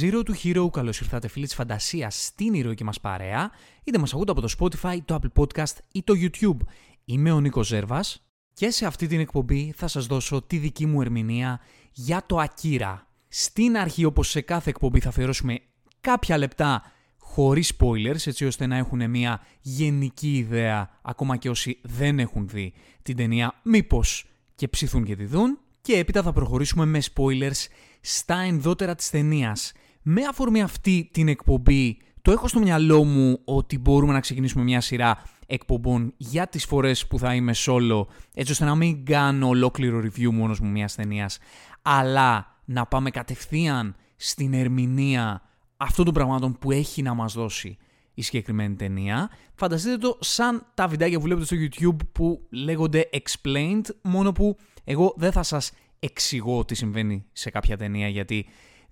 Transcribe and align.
Zero 0.00 0.22
to 0.22 0.32
Hero, 0.44 0.70
καλώς 0.70 1.00
ήρθατε 1.00 1.28
φίλοι 1.28 1.44
της 1.44 1.54
φαντασίας 1.54 2.24
στην 2.24 2.54
ηρωική 2.54 2.84
μας 2.84 3.00
παρέα, 3.00 3.50
είτε 3.84 3.98
μας 3.98 4.14
ακούτε 4.14 4.30
από 4.30 4.40
το 4.40 4.54
Spotify, 4.58 4.98
το 5.04 5.18
Apple 5.22 5.42
Podcast 5.42 5.76
ή 5.92 6.02
το 6.02 6.14
YouTube. 6.16 6.66
Είμαι 7.04 7.32
ο 7.32 7.40
Νίκος 7.40 7.66
Ζέρβας 7.66 8.26
και 8.54 8.70
σε 8.70 8.86
αυτή 8.86 9.06
την 9.06 9.20
εκπομπή 9.20 9.72
θα 9.76 9.88
σας 9.88 10.06
δώσω 10.06 10.42
τη 10.42 10.56
δική 10.56 10.86
μου 10.86 11.00
ερμηνεία 11.00 11.60
για 11.92 12.22
το 12.26 12.42
Akira. 12.42 12.98
Στην 13.28 13.76
αρχή, 13.76 14.04
όπως 14.04 14.30
σε 14.30 14.40
κάθε 14.40 14.70
εκπομπή, 14.70 15.00
θα 15.00 15.08
αφιερώσουμε 15.08 15.60
κάποια 16.00 16.38
λεπτά 16.38 16.82
χωρίς 17.18 17.72
spoilers, 17.78 18.26
έτσι 18.26 18.44
ώστε 18.46 18.66
να 18.66 18.76
έχουν 18.76 19.10
μια 19.10 19.40
γενική 19.60 20.36
ιδέα, 20.36 20.90
ακόμα 21.02 21.36
και 21.36 21.50
όσοι 21.50 21.80
δεν 21.82 22.18
έχουν 22.18 22.48
δει 22.48 22.72
την 23.02 23.16
ταινία, 23.16 23.60
μήπως 23.62 24.26
και 24.54 24.68
ψηθούν 24.68 25.04
και 25.04 25.16
τη 25.16 25.24
δουν. 25.24 25.58
Και 25.80 25.96
έπειτα 25.96 26.22
θα 26.22 26.32
προχωρήσουμε 26.32 26.84
με 26.84 27.00
spoilers 27.14 27.66
στα 28.00 28.36
ενδότερα 28.36 28.94
της 28.94 29.10
ταινίας. 29.10 29.72
Με 30.06 30.22
αφορμή 30.24 30.62
αυτή 30.62 31.08
την 31.12 31.28
εκπομπή, 31.28 31.98
το 32.22 32.30
έχω 32.30 32.48
στο 32.48 32.60
μυαλό 32.60 33.04
μου 33.04 33.40
ότι 33.44 33.78
μπορούμε 33.78 34.12
να 34.12 34.20
ξεκινήσουμε 34.20 34.64
μια 34.64 34.80
σειρά 34.80 35.22
εκπομπών 35.46 36.14
για 36.16 36.46
τις 36.46 36.64
φορές 36.64 37.06
που 37.06 37.18
θα 37.18 37.34
είμαι 37.34 37.52
solo, 37.56 38.06
έτσι 38.34 38.52
ώστε 38.52 38.64
να 38.64 38.74
μην 38.74 39.04
κάνω 39.04 39.48
ολόκληρο 39.48 39.98
review 39.98 40.30
μόνος 40.30 40.60
μου 40.60 40.70
μιας 40.70 40.94
ταινίας, 40.94 41.38
αλλά 41.82 42.58
να 42.64 42.86
πάμε 42.86 43.10
κατευθείαν 43.10 43.96
στην 44.16 44.54
ερμηνεία 44.54 45.42
αυτών 45.76 46.04
των 46.04 46.14
πραγμάτων 46.14 46.58
που 46.58 46.70
έχει 46.70 47.02
να 47.02 47.14
μας 47.14 47.32
δώσει 47.32 47.76
η 48.14 48.22
συγκεκριμένη 48.22 48.74
ταινία. 48.74 49.30
Φανταστείτε 49.54 49.96
το 49.96 50.18
σαν 50.20 50.66
τα 50.74 50.88
βιντεάκια 50.88 51.18
που 51.18 51.24
βλέπετε 51.24 51.46
στο 51.46 51.56
YouTube 51.56 52.06
που 52.12 52.46
λέγονται 52.50 53.08
explained, 53.12 53.86
μόνο 54.02 54.32
που 54.32 54.56
εγώ 54.84 55.14
δεν 55.16 55.32
θα 55.32 55.42
σας 55.42 55.72
εξηγώ 55.98 56.64
τι 56.64 56.74
συμβαίνει 56.74 57.24
σε 57.32 57.50
κάποια 57.50 57.76
ταινία, 57.76 58.08
γιατί 58.08 58.46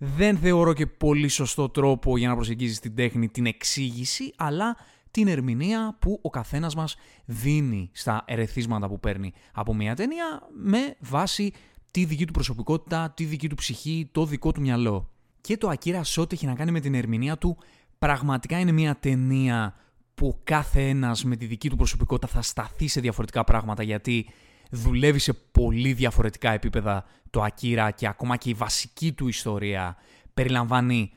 δεν 0.04 0.36
θεωρώ 0.38 0.72
και 0.72 0.86
πολύ 0.86 1.28
σωστό 1.28 1.68
τρόπο 1.68 2.18
για 2.18 2.28
να 2.28 2.34
προσεγγίζεις 2.34 2.78
την 2.80 2.94
τέχνη 2.94 3.28
την 3.28 3.46
εξήγηση, 3.46 4.32
αλλά 4.36 4.76
την 5.10 5.28
ερμηνεία 5.28 5.96
που 5.98 6.18
ο 6.22 6.30
καθένας 6.30 6.74
μας 6.74 6.96
δίνει 7.24 7.90
στα 7.92 8.24
ερεθίσματα 8.26 8.88
που 8.88 9.00
παίρνει 9.00 9.32
από 9.52 9.74
μια 9.74 9.94
ταινία 9.94 10.48
με 10.54 10.96
βάση 10.98 11.52
τη 11.90 12.04
δική 12.04 12.24
του 12.26 12.32
προσωπικότητα, 12.32 13.12
τη 13.16 13.24
δική 13.24 13.48
του 13.48 13.54
ψυχή, 13.54 14.08
το 14.12 14.26
δικό 14.26 14.52
του 14.52 14.60
μυαλό. 14.60 15.10
Και 15.40 15.56
το 15.56 15.70
Akira 15.70 16.00
σε 16.02 16.20
ό,τι 16.20 16.34
έχει 16.34 16.46
να 16.46 16.54
κάνει 16.54 16.70
με 16.70 16.80
την 16.80 16.94
ερμηνεία 16.94 17.38
του 17.38 17.56
πραγματικά 17.98 18.58
είναι 18.58 18.72
μια 18.72 18.96
ταινία 18.96 19.74
που 20.14 20.38
κάθε 20.44 20.88
ένας 20.88 21.24
με 21.24 21.36
τη 21.36 21.46
δική 21.46 21.68
του 21.68 21.76
προσωπικότητα 21.76 22.26
θα 22.32 22.42
σταθεί 22.42 22.88
σε 22.88 23.00
διαφορετικά 23.00 23.44
πράγματα 23.44 23.82
γιατί 23.82 24.26
δουλεύει 24.74 25.18
σε 25.18 25.32
πολύ 25.32 25.92
διαφορετικά 25.92 26.50
επίπεδα 26.50 27.04
το 27.30 27.44
Akira 27.44 27.90
και 27.94 28.06
ακόμα 28.06 28.36
και 28.36 28.50
η 28.50 28.54
βασική 28.54 29.12
του 29.12 29.28
ιστορία 29.28 29.96
περιλαμβάνει 30.34 31.12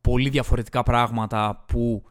πολύ 0.00 0.28
διαφορετικά 0.28 0.82
πράγματα 0.82 1.64
που 1.66 2.04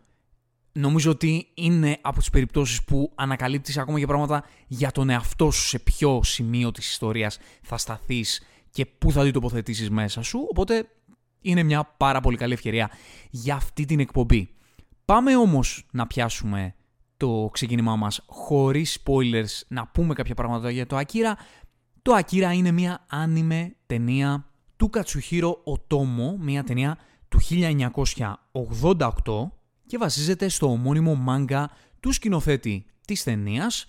νομίζω 0.71 1.11
ότι 1.11 1.47
είναι 1.53 1.97
από 2.01 2.19
τις 2.19 2.29
περιπτώσεις 2.29 2.83
που 2.83 3.11
ανακαλύπτεις 3.16 3.77
ακόμα 3.77 3.99
και 3.99 4.05
πράγματα 4.05 4.45
για 4.67 4.91
τον 4.91 5.09
εαυτό 5.09 5.51
σου 5.51 5.67
σε 5.67 5.79
ποιο 5.79 6.23
σημείο 6.23 6.71
της 6.71 6.89
ιστορίας 6.89 7.38
θα 7.61 7.77
σταθείς 7.77 8.41
και 8.69 8.85
πού 8.85 9.11
θα 9.11 9.23
δει 9.23 9.31
τοποθετήσεις 9.31 9.89
μέσα 9.89 10.21
σου, 10.21 10.47
οπότε 10.49 10.89
είναι 11.41 11.63
μια 11.63 11.93
πάρα 11.97 12.21
πολύ 12.21 12.38
καλή 12.38 12.53
ευκαιρία 12.53 12.89
για 13.29 13.55
αυτή 13.55 13.85
την 13.85 13.99
εκπομπή. 13.99 14.49
Πάμε 15.05 15.35
όμως 15.35 15.85
να 15.91 16.07
πιάσουμε 16.07 16.74
το 17.17 17.49
ξεκίνημά 17.52 17.95
μας 17.95 18.21
χωρίς 18.25 19.03
spoilers 19.03 19.61
να 19.67 19.88
πούμε 19.88 20.13
κάποια 20.13 20.35
πράγματα 20.35 20.69
για 20.71 20.85
το 20.85 20.97
Akira. 20.97 21.33
Το 22.02 22.17
Akira 22.17 22.52
είναι 22.53 22.72
μια 22.72 23.05
άνιμε 23.09 23.75
ταινία 23.85 24.45
του 24.75 24.89
Κατσουχύρο 24.89 25.61
Οτόμο, 25.63 26.38
μια 26.39 26.63
ταινία 26.63 26.97
του 27.27 27.39
1988 28.51 29.51
και 29.85 29.97
βασίζεται 29.97 30.47
στο 30.47 30.72
ομώνυμο 30.72 31.16
μάγκα 31.16 31.72
του 32.00 32.12
σκηνοθέτη 32.12 32.85
της 33.06 33.23
ταινίας, 33.23 33.85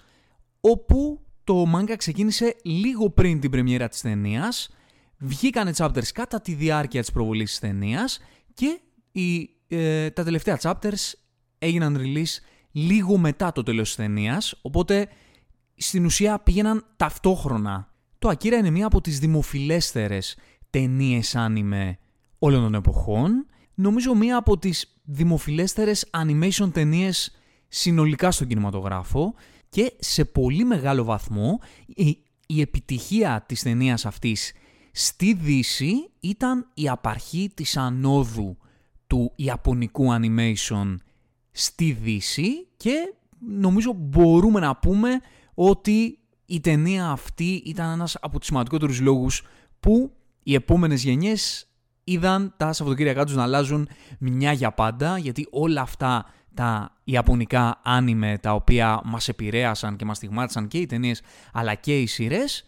όπου 0.61 1.21
το 1.45 1.67
μάγκα 1.67 1.97
ξεκίνησε 1.97 2.57
λίγο 2.63 3.11
πριν 3.11 3.41
την 3.41 3.51
πρεμιέρα 3.51 3.89
της 3.89 4.01
ταινίας, 4.01 4.71
βγήκανε 5.19 5.73
chapters 5.77 6.09
κατά 6.15 6.41
τη 6.41 6.55
διάρκεια 6.55 7.01
της 7.01 7.13
προβολής 7.13 7.51
της 7.51 7.59
ταινίας 7.59 8.21
και 8.55 8.81
οι, 9.13 9.51
ε, 9.69 10.11
τα 10.11 10.25
τελευταία 10.25 10.59
chapters 10.63 11.13
έγιναν 11.59 11.97
release 12.01 12.39
λίγο 12.77 13.17
μετά 13.17 13.53
το 13.53 13.63
τέλος 13.63 13.87
της 13.87 13.97
ταινίας, 13.97 14.59
οπότε 14.63 15.09
στην 15.77 16.05
ουσία 16.05 16.39
πήγαιναν 16.39 16.85
ταυτόχρονα. 16.97 17.93
Το 18.19 18.29
Akira 18.29 18.53
είναι 18.53 18.71
μία 18.71 18.87
από 18.87 19.01
τις 19.01 19.19
δημοφιλέστερες 19.19 20.37
ταινίες 20.71 21.37
άνιμε 21.37 21.99
όλων 22.39 22.63
των 22.63 22.75
εποχών. 22.75 23.47
Νομίζω 23.75 24.15
μία 24.15 24.37
από 24.37 24.59
τις 24.59 25.01
δημοφιλέστερες 25.05 26.11
animation 26.11 26.73
ταινίες 26.73 27.37
συνολικά 27.69 28.31
στον 28.31 28.47
κινηματογράφο 28.47 29.35
και 29.69 29.93
σε 29.99 30.25
πολύ 30.25 30.65
μεγάλο 30.65 31.05
βαθμό 31.05 31.61
η, 31.87 32.19
η 32.47 32.61
επιτυχία 32.61 33.45
της 33.49 33.63
ταινίας 33.63 34.07
αυτής 34.07 34.53
στη 34.93 35.35
Δύση 35.35 36.11
ήταν 36.21 36.71
η 36.75 36.89
απαρχή 36.89 37.51
της 37.55 37.77
ανόδου 37.77 38.57
του 39.07 39.33
Ιαπωνικού 39.37 40.07
animation 40.11 40.97
στη 41.59 41.93
Δύση 41.93 42.69
και 42.77 43.15
νομίζω 43.39 43.93
μπορούμε 43.97 44.61
να 44.61 44.77
πούμε 44.77 45.21
ότι 45.55 46.19
η 46.47 46.61
ταινία 46.61 47.09
αυτή 47.09 47.63
ήταν 47.65 47.93
ένας 47.93 48.17
από 48.21 48.39
τους 48.39 48.47
σημαντικότερους 48.47 49.01
λόγους 49.01 49.43
που 49.81 50.13
οι 50.43 50.55
επόμενες 50.55 51.03
γενιές 51.03 51.69
είδαν 52.05 52.55
τα 52.57 52.73
Σαββατοκύριακά 52.73 53.25
τους 53.25 53.35
να 53.35 53.43
αλλάζουν 53.43 53.89
μια 54.19 54.53
για 54.53 54.73
πάντα 54.73 55.19
γιατί 55.19 55.47
όλα 55.51 55.81
αυτά 55.81 56.27
τα 56.55 56.97
ιαπωνικά 57.05 57.81
άνιμε 57.85 58.39
τα 58.39 58.55
οποία 58.55 59.01
μας 59.05 59.29
επηρέασαν 59.29 59.97
και 59.97 60.05
μας 60.05 60.17
στιγμάτισαν 60.17 60.69
και 60.69 60.79
οι 60.79 60.87
ταινίες 60.87 61.23
αλλά 61.53 61.75
και 61.75 62.01
οι 62.01 62.07
σειρές, 62.07 62.65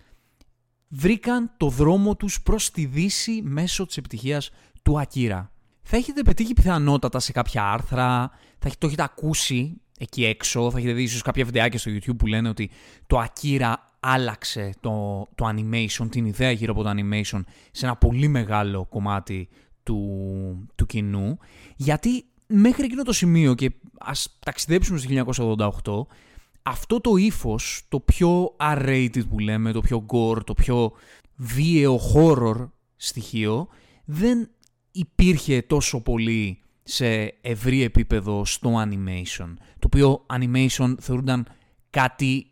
βρήκαν 0.89 1.51
το 1.57 1.69
δρόμο 1.69 2.17
τους 2.17 2.43
προς 2.43 2.71
τη 2.71 2.85
Δύση 2.85 3.41
μέσω 3.45 3.87
της 3.87 3.97
επιτυχίας 3.97 4.51
του 4.83 5.01
Ακύρα. 5.01 5.53
Θα 5.83 5.97
έχετε 5.97 6.23
πετύχει 6.23 6.53
πιθανότατα 6.53 7.21
σε 7.21 7.33
κάποια 7.33 7.73
άρθρα, 7.73 8.31
θα 8.59 8.71
το 8.79 8.87
έχετε 8.87 9.03
ακούσει 9.03 9.81
εκεί 9.99 10.25
έξω, 10.25 10.71
θα 10.71 10.79
έχετε 10.79 10.93
δει 10.93 11.03
ίσως 11.03 11.23
κάποια 11.23 11.45
βιντεάκια 11.45 11.79
στο 11.79 11.91
YouTube 11.91 12.17
που 12.19 12.27
λένε 12.27 12.49
ότι 12.49 12.71
το 13.07 13.25
Akira 13.25 13.75
άλλαξε 14.01 14.75
το, 14.81 15.27
το 15.35 15.49
animation, 15.49 16.11
την 16.11 16.27
ιδέα 16.27 16.51
γύρω 16.51 16.73
από 16.73 16.83
το 16.83 16.91
animation 16.91 17.41
σε 17.71 17.87
ένα 17.87 17.97
πολύ 17.97 18.29
μεγάλο 18.29 18.87
κομμάτι 18.87 19.49
του, 19.83 20.69
του 20.75 20.87
κοινού, 20.87 21.39
γιατί 21.77 22.25
μέχρι 22.47 22.85
εκείνο 22.85 23.03
το 23.03 23.13
σημείο 23.13 23.55
και 23.55 23.73
ας 23.99 24.39
ταξιδέψουμε 24.45 24.99
στο 24.99 26.07
1988, 26.09 26.15
αυτό 26.63 27.01
το 27.01 27.17
ύφος, 27.17 27.83
το 27.89 28.01
πιο 28.01 28.57
R-rated 28.61 29.29
που 29.29 29.39
λέμε, 29.39 29.73
το 29.73 29.81
πιο 29.81 30.07
gore, 30.13 30.45
το 30.45 30.55
πιο 30.55 30.93
βίαιο 31.37 32.01
horror 32.15 32.69
στοιχείο, 32.97 33.69
δεν 34.05 34.51
υπήρχε 34.93 35.63
τόσο 35.63 36.01
πολύ 36.01 36.59
σε 36.91 37.35
ευρύ 37.41 37.83
επίπεδο 37.83 38.45
στο 38.45 38.83
animation. 38.83 39.55
Το 39.79 39.87
οποίο 39.87 40.27
animation 40.27 40.95
θεωρούνταν 41.01 41.47
κάτι 41.91 42.47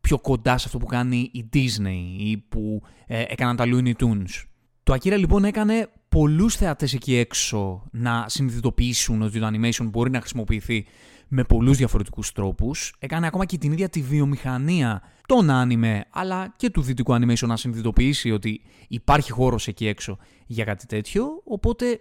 πιο 0.00 0.18
κοντά 0.18 0.58
σε 0.58 0.64
αυτό 0.66 0.78
που 0.78 0.86
κάνει 0.86 1.30
η 1.32 1.48
Disney 1.52 2.18
ή 2.18 2.36
που 2.36 2.82
ε, 3.06 3.24
έκαναν 3.28 3.56
τα 3.56 3.64
Looney 3.66 3.92
Tunes. 3.98 4.44
Το 4.82 4.94
Akira 4.94 5.18
λοιπόν 5.18 5.44
έκανε 5.44 5.88
πολλούς 6.08 6.56
θεατές 6.56 6.94
εκεί 6.94 7.16
έξω 7.16 7.88
να 7.92 8.24
συνειδητοποιήσουν 8.28 9.22
ότι 9.22 9.40
το 9.40 9.46
animation 9.46 9.88
μπορεί 9.90 10.10
να 10.10 10.20
χρησιμοποιηθεί 10.20 10.86
με 11.28 11.44
πολλούς 11.44 11.76
διαφορετικούς 11.76 12.32
τρόπους. 12.32 12.94
Έκανε 12.98 13.26
ακόμα 13.26 13.44
και 13.44 13.58
την 13.58 13.72
ίδια 13.72 13.88
τη 13.88 14.02
βιομηχανία 14.02 15.02
των 15.26 15.48
anime 15.50 16.00
αλλά 16.10 16.54
και 16.56 16.70
του 16.70 16.82
δυτικού 16.82 17.14
animation 17.14 17.46
να 17.46 17.56
συνειδητοποιήσει 17.56 18.30
ότι 18.30 18.60
υπάρχει 18.88 19.30
χώρος 19.30 19.68
εκεί 19.68 19.86
έξω 19.86 20.18
για 20.46 20.64
κάτι 20.64 20.86
τέτοιο. 20.86 21.42
Οπότε 21.44 21.86
ε, 21.90 21.96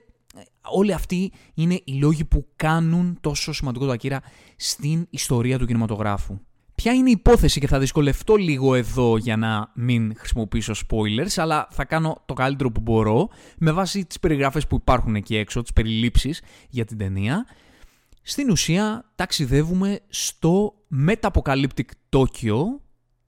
όλοι 0.62 0.94
αυτοί 0.94 1.32
είναι 1.54 1.82
οι 1.84 1.94
λόγοι 1.94 2.26
που 2.26 2.48
κάνουν 2.56 3.18
τόσο 3.22 3.54
σημαντικό 3.54 3.86
το 3.86 3.96
Akira 4.00 4.18
στην 4.56 5.08
ιστορία 5.10 5.58
του 5.58 5.66
κινηματογράφου. 5.66 6.40
Ποια 6.76 6.94
είναι 6.94 7.10
η 7.10 7.12
υπόθεση 7.12 7.60
και 7.60 7.68
θα 7.68 7.80
δυσκολευτώ 7.80 8.36
λίγο 8.36 8.76
εδώ 8.76 9.18
για 9.18 9.38
να 9.38 9.72
μην 9.76 10.14
χρησιμοποιήσω 10.18 10.74
spoilers, 10.88 11.34
αλλά 11.36 11.68
θα 11.72 11.86
κάνω 11.86 12.22
το 12.26 12.34
καλύτερο 12.34 12.72
που 12.72 12.82
μπορώ 12.82 13.30
με 13.58 13.72
βάση 13.72 14.06
τις 14.06 14.20
περιγράφες 14.20 14.68
που 14.68 14.76
υπάρχουν 14.76 15.16
εκεί 15.16 15.36
έξω, 15.36 15.62
τις 15.62 15.74
περιλήψεις 15.74 16.42
για 16.70 16.86
την 16.86 16.98
ταινία. 16.98 17.46
Στην 18.22 18.50
ουσία 18.50 19.12
ταξιδεύουμε 19.16 20.00
στο 20.08 20.74
Metapocalyptic 21.08 21.88
Tokyo 22.10 22.62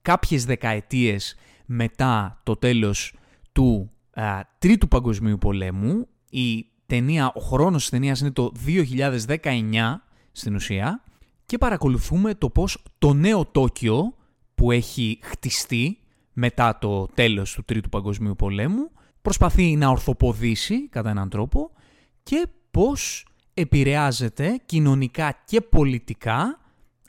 κάποιες 0.02 0.44
δεκαετίες 0.44 1.36
μετά 1.66 2.40
το 2.42 2.56
τέλος 2.56 3.14
του 3.52 3.90
α, 4.12 4.40
Τρίτου 4.58 4.88
Παγκοσμίου 4.88 5.38
Πολέμου. 5.38 6.06
Η 6.30 6.66
ταινία, 6.86 7.32
ο 7.34 7.40
χρόνος 7.40 7.80
της 7.80 7.90
ταινίας 7.90 8.20
είναι 8.20 8.30
το 8.30 8.52
2019 8.66 10.02
στην 10.32 10.54
ουσία 10.54 11.02
και 11.46 11.58
παρακολουθούμε 11.58 12.34
το 12.34 12.50
πώς 12.50 12.82
το 12.98 13.12
νέο 13.12 13.44
Τόκιο 13.44 14.14
που 14.54 14.70
έχει 14.70 15.18
χτιστεί 15.22 15.98
μετά 16.32 16.78
το 16.78 17.06
τέλος 17.06 17.52
του 17.52 17.64
Τρίτου 17.64 17.88
Παγκοσμίου 17.88 18.36
Πολέμου 18.36 18.90
προσπαθεί 19.22 19.76
να 19.76 19.88
ορθοποδήσει 19.88 20.88
κατά 20.88 21.10
έναν 21.10 21.28
τρόπο 21.28 21.70
και 22.22 22.46
πώς 22.70 23.26
επηρεάζεται 23.54 24.60
κοινωνικά 24.66 25.42
και 25.44 25.60
πολιτικά 25.60 26.60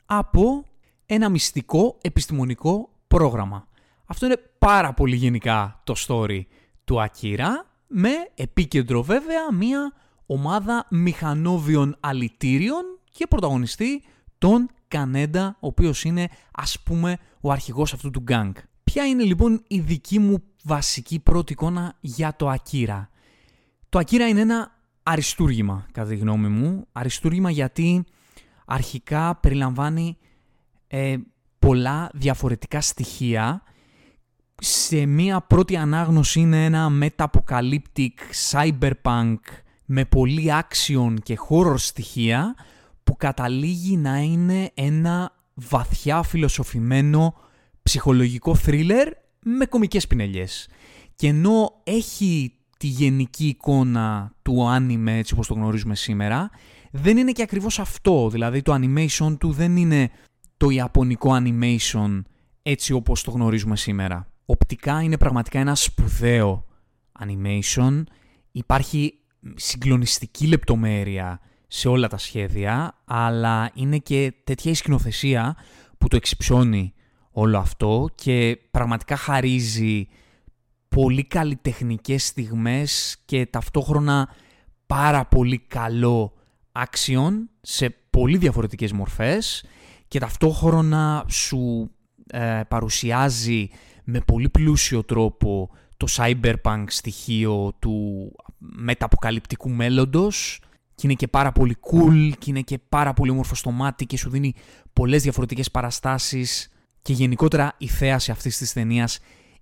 από 0.06 0.64
ένα 1.06 1.28
μυστικό 1.28 1.98
επιστημονικό 2.00 2.88
πρόγραμμα. 3.08 3.68
Αυτό 4.06 4.26
είναι 4.26 4.40
πάρα 4.58 4.94
πολύ 4.94 5.16
γενικά 5.16 5.80
το 5.84 5.94
story 6.06 6.40
του 6.84 7.00
Ακύρα, 7.00 7.66
με 7.88 8.10
επίκεντρο 8.34 9.02
βέβαια 9.02 9.52
μία 9.52 9.92
ομάδα 10.26 10.86
μηχανόβιων 10.90 11.96
αλητήριων 12.00 12.82
και 13.10 13.26
πρωταγωνιστή 13.26 14.02
τον 14.38 14.70
Κανέντα, 14.88 15.56
ο 15.60 15.66
οποίος 15.66 16.04
είναι 16.04 16.28
ας 16.52 16.80
πούμε 16.82 17.18
ο 17.40 17.52
αρχηγός 17.52 17.92
αυτού 17.92 18.10
του 18.10 18.20
γκάγκ. 18.20 18.54
Ποια 18.84 19.06
είναι 19.06 19.22
λοιπόν 19.22 19.62
η 19.68 19.80
δική 19.80 20.18
μου 20.18 20.42
βασική 20.64 21.18
πρώτη 21.18 21.52
εικόνα 21.52 21.96
για 22.00 22.36
το 22.36 22.48
Ακύρα; 22.48 23.10
Το 23.88 23.98
Ακύρα 23.98 24.28
είναι 24.28 24.40
ένα 24.40 24.72
αριστούργημα 25.02 25.86
κατά 25.92 26.08
τη 26.08 26.16
γνώμη 26.16 26.48
μου. 26.48 26.86
Αριστούργημα 26.92 27.50
γιατί 27.50 28.04
αρχικά 28.66 29.36
περιλαμβάνει 29.36 30.16
ε, 30.86 31.16
πολλά 31.58 32.10
διαφορετικά 32.14 32.80
στοιχεία. 32.80 33.62
Σε 34.60 35.06
μία 35.06 35.40
πρώτη 35.40 35.76
ανάγνωση 35.76 36.40
είναι 36.40 36.64
ένα 36.64 36.90
meta-apocalyptic 37.00 38.10
cyberpunk 38.50 39.36
με 39.84 40.04
πολύ 40.04 40.52
action 40.52 41.14
και 41.22 41.38
horror 41.48 41.74
στοιχεία 41.76 42.54
που 43.04 43.16
καταλήγει 43.16 43.96
να 43.96 44.18
είναι 44.18 44.70
ένα 44.74 45.32
βαθιά 45.54 46.22
φιλοσοφημένο 46.22 47.34
ψυχολογικό 47.82 48.56
thriller 48.66 49.06
με 49.42 49.64
κομικές 49.66 50.06
πινελιές. 50.06 50.68
Και 51.16 51.26
ενώ 51.26 51.80
έχει 51.84 52.52
τη 52.78 52.86
γενική 52.86 53.46
εικόνα 53.46 54.32
του 54.42 54.66
anime 54.76 55.06
έτσι 55.06 55.32
όπως 55.32 55.46
το 55.46 55.54
γνωρίζουμε 55.54 55.94
σήμερα, 55.94 56.50
δεν 56.90 57.16
είναι 57.16 57.32
και 57.32 57.42
ακριβώς 57.42 57.78
αυτό. 57.78 58.28
Δηλαδή 58.30 58.62
το 58.62 58.74
animation 58.74 59.36
του 59.38 59.52
δεν 59.52 59.76
είναι 59.76 60.10
το 60.56 60.70
ιαπωνικό 60.70 61.30
animation 61.42 62.22
έτσι 62.62 62.92
όπως 62.92 63.22
το 63.22 63.30
γνωρίζουμε 63.30 63.76
σήμερα. 63.76 64.28
Οπτικά 64.50 65.02
είναι 65.02 65.18
πραγματικά 65.18 65.58
ένα 65.58 65.74
σπουδαίο 65.74 66.64
animation. 67.20 68.02
Υπάρχει 68.52 69.14
συγκλονιστική 69.54 70.46
λεπτομέρεια 70.46 71.40
σε 71.66 71.88
όλα 71.88 72.08
τα 72.08 72.18
σχέδια, 72.18 72.98
αλλά 73.04 73.70
είναι 73.74 73.98
και 73.98 74.32
τέτοια 74.44 74.70
η 74.70 74.74
σκηνοθεσία 74.74 75.56
που 75.98 76.08
το 76.08 76.16
εξυψώνει 76.16 76.94
όλο 77.30 77.58
αυτό 77.58 78.08
και 78.14 78.58
πραγματικά 78.70 79.16
χαρίζει 79.16 80.08
πολύ 80.88 81.24
καλλιτεχνικές 81.24 82.26
στιγμές 82.26 83.18
και 83.24 83.46
ταυτόχρονα 83.46 84.34
πάρα 84.86 85.24
πολύ 85.24 85.58
καλό 85.58 86.32
action 86.72 87.32
σε 87.60 87.94
πολύ 88.10 88.36
διαφορετικές 88.36 88.92
μορφές 88.92 89.64
και 90.08 90.18
ταυτόχρονα 90.18 91.24
σου 91.28 91.90
ε, 92.26 92.60
παρουσιάζει 92.68 93.70
με 94.10 94.20
πολύ 94.20 94.48
πλούσιο 94.48 95.04
τρόπο 95.04 95.70
το 95.96 96.06
cyberpunk 96.10 96.84
στοιχείο 96.86 97.76
του 97.78 98.32
μεταποκαλυπτικού 98.58 99.70
μέλλοντος 99.70 100.60
και 100.94 101.02
είναι 101.06 101.14
και 101.14 101.28
πάρα 101.28 101.52
πολύ 101.52 101.76
cool 101.90 102.32
και 102.38 102.50
είναι 102.50 102.60
και 102.60 102.78
πάρα 102.88 103.12
πολύ 103.12 103.30
όμορφο 103.30 103.54
στο 103.54 103.70
μάτι 103.70 104.06
και 104.06 104.16
σου 104.16 104.30
δίνει 104.30 104.54
πολλές 104.92 105.22
διαφορετικές 105.22 105.70
παραστάσεις 105.70 106.70
και 107.02 107.12
γενικότερα 107.12 107.74
η 107.78 107.86
θέαση 107.86 108.30
αυτής 108.30 108.58
της 108.58 108.72
ταινίας 108.72 109.18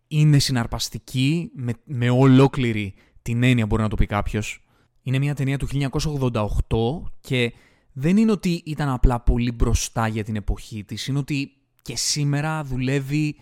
είναι 0.09 0.39
συναρπαστική 0.39 1.51
με, 1.55 1.73
με 1.85 2.11
ολόκληρη 2.11 2.95
την 3.23 3.43
έννοια 3.43 3.67
μπορεί 3.67 3.83
να 3.83 3.89
το 3.89 3.97
πει 3.97 4.07
κάποιος. 4.07 4.65
Είναι 5.03 5.19
μια 5.19 5.35
ταινία 5.35 5.59
του 5.59 5.69
1988 5.69 7.11
και 7.21 7.53
δεν 7.93 8.17
είναι 8.17 8.31
ότι 8.31 8.63
ήταν 8.65 8.89
απλά 8.89 9.21
πολύ 9.21 9.53
μπροστά 9.53 10.09
για 10.09 10.25
την 10.25 10.37
εποχή 10.37 10.85
της, 10.85 11.07
είναι 11.07 11.19
ότι 11.19 11.51
και 11.83 11.97
σήμερα 11.97 12.65
δουλεύει 12.65 13.37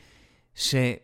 σε 0.54 1.02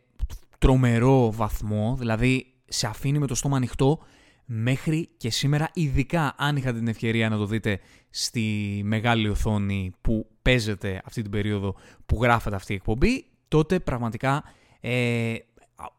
τρομερό 0.58 1.32
βαθμό, 1.32 1.97
δηλαδή 1.99 2.47
σε 2.64 2.87
αφήνει 2.87 3.19
με 3.19 3.26
το 3.26 3.35
στόμα 3.35 3.56
ανοιχτό 3.56 3.99
μέχρι 4.44 5.08
και 5.17 5.31
σήμερα, 5.31 5.70
ειδικά 5.75 6.35
αν 6.38 6.56
είχατε 6.56 6.79
την 6.79 6.88
ευκαιρία 6.88 7.29
να 7.29 7.37
το 7.37 7.47
δείτε 7.47 7.81
στη 8.11 8.81
μεγάλη 8.85 9.29
οθόνη 9.29 9.93
που 10.00 10.26
παίζεται 10.43 11.02
αυτή 11.05 11.23
την 11.23 11.31
περίοδο 11.31 11.75
που 12.06 12.23
γράφεται 12.23 12.56
αυτή 12.56 12.73
η 12.73 12.76
εκπομπή, 12.76 13.26
τότε 13.49 13.81
πραγματικά 13.81 14.44
ε, 14.81 15.35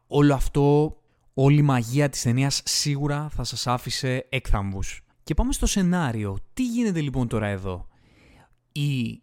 όλο 0.06 0.34
αυτό, 0.34 0.96
όλη 1.34 1.58
η 1.58 1.62
μαγεία 1.62 2.08
της 2.08 2.22
ταινίας 2.22 2.62
σίγουρα 2.64 3.28
θα 3.28 3.44
σας 3.44 3.66
άφησε 3.66 4.26
έκθαμβους. 4.28 5.02
Και 5.24 5.34
πάμε 5.34 5.52
στο 5.52 5.66
σενάριο. 5.66 6.38
Τι 6.54 6.64
γίνεται 6.64 7.00
λοιπόν 7.00 7.28
τώρα 7.28 7.46
εδώ; 7.46 7.86
Η 8.72 9.22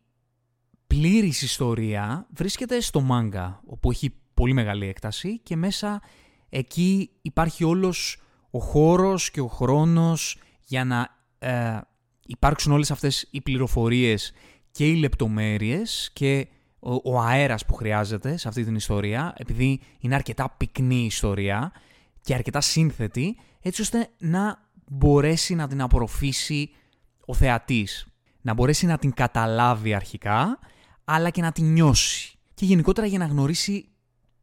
πλήρης 0.87 1.41
ιστορία 1.41 2.27
βρίσκεται 2.33 2.79
στο 2.79 3.01
μάγκα, 3.01 3.61
όπου 3.65 3.91
έχει 3.91 4.13
πολύ 4.39 4.53
μεγάλη 4.53 4.87
έκταση 4.87 5.39
και 5.39 5.55
μέσα 5.55 6.01
εκεί 6.49 7.09
υπάρχει 7.21 7.63
όλος 7.63 8.21
ο 8.51 8.59
χώρος 8.59 9.31
και 9.31 9.41
ο 9.41 9.47
χρόνος 9.47 10.37
για 10.65 10.85
να 10.85 11.17
ε, 11.39 11.79
υπάρξουν 12.25 12.71
όλες 12.71 12.91
αυτές 12.91 13.27
οι 13.31 13.41
πληροφορίες 13.41 14.33
και 14.71 14.87
οι 14.87 14.95
λεπτομέρειες 14.95 16.09
και 16.13 16.47
ο, 16.79 17.11
ο 17.13 17.19
αέρας 17.19 17.65
που 17.65 17.73
χρειάζεται 17.73 18.37
σε 18.37 18.47
αυτή 18.47 18.63
την 18.63 18.75
ιστορία, 18.75 19.33
επειδή 19.37 19.81
είναι 19.99 20.15
αρκετά 20.15 20.55
πυκνή 20.57 21.05
ιστορία 21.05 21.71
και 22.21 22.33
αρκετά 22.33 22.61
σύνθετη, 22.61 23.37
έτσι 23.61 23.81
ώστε 23.81 24.09
να 24.17 24.69
μπορέσει 24.87 25.55
να 25.55 25.67
την 25.67 25.81
απορροφήσει 25.81 26.69
ο 27.25 27.33
θεατής. 27.33 28.07
Να 28.41 28.53
μπορέσει 28.53 28.85
να 28.85 28.97
την 28.97 29.13
καταλάβει 29.13 29.93
αρχικά, 29.93 30.59
αλλά 31.03 31.29
και 31.29 31.41
να 31.41 31.51
την 31.51 31.71
νιώσει. 31.71 32.37
Και 32.53 32.65
γενικότερα 32.65 33.07
για 33.07 33.17
να 33.17 33.25
γνωρίσει 33.25 33.88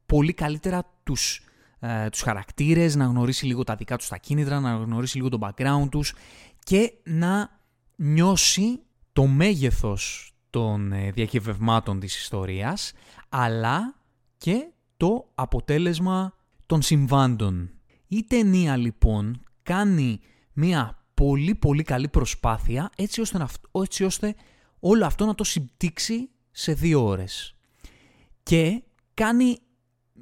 πολύ 0.06 0.32
καλύτερα 0.32 0.94
τους, 1.02 1.40
ε, 1.78 2.08
τους 2.08 2.20
χαρακτήρες, 2.20 2.94
να 2.94 3.04
γνωρίσει 3.04 3.46
λίγο 3.46 3.64
τα 3.64 3.74
δικά 3.74 3.96
τους 3.96 4.08
τα 4.08 4.16
κίνητρα, 4.16 4.60
να 4.60 4.74
γνωρίσει 4.74 5.16
λίγο 5.16 5.28
το 5.28 5.38
background 5.40 5.88
τους 5.90 6.14
και 6.64 6.92
να 7.04 7.60
νιώσει 7.96 8.80
το 9.12 9.26
μέγεθος 9.26 10.32
των 10.50 10.92
ε, 10.92 11.10
διακυβευμάτων 11.10 12.00
της 12.00 12.16
ιστορίας, 12.16 12.92
αλλά 13.28 13.94
και 14.38 14.68
το 14.96 15.30
αποτέλεσμα 15.34 16.34
των 16.66 16.82
συμβάντων. 16.82 17.70
Η 18.08 18.24
ταινία 18.24 18.76
λοιπόν 18.76 19.40
κάνει 19.62 20.20
μια 20.52 21.04
πολύ 21.14 21.54
πολύ 21.54 21.82
καλή 21.82 22.08
προσπάθεια 22.08 22.90
έτσι 22.96 23.20
ώστε, 23.20 23.38
να, 23.38 23.48
έτσι 23.72 24.04
ώστε 24.04 24.34
όλο 24.80 25.06
αυτό 25.06 25.26
να 25.26 25.34
το 25.34 25.44
συμπτύξει 25.44 26.30
σε 26.50 26.72
δύο 26.72 27.04
ώρες. 27.04 27.56
Και 28.42 28.82
κάνει 29.14 29.58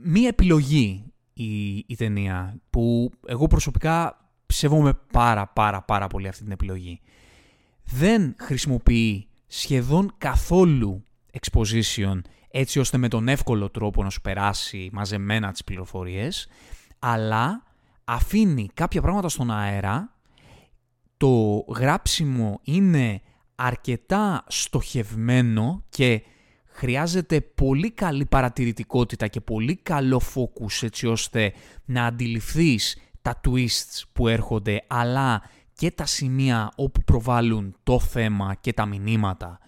μία 0.03 0.29
επιλογή 0.29 1.05
η, 1.33 1.77
η 1.77 1.97
ταινία 1.97 2.57
που 2.71 3.11
εγώ 3.27 3.47
προσωπικά 3.47 4.19
ψεύομαι 4.47 4.99
πάρα 5.13 5.47
πάρα 5.47 5.83
πάρα 5.83 6.07
πολύ 6.07 6.29
αυτή 6.29 6.43
την 6.43 6.53
επιλογή. 6.53 7.01
Δεν 7.85 8.35
χρησιμοποιεί 8.39 9.29
σχεδόν 9.47 10.15
καθόλου 10.19 11.05
exposition 11.41 12.21
έτσι 12.57 12.79
ώστε 12.79 12.99
με 12.99 13.09
τον 13.09 13.29
εύκολο 13.29 13.71
τρόπο 13.71 14.03
να 14.03 14.11
σου 14.11 14.21
περάσει 14.21 14.89
μαζεμένα 14.93 15.53
τις 15.53 15.65
πληροφορίες, 15.65 16.49
αλλά 16.99 17.63
αφήνει 18.05 18.69
κάποια 18.75 19.01
πράγματα 19.01 19.29
στον 19.29 19.51
αέρα, 19.51 20.17
το 21.17 21.65
γράψιμο 21.77 22.61
είναι 22.63 23.21
αρκετά 23.55 24.45
στοχευμένο 24.49 25.83
και 25.89 26.23
χρειάζεται 26.75 27.41
πολύ 27.41 27.91
καλή 27.91 28.27
παρατηρητικότητα 28.27 29.27
και 29.27 29.41
πολύ 29.41 29.77
καλό 29.77 30.21
focus 30.35 30.83
έτσι 30.83 31.07
ώστε 31.07 31.53
να 31.85 32.07
αντιληφθείς 32.07 32.97
τα 33.23 33.41
twists 33.45 34.03
που 34.13 34.29
έρχονται 34.29 34.85
αλλά 34.87 35.43
και 35.75 35.91
τα 35.91 36.07
σημεία 36.07 36.73
όπου 36.77 37.03
προβάλλουν 37.03 37.77
το 37.83 38.01
θέμα 38.01 38.55
και 38.61 38.73
τα 38.73 38.87
μηνύματα 38.87 39.59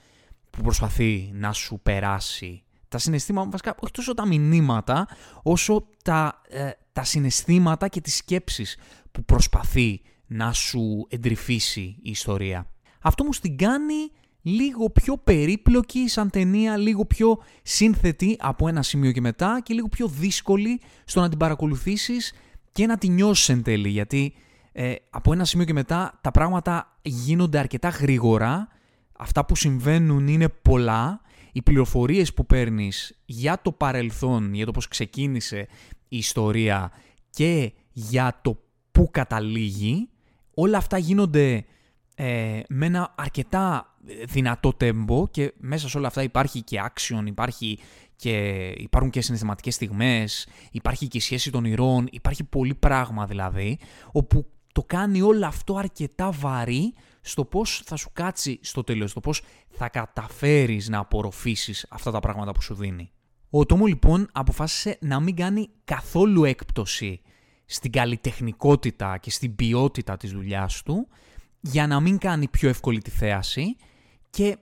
που 0.50 0.62
προσπαθεί 0.62 1.30
να 1.34 1.52
σου 1.52 1.80
περάσει. 1.82 2.62
Τα 2.88 2.98
συναισθήματα, 2.98 3.50
βασικά 3.50 3.74
όχι 3.80 3.92
τόσο 3.92 4.14
τα 4.14 4.26
μηνύματα, 4.26 5.08
όσο 5.42 5.86
τα, 6.02 6.40
ε, 6.48 6.70
τα 6.92 7.04
συναισθήματα 7.04 7.88
και 7.88 8.00
τις 8.00 8.16
σκέψεις 8.16 8.76
που 9.12 9.24
προσπαθεί 9.24 10.00
να 10.26 10.52
σου 10.52 11.06
εντρυφήσει 11.08 11.80
η 11.80 12.10
ιστορία. 12.10 12.70
Αυτό 13.00 13.24
μου 13.24 13.30
την 13.30 13.56
κάνει 13.56 14.10
λίγο 14.46 14.90
πιο 14.90 15.16
περίπλοκη 15.16 16.08
σαν 16.08 16.30
ταινία, 16.30 16.76
λίγο 16.76 17.04
πιο 17.04 17.38
σύνθετη 17.62 18.36
από 18.40 18.68
ένα 18.68 18.82
σημείο 18.82 19.12
και 19.12 19.20
μετά 19.20 19.60
και 19.62 19.74
λίγο 19.74 19.88
πιο 19.88 20.08
δύσκολη 20.08 20.80
στο 21.04 21.20
να 21.20 21.28
την 21.28 21.38
παρακολουθήσεις 21.38 22.32
και 22.72 22.86
να 22.86 22.98
την 22.98 23.12
νιώσεις 23.12 23.48
εν 23.48 23.62
τέλει, 23.62 23.88
γιατί 23.88 24.34
ε, 24.72 24.94
από 25.10 25.32
ένα 25.32 25.44
σημείο 25.44 25.66
και 25.66 25.72
μετά 25.72 26.18
τα 26.20 26.30
πράγματα 26.30 26.98
γίνονται 27.02 27.58
αρκετά 27.58 27.88
γρήγορα, 27.88 28.68
αυτά 29.18 29.44
που 29.44 29.56
συμβαίνουν 29.56 30.26
είναι 30.28 30.48
πολλά, 30.48 31.20
οι 31.52 31.62
πληροφορίες 31.62 32.34
που 32.34 32.46
παίρνεις 32.46 33.18
για 33.24 33.60
το 33.62 33.72
παρελθόν, 33.72 34.54
για 34.54 34.66
το 34.66 34.70
πώς 34.70 34.88
ξεκίνησε 34.88 35.66
η 36.08 36.16
ιστορία 36.16 36.92
και 37.30 37.72
για 37.92 38.38
το 38.42 38.62
πού 38.92 39.08
καταλήγει, 39.10 40.08
όλα 40.54 40.76
αυτά 40.76 40.98
γίνονται 40.98 41.64
ε, 42.14 42.60
με 42.68 42.86
ένα 42.86 43.14
αρκετά 43.16 43.95
δυνατό 44.24 44.72
τέμπο 44.72 45.28
και 45.28 45.52
μέσα 45.56 45.88
σε 45.88 45.98
όλα 45.98 46.06
αυτά 46.06 46.22
υπάρχει 46.22 46.62
και 46.62 46.80
action, 46.86 47.22
υπάρχει 47.26 47.78
και 48.16 48.66
υπάρχουν 48.76 49.10
και 49.10 49.20
συναισθηματικές 49.20 49.74
στιγμές, 49.74 50.46
υπάρχει 50.70 51.08
και 51.08 51.16
η 51.16 51.20
σχέση 51.20 51.50
των 51.50 51.64
ηρώων, 51.64 52.08
υπάρχει 52.10 52.44
πολύ 52.44 52.74
πράγμα 52.74 53.26
δηλαδή, 53.26 53.78
όπου 54.12 54.46
το 54.72 54.82
κάνει 54.82 55.22
όλο 55.22 55.46
αυτό 55.46 55.76
αρκετά 55.76 56.30
βαρύ 56.30 56.94
στο 57.20 57.44
πώς 57.44 57.82
θα 57.84 57.96
σου 57.96 58.10
κάτσει 58.12 58.58
στο 58.62 58.84
τέλος, 58.84 59.10
στο 59.10 59.20
πώς 59.20 59.42
θα 59.68 59.88
καταφέρεις 59.88 60.88
να 60.88 60.98
απορροφήσεις 60.98 61.86
αυτά 61.88 62.10
τα 62.10 62.20
πράγματα 62.20 62.52
που 62.52 62.62
σου 62.62 62.74
δίνει. 62.74 63.10
Ο 63.50 63.66
Τόμο 63.66 63.86
λοιπόν 63.86 64.28
αποφάσισε 64.32 64.98
να 65.00 65.20
μην 65.20 65.36
κάνει 65.36 65.68
καθόλου 65.84 66.44
έκπτωση 66.44 67.20
στην 67.64 67.90
καλλιτεχνικότητα 67.90 69.18
και 69.18 69.30
στην 69.30 69.56
ποιότητα 69.56 70.16
της 70.16 70.32
δουλειάς 70.32 70.82
του 70.82 71.08
για 71.60 71.86
να 71.86 72.00
μην 72.00 72.18
κάνει 72.18 72.48
πιο 72.48 72.68
εύκολη 72.68 73.02
τη 73.02 73.10
θέαση 73.10 73.76
και 74.36 74.56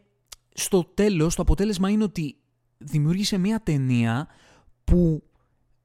στο 0.54 0.84
τέλος 0.84 1.34
το 1.34 1.42
αποτέλεσμα 1.42 1.90
είναι 1.90 2.02
ότι 2.02 2.36
δημιούργησε 2.78 3.38
μια 3.38 3.60
ταινία 3.62 4.28
που 4.84 5.22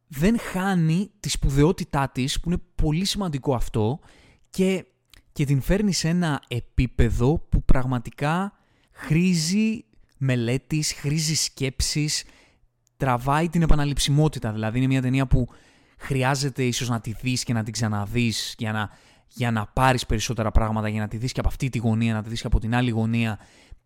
δεν 0.08 0.40
χάνει 0.40 1.12
τη 1.20 1.30
σπουδαιότητά 1.30 2.10
της, 2.10 2.40
που 2.40 2.50
είναι 2.50 2.62
πολύ 2.76 3.06
σημαντικό 3.06 3.56
αυτό 3.56 4.00
και, 4.50 4.86
και 5.32 5.46
την 5.46 5.62
φέρνει 5.62 5.94
σε 5.94 6.08
ένα 6.08 6.42
επίπεδο 6.48 7.40
που 7.50 7.64
πραγματικά 7.64 8.54
χρήζει 8.92 9.86
μελέτης, 10.18 10.94
χρήζει 10.94 11.36
σκέψης, 11.36 12.24
τραβάει 12.98 13.50
την 13.50 13.62
επαναληψιμότητα. 13.62 14.52
Δηλαδή 14.52 14.78
είναι 14.78 14.88
μια 14.88 15.02
ταινία 15.02 15.28
που 15.28 15.48
χρειάζεται 15.98 16.64
ίσως 16.64 16.90
να 16.90 17.02
τη 17.02 17.14
δεις 17.22 17.44
και 17.44 17.54
να 17.54 17.64
την 17.64 17.74
ξαναδείς 17.74 18.56
για 18.58 18.72
να, 18.72 18.90
για 19.28 19.52
να 19.52 19.66
πάρεις 19.66 20.06
περισσότερα 20.06 20.52
πράγματα, 20.52 20.90
για 20.90 21.02
να 21.02 21.08
τη 21.08 21.18
δεις 21.18 21.32
και 21.32 21.40
από 21.40 21.50
αυτή 21.50 21.70
τη 21.70 21.78
γωνία, 21.78 22.14
να 22.14 22.24
τη 22.24 22.30
δεις 22.30 22.42
και 22.42 22.48
από 22.48 22.60
την 22.60 22.76
άλλη 22.76 22.90
γωνία 22.90 23.40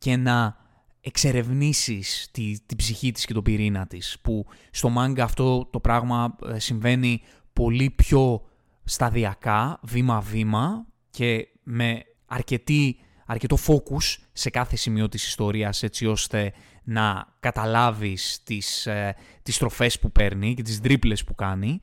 και 0.03 0.17
να 0.17 0.57
εξερευνήσεις 1.01 2.27
τη, 2.31 2.55
την 2.65 2.77
ψυχή 2.77 3.11
της 3.11 3.25
και 3.25 3.33
τον 3.33 3.43
πυρήνα 3.43 3.87
της. 3.87 4.17
Που 4.21 4.45
στο 4.71 4.89
μάγκα 4.89 5.23
αυτό 5.23 5.65
το 5.65 5.79
πράγμα 5.79 6.35
ε, 6.47 6.59
συμβαίνει 6.59 7.21
πολύ 7.53 7.89
πιο 7.89 8.45
σταδιακά, 8.83 9.79
βήμα-βήμα 9.83 10.85
και 11.09 11.47
με 11.63 12.01
αρκετή, 12.25 12.99
αρκετό 13.25 13.57
focus 13.67 14.17
σε 14.33 14.49
κάθε 14.49 14.75
σημείο 14.75 15.09
της 15.09 15.27
ιστορίας 15.27 15.83
έτσι 15.83 16.05
ώστε 16.05 16.53
να 16.83 17.27
καταλάβεις 17.39 18.39
τις, 18.43 18.85
ε, 18.85 19.15
τις 19.43 19.57
τροφές 19.57 19.99
που 19.99 20.11
παίρνει 20.11 20.53
και 20.53 20.61
τις 20.61 20.79
τρίπλες 20.81 21.23
που 21.23 21.35
κάνει. 21.35 21.79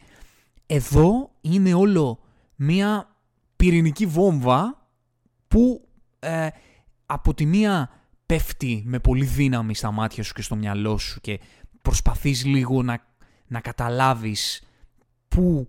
Εδώ 0.66 1.30
είναι 1.40 1.74
όλο 1.74 2.20
μία 2.56 3.16
πυρηνική 3.56 4.06
βόμβα 4.06 4.88
που 5.48 5.88
ε, 6.18 6.48
από 7.06 7.34
τη 7.34 7.46
μία 7.46 7.90
πέφτει 8.30 8.82
με 8.86 8.98
πολύ 8.98 9.24
δύναμη 9.24 9.74
στα 9.74 9.90
μάτια 9.90 10.22
σου 10.22 10.32
και 10.32 10.42
στο 10.42 10.56
μυαλό 10.56 10.98
σου 10.98 11.20
και 11.20 11.40
προσπαθείς 11.82 12.44
λίγο 12.44 12.82
να, 12.82 13.06
να 13.46 13.60
καταλάβεις 13.60 14.62
πού 15.28 15.66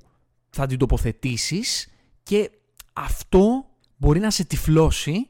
θα 0.49 0.65
την 0.67 0.77
τοποθετήσεις 0.77 1.87
και 2.23 2.51
αυτό 2.93 3.65
μπορεί 3.97 4.19
να 4.19 4.29
σε 4.29 4.43
τυφλώσει, 4.43 5.27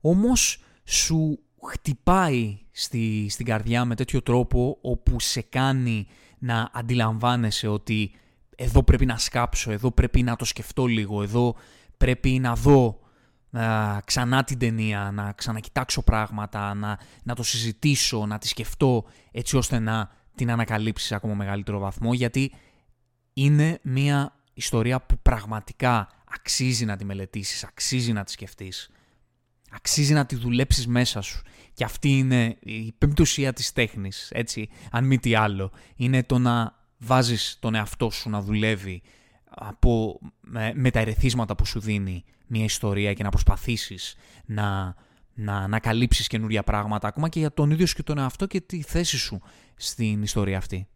όμως 0.00 0.62
σου 0.84 1.38
χτυπάει 1.70 2.58
στη, 2.70 3.26
στην 3.30 3.46
καρδιά 3.46 3.84
με 3.84 3.94
τέτοιο 3.94 4.22
τρόπο 4.22 4.78
όπου 4.80 5.20
σε 5.20 5.40
κάνει 5.40 6.06
να 6.38 6.70
αντιλαμβάνεσαι 6.72 7.68
ότι 7.68 8.10
εδώ 8.56 8.82
πρέπει 8.82 9.06
να 9.06 9.18
σκάψω, 9.18 9.70
εδώ 9.70 9.90
πρέπει 9.90 10.22
να 10.22 10.36
το 10.36 10.44
σκεφτώ 10.44 10.86
λίγο, 10.86 11.22
εδώ 11.22 11.54
πρέπει 11.96 12.38
να 12.38 12.54
δω 12.54 12.98
να 13.50 14.00
ξανά 14.04 14.44
την 14.44 14.58
ταινία, 14.58 15.10
να 15.14 15.32
ξανακοιτάξω 15.32 16.02
πράγματα, 16.02 16.74
να, 16.74 16.98
να 17.22 17.34
το 17.34 17.42
συζητήσω, 17.42 18.26
να 18.26 18.38
τη 18.38 18.48
σκεφτώ 18.48 19.04
έτσι 19.30 19.56
ώστε 19.56 19.78
να 19.78 20.10
την 20.34 20.50
ανακαλύψεις 20.50 21.08
σε 21.08 21.14
ακόμα 21.14 21.34
μεγαλύτερο 21.34 21.78
βαθμό 21.78 22.14
γιατί 22.14 22.52
είναι 23.32 23.78
μια 23.82 24.32
ιστορία 24.54 25.00
που 25.00 25.18
πραγματικά 25.22 26.08
αξίζει 26.30 26.84
να 26.84 26.96
τη 26.96 27.04
μελετήσεις, 27.04 27.64
αξίζει 27.64 28.12
να 28.12 28.24
τη 28.24 28.30
σκεφτείς, 28.30 28.90
αξίζει 29.70 30.12
να 30.12 30.26
τη 30.26 30.36
δουλέψεις 30.36 30.86
μέσα 30.86 31.20
σου. 31.20 31.42
Και 31.74 31.84
αυτή 31.84 32.18
είναι 32.18 32.56
η 32.60 32.92
πεμπτουσία 32.98 33.52
της 33.52 33.72
τέχνης, 33.72 34.28
έτσι, 34.32 34.68
αν 34.90 35.04
μη 35.04 35.18
τι 35.18 35.34
άλλο. 35.34 35.72
Είναι 35.96 36.22
το 36.22 36.38
να 36.38 36.74
βάζεις 36.98 37.56
τον 37.60 37.74
εαυτό 37.74 38.10
σου 38.10 38.30
να 38.30 38.40
δουλεύει 38.40 39.02
από, 39.50 40.20
με, 40.74 40.90
τα 40.90 41.00
ερεθίσματα 41.00 41.54
που 41.54 41.66
σου 41.66 41.80
δίνει 41.80 42.24
μια 42.46 42.64
ιστορία 42.64 43.12
και 43.12 43.22
να 43.22 43.28
προσπαθήσεις 43.28 44.16
να, 44.46 44.94
να 45.34 45.56
ανακαλύψεις 45.56 46.26
καινούρια 46.26 46.62
πράγματα, 46.62 47.08
ακόμα 47.08 47.28
και 47.28 47.38
για 47.38 47.52
τον 47.52 47.70
ίδιο 47.70 47.86
σου 47.86 47.94
και 47.94 48.02
τον 48.02 48.18
εαυτό 48.18 48.46
και 48.46 48.60
τη 48.60 48.82
θέση 48.82 49.16
σου 49.16 49.40
στην 49.76 50.22
ιστορία 50.22 50.56
αυτή. 50.56 50.88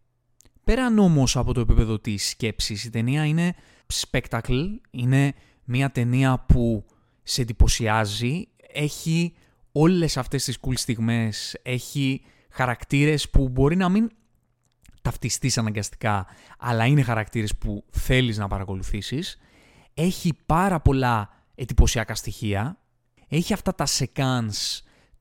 Πέραν 0.65 0.99
όμως 0.99 1.37
από 1.37 1.53
το 1.55 1.61
επίπεδο 1.61 1.99
της 1.99 2.29
σκέψης, 2.29 2.85
η 2.85 2.91
ταινία 2.91 3.25
είναι 3.25 3.55
spectacle, 3.93 4.67
είναι 4.91 5.35
μια 5.65 5.91
ταινία 5.91 6.45
που 6.49 6.85
σε 7.23 7.43
εντυπωσιάζει, 7.43 8.49
έχει 8.73 9.35
όλες 9.73 10.17
αυτές 10.17 10.45
τις 10.45 10.59
cool 10.61 10.73
στιγμές, 10.77 11.57
έχει 11.63 12.23
χαρακτήρες 12.51 13.31
που 13.31 13.49
μπορεί 13.49 13.77
να 13.77 13.89
μην 13.89 14.11
ταυτιστείς 15.03 15.59
αναγκαστικά, 15.59 16.27
αλλά 16.59 16.87
είναι 16.87 17.03
χαρακτήρες 17.03 17.57
που 17.57 17.85
θέλεις 17.91 18.39
να 18.39 18.49
παρακολουθήσεις. 18.49 19.39
Έχει 19.95 20.33
πάρα 20.47 20.81
πολλά 20.81 21.31
εντυπωσιακά 21.55 22.15
στοιχεία. 22.15 22.77
Έχει 23.29 23.53
αυτά 23.53 23.75
τα 23.75 23.87
sequence 23.87 24.81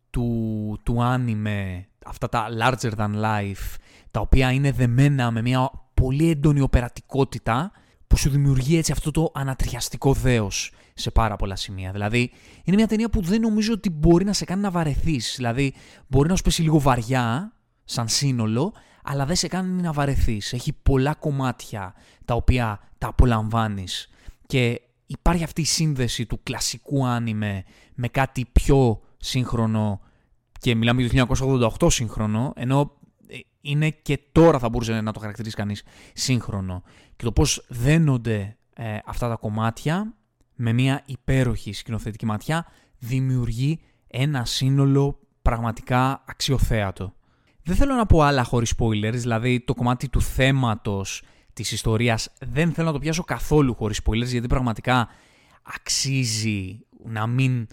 του, 0.09 0.79
του 0.83 0.97
anime, 0.99 1.83
αυτά 2.05 2.29
τα 2.29 2.47
larger 2.61 2.91
than 2.97 3.11
life, 3.23 3.75
τα 4.11 4.19
οποία 4.19 4.51
είναι 4.51 4.71
δεμένα 4.71 5.31
με 5.31 5.41
μια 5.41 5.71
πολύ 5.93 6.29
έντονη 6.29 6.61
οπερατικότητα 6.61 7.71
που 8.07 8.17
σου 8.17 8.29
δημιουργεί 8.29 8.77
έτσι 8.77 8.91
αυτό 8.91 9.11
το 9.11 9.31
ανατριαστικό 9.33 10.13
δέος 10.13 10.71
σε 10.93 11.11
πάρα 11.11 11.35
πολλά 11.35 11.55
σημεία. 11.55 11.91
Δηλαδή, 11.91 12.31
είναι 12.63 12.75
μια 12.75 12.87
ταινία 12.87 13.09
που 13.09 13.21
δεν 13.21 13.41
νομίζω 13.41 13.73
ότι 13.73 13.89
μπορεί 13.89 14.25
να 14.25 14.33
σε 14.33 14.45
κάνει 14.45 14.61
να 14.61 14.71
βαρεθείς. 14.71 15.33
Δηλαδή, 15.35 15.73
μπορεί 16.07 16.29
να 16.29 16.35
σου 16.35 16.43
πέσει 16.43 16.61
λίγο 16.61 16.79
βαριά, 16.79 17.53
σαν 17.83 18.07
σύνολο, 18.07 18.73
αλλά 19.03 19.25
δεν 19.25 19.35
σε 19.35 19.47
κάνει 19.47 19.81
να 19.81 19.91
βαρεθείς. 19.91 20.53
Έχει 20.53 20.73
πολλά 20.73 21.13
κομμάτια 21.15 21.93
τα 22.25 22.33
οποία 22.33 22.79
τα 22.97 23.07
απολαμβάνεις. 23.07 24.09
Και 24.47 24.81
υπάρχει 25.05 25.43
αυτή 25.43 25.61
η 25.61 25.65
σύνδεση 25.65 26.25
του 26.25 26.39
κλασικού 26.43 27.05
άνιμε 27.05 27.63
με 27.95 28.07
κάτι 28.07 28.45
πιο 28.51 29.01
σύγχρονο 29.17 30.01
και 30.59 30.75
μιλάμε 30.75 31.01
για 31.01 31.25
το 31.25 31.35
1988 31.79 31.91
σύγχρονο, 31.91 32.53
ενώ 32.55 32.97
ε, 33.27 33.37
είναι 33.61 33.89
και 33.89 34.19
τώρα 34.31 34.59
θα 34.59 34.69
μπορούσε 34.69 35.01
να 35.01 35.11
το 35.11 35.19
χαρακτηρίσει 35.19 35.55
κανείς 35.55 35.83
σύγχρονο. 36.13 36.83
Και 37.15 37.23
το 37.23 37.31
πώς 37.31 37.65
δένονται 37.69 38.57
ε, 38.75 38.97
αυτά 39.05 39.29
τα 39.29 39.35
κομμάτια 39.35 40.13
με 40.55 40.73
μια 40.73 41.01
υπέροχη 41.05 41.73
σκηνοθετική 41.73 42.25
ματιά 42.25 42.65
δημιουργεί 42.97 43.79
ένα 44.07 44.45
σύνολο 44.45 45.19
πραγματικά 45.41 46.23
αξιοθέατο. 46.27 47.13
Δεν 47.63 47.75
θέλω 47.75 47.95
να 47.95 48.05
πω 48.05 48.21
άλλα 48.21 48.43
χωρίς 48.43 48.73
spoilers, 48.77 49.13
δηλαδή 49.13 49.59
το 49.59 49.73
κομμάτι 49.73 50.09
του 50.09 50.21
θέματος 50.21 51.23
της 51.53 51.71
ιστορίας 51.71 52.29
δεν 52.39 52.73
θέλω 52.73 52.87
να 52.87 52.93
το 52.93 52.99
πιάσω 52.99 53.23
καθόλου 53.23 53.75
χωρίς 53.75 54.01
spoilers, 54.03 54.27
γιατί 54.27 54.47
πραγματικά 54.47 55.07
αξίζει 55.61 56.79
να 57.05 57.27
μην... 57.27 57.67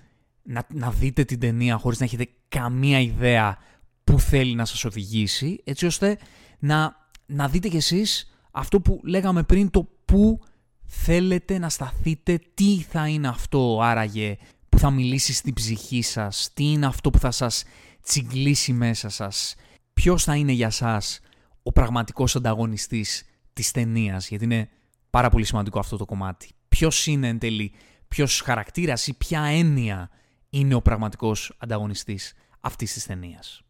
Να, 0.51 0.67
να 0.73 0.91
δείτε 0.91 1.25
την 1.25 1.41
ταινία 1.41 1.77
χωρίς 1.77 1.99
να 1.99 2.05
έχετε 2.05 2.29
καμία 2.49 3.01
ιδέα 3.01 3.59
που 4.05 4.21
θέλει 4.21 4.55
να 4.55 4.65
σας 4.65 4.85
οδηγήσει, 4.85 5.61
έτσι 5.65 5.87
ώστε 5.87 6.19
να, 6.59 6.97
να 7.27 7.49
δείτε 7.49 7.69
κι 7.69 7.77
εσείς 7.77 8.33
αυτό 8.51 8.81
που 8.81 9.01
λέγαμε 9.05 9.43
πριν, 9.43 9.71
το 9.71 9.89
που 10.05 10.41
θέλετε 10.85 11.59
να 11.59 11.69
σταθείτε, 11.69 12.41
τι 12.55 12.81
θα 12.91 13.09
είναι 13.09 13.29
αυτό 13.29 13.81
άραγε 13.83 14.37
που 14.69 14.79
θα 14.79 14.91
μιλήσει 14.91 15.33
στην 15.33 15.55
ψυχή 15.55 16.03
σας, 16.03 16.51
τι 16.55 16.65
είναι 16.65 16.87
αυτό 16.87 17.11
που 17.11 17.19
θα 17.19 17.31
σας 17.31 17.65
τσιγκλίσει 18.03 18.73
μέσα 18.73 19.09
σας, 19.09 19.55
ποιος 19.99 20.25
θα 20.25 20.37
είναι 20.37 20.53
για 20.53 20.71
σας 20.71 21.21
ο 21.63 21.73
πραγματικός 21.73 22.37
ανταγωνιστής 22.37 23.25
της 23.53 23.71
ταινίας, 23.71 24.29
γιατί 24.29 24.45
είναι 24.45 24.69
πάρα 25.11 25.31
πολύ 25.31 25.45
σημαντικό 25.45 25.79
αυτό 25.79 25.97
το 25.97 26.05
κομμάτι. 26.05 26.49
Ποιος 26.69 27.07
είναι 27.07 27.29
εν 27.29 27.39
τέλει, 27.39 27.73
ποιος 28.09 28.41
χαρακτήρας 28.41 29.07
ή 29.07 29.15
ποια 29.15 29.43
έννοια 29.43 30.11
είναι 30.51 30.75
ο 30.75 30.83
πραγματικός 30.83 31.57
ανταγωνιστής 31.59 32.35
αυτής 32.61 32.93
της 32.93 33.07
ταινίας. 33.07 33.63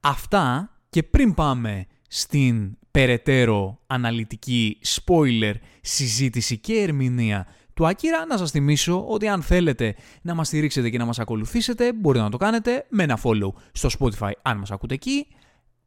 Αυτά 0.00 0.70
και 0.90 1.02
πριν 1.02 1.34
πάμε 1.34 1.86
στην 2.08 2.78
περαιτέρω 2.90 3.78
αναλυτική 3.86 4.78
spoiler 4.84 5.54
συζήτηση 5.80 6.58
και 6.58 6.74
ερμηνεία 6.74 7.46
του 7.74 7.86
Άκυρα, 7.86 8.26
να 8.26 8.36
σας 8.36 8.50
θυμίσω 8.50 9.06
ότι 9.08 9.28
αν 9.28 9.42
θέλετε 9.42 9.96
να 10.22 10.34
μας 10.34 10.46
στηρίξετε 10.46 10.90
και 10.90 10.98
να 10.98 11.04
μας 11.04 11.18
ακολουθήσετε, 11.18 11.92
μπορείτε 11.92 12.24
να 12.24 12.30
το 12.30 12.36
κάνετε 12.36 12.86
με 12.88 13.02
ένα 13.02 13.18
follow 13.22 13.52
στο 13.72 13.88
Spotify 13.98 14.30
αν 14.42 14.58
μας 14.58 14.70
ακούτε 14.70 14.94
εκεί, 14.94 15.26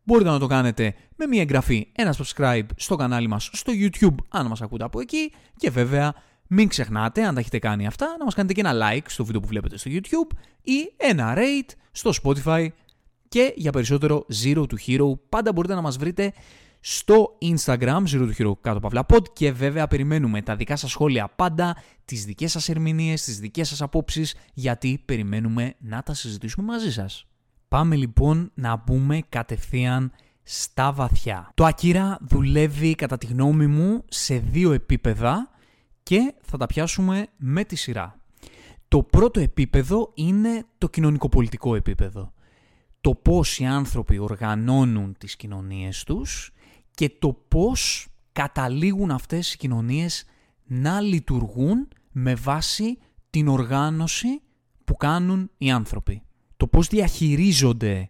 μπορείτε 0.09 0.29
να 0.29 0.39
το 0.39 0.47
κάνετε 0.47 0.93
με 1.15 1.27
μια 1.27 1.41
εγγραφή, 1.41 1.87
ένα 1.91 2.15
subscribe 2.17 2.65
στο 2.75 2.95
κανάλι 2.95 3.27
μας 3.27 3.49
στο 3.53 3.73
YouTube 3.75 4.15
αν 4.29 4.47
μας 4.47 4.61
ακούτε 4.61 4.83
από 4.83 4.99
εκεί. 4.99 5.31
Και 5.57 5.69
βέβαια 5.69 6.13
Μην 6.51 6.67
ξεχνάτε, 6.67 7.25
αν 7.25 7.33
τα 7.33 7.39
έχετε 7.39 7.59
κάνει 7.59 7.87
αυτά, 7.87 8.15
να 8.17 8.23
μας 8.25 8.33
κάνετε 8.35 8.53
και 8.53 8.61
ένα 8.61 8.73
like 8.73 9.03
στο 9.07 9.25
βίντεο 9.25 9.41
που 9.41 9.47
βλέπετε 9.47 9.77
στο 9.77 9.91
YouTube 9.93 10.37
ή 10.61 10.93
ένα 10.97 11.33
rate 11.37 11.73
στο 11.91 12.11
Spotify. 12.23 12.67
Και 13.27 13.53
για 13.55 13.71
περισσότερο 13.71 14.25
Zero 14.43 14.57
to 14.57 14.75
Hero 14.87 15.19
πάντα 15.29 15.51
μπορείτε 15.51 15.73
να 15.73 15.81
μας 15.81 15.97
βρείτε 15.97 16.33
στο 16.79 17.37
Instagram 17.41 18.03
Zero 18.11 18.29
to 18.29 18.31
Hero 18.37 18.51
κάτω 18.61 18.79
παύλα 18.79 19.05
pod. 19.09 19.33
Και 19.33 19.51
βέβαια 19.51 19.87
περιμένουμε 19.87 20.41
τα 20.41 20.55
δικά 20.55 20.75
σας 20.75 20.89
σχόλια 20.89 21.31
πάντα, 21.35 21.77
τις 22.05 22.25
δικές 22.25 22.51
σας 22.51 22.69
ερμηνείες, 22.69 23.23
τις 23.23 23.39
δικές 23.39 23.67
σας 23.67 23.81
απόψεις 23.81 24.35
γιατί 24.53 25.01
περιμένουμε 25.05 25.73
να 25.79 26.03
τα 26.03 26.13
συζητήσουμε 26.13 26.65
μαζί 26.65 26.91
σας. 26.91 27.25
Πάμε 27.69 27.95
λοιπόν 27.95 28.51
να 28.53 28.75
μπούμε 28.75 29.21
κατευθείαν 29.29 30.11
στα 30.43 30.91
βαθιά. 30.91 31.51
Το 31.53 31.67
Akira 31.67 32.15
δουλεύει 32.19 32.95
κατά 32.95 33.17
τη 33.17 33.25
γνώμη 33.25 33.67
μου 33.67 34.03
σε 34.09 34.37
δύο 34.37 34.71
επίπεδα 34.71 35.49
και 36.03 36.33
θα 36.41 36.57
τα 36.57 36.65
πιάσουμε 36.65 37.27
με 37.37 37.63
τη 37.63 37.75
σειρά. 37.75 38.19
Το 38.87 39.03
πρώτο 39.03 39.39
επίπεδο 39.39 40.11
είναι 40.13 40.65
το 40.77 40.89
κοινωνικοπολιτικό 40.89 41.75
επίπεδο. 41.75 42.33
Το 43.01 43.15
πώς 43.15 43.59
οι 43.59 43.65
άνθρωποι 43.65 44.17
οργανώνουν 44.17 45.15
τις 45.17 45.35
κοινωνίες 45.35 46.03
τους 46.03 46.51
και 46.91 47.09
το 47.19 47.33
πώς 47.47 48.07
καταλήγουν 48.31 49.11
αυτές 49.11 49.53
οι 49.53 49.57
κοινωνίες 49.57 50.25
να 50.63 51.01
λειτουργούν 51.01 51.87
με 52.11 52.35
βάση 52.35 52.97
την 53.29 53.47
οργάνωση 53.47 54.41
που 54.83 54.95
κάνουν 54.95 55.51
οι 55.57 55.71
άνθρωποι. 55.71 56.23
Το 56.59 56.67
πώς 56.67 56.87
διαχειρίζονται 56.87 58.09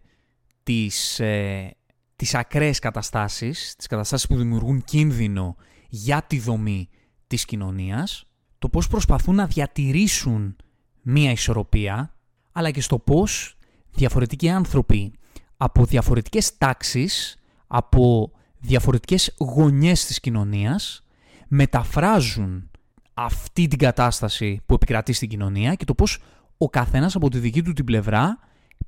τις, 0.64 1.20
ε, 1.20 1.76
τις 2.16 2.36
ακραίες 2.36 2.80
καταστάσεις, 2.80 3.76
τις 3.78 3.88
καταστάσεις 3.88 4.28
που 4.28 4.36
δημιουργούν 4.36 4.84
κίνδυνο 4.84 5.56
για 5.90 6.22
τη 6.22 6.40
δομή 6.40 6.90
της 7.28 7.46
κοινωνίας, 7.46 8.26
το 8.60 8.70
πώς 8.70 8.88
προσπαθούν 8.88 9.36
να 9.36 9.46
διατηρήσουν 9.46 10.56
μία 11.02 11.32
ισορροπία, 11.32 12.16
αλλά 12.52 12.72
και 12.72 12.82
στο 12.82 13.00
πώς 13.00 13.58
διαφορετικοί 13.92 14.50
άνθρωποι 14.50 15.14
από 15.58 15.86
διαφορετικές 15.86 16.58
τάξεις, 16.58 17.38
από 17.68 18.32
διαφορετικές 18.60 19.36
γωνιές 19.38 20.06
της 20.06 20.20
κοινωνίας, 20.20 21.04
μεταφράζουν 21.48 22.72
αυτή 23.14 23.68
την 23.68 23.78
κατάσταση 23.80 24.62
που 24.66 24.74
επικρατεί 24.74 25.14
στην 25.14 25.30
κοινωνία 25.30 25.76
και 25.76 25.86
το 25.86 25.96
πώς 25.96 26.20
ο 26.62 26.70
καθένας 26.70 27.16
από 27.16 27.30
τη 27.30 27.40
δική 27.40 27.64
του 27.64 27.74
την 27.74 27.86
πλευρά 27.86 28.40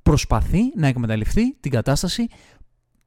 προσπαθεί 0.01 0.71
να 0.75 0.87
εκμεταλλευτεί 0.87 1.57
την 1.59 1.71
κατάσταση 1.71 2.27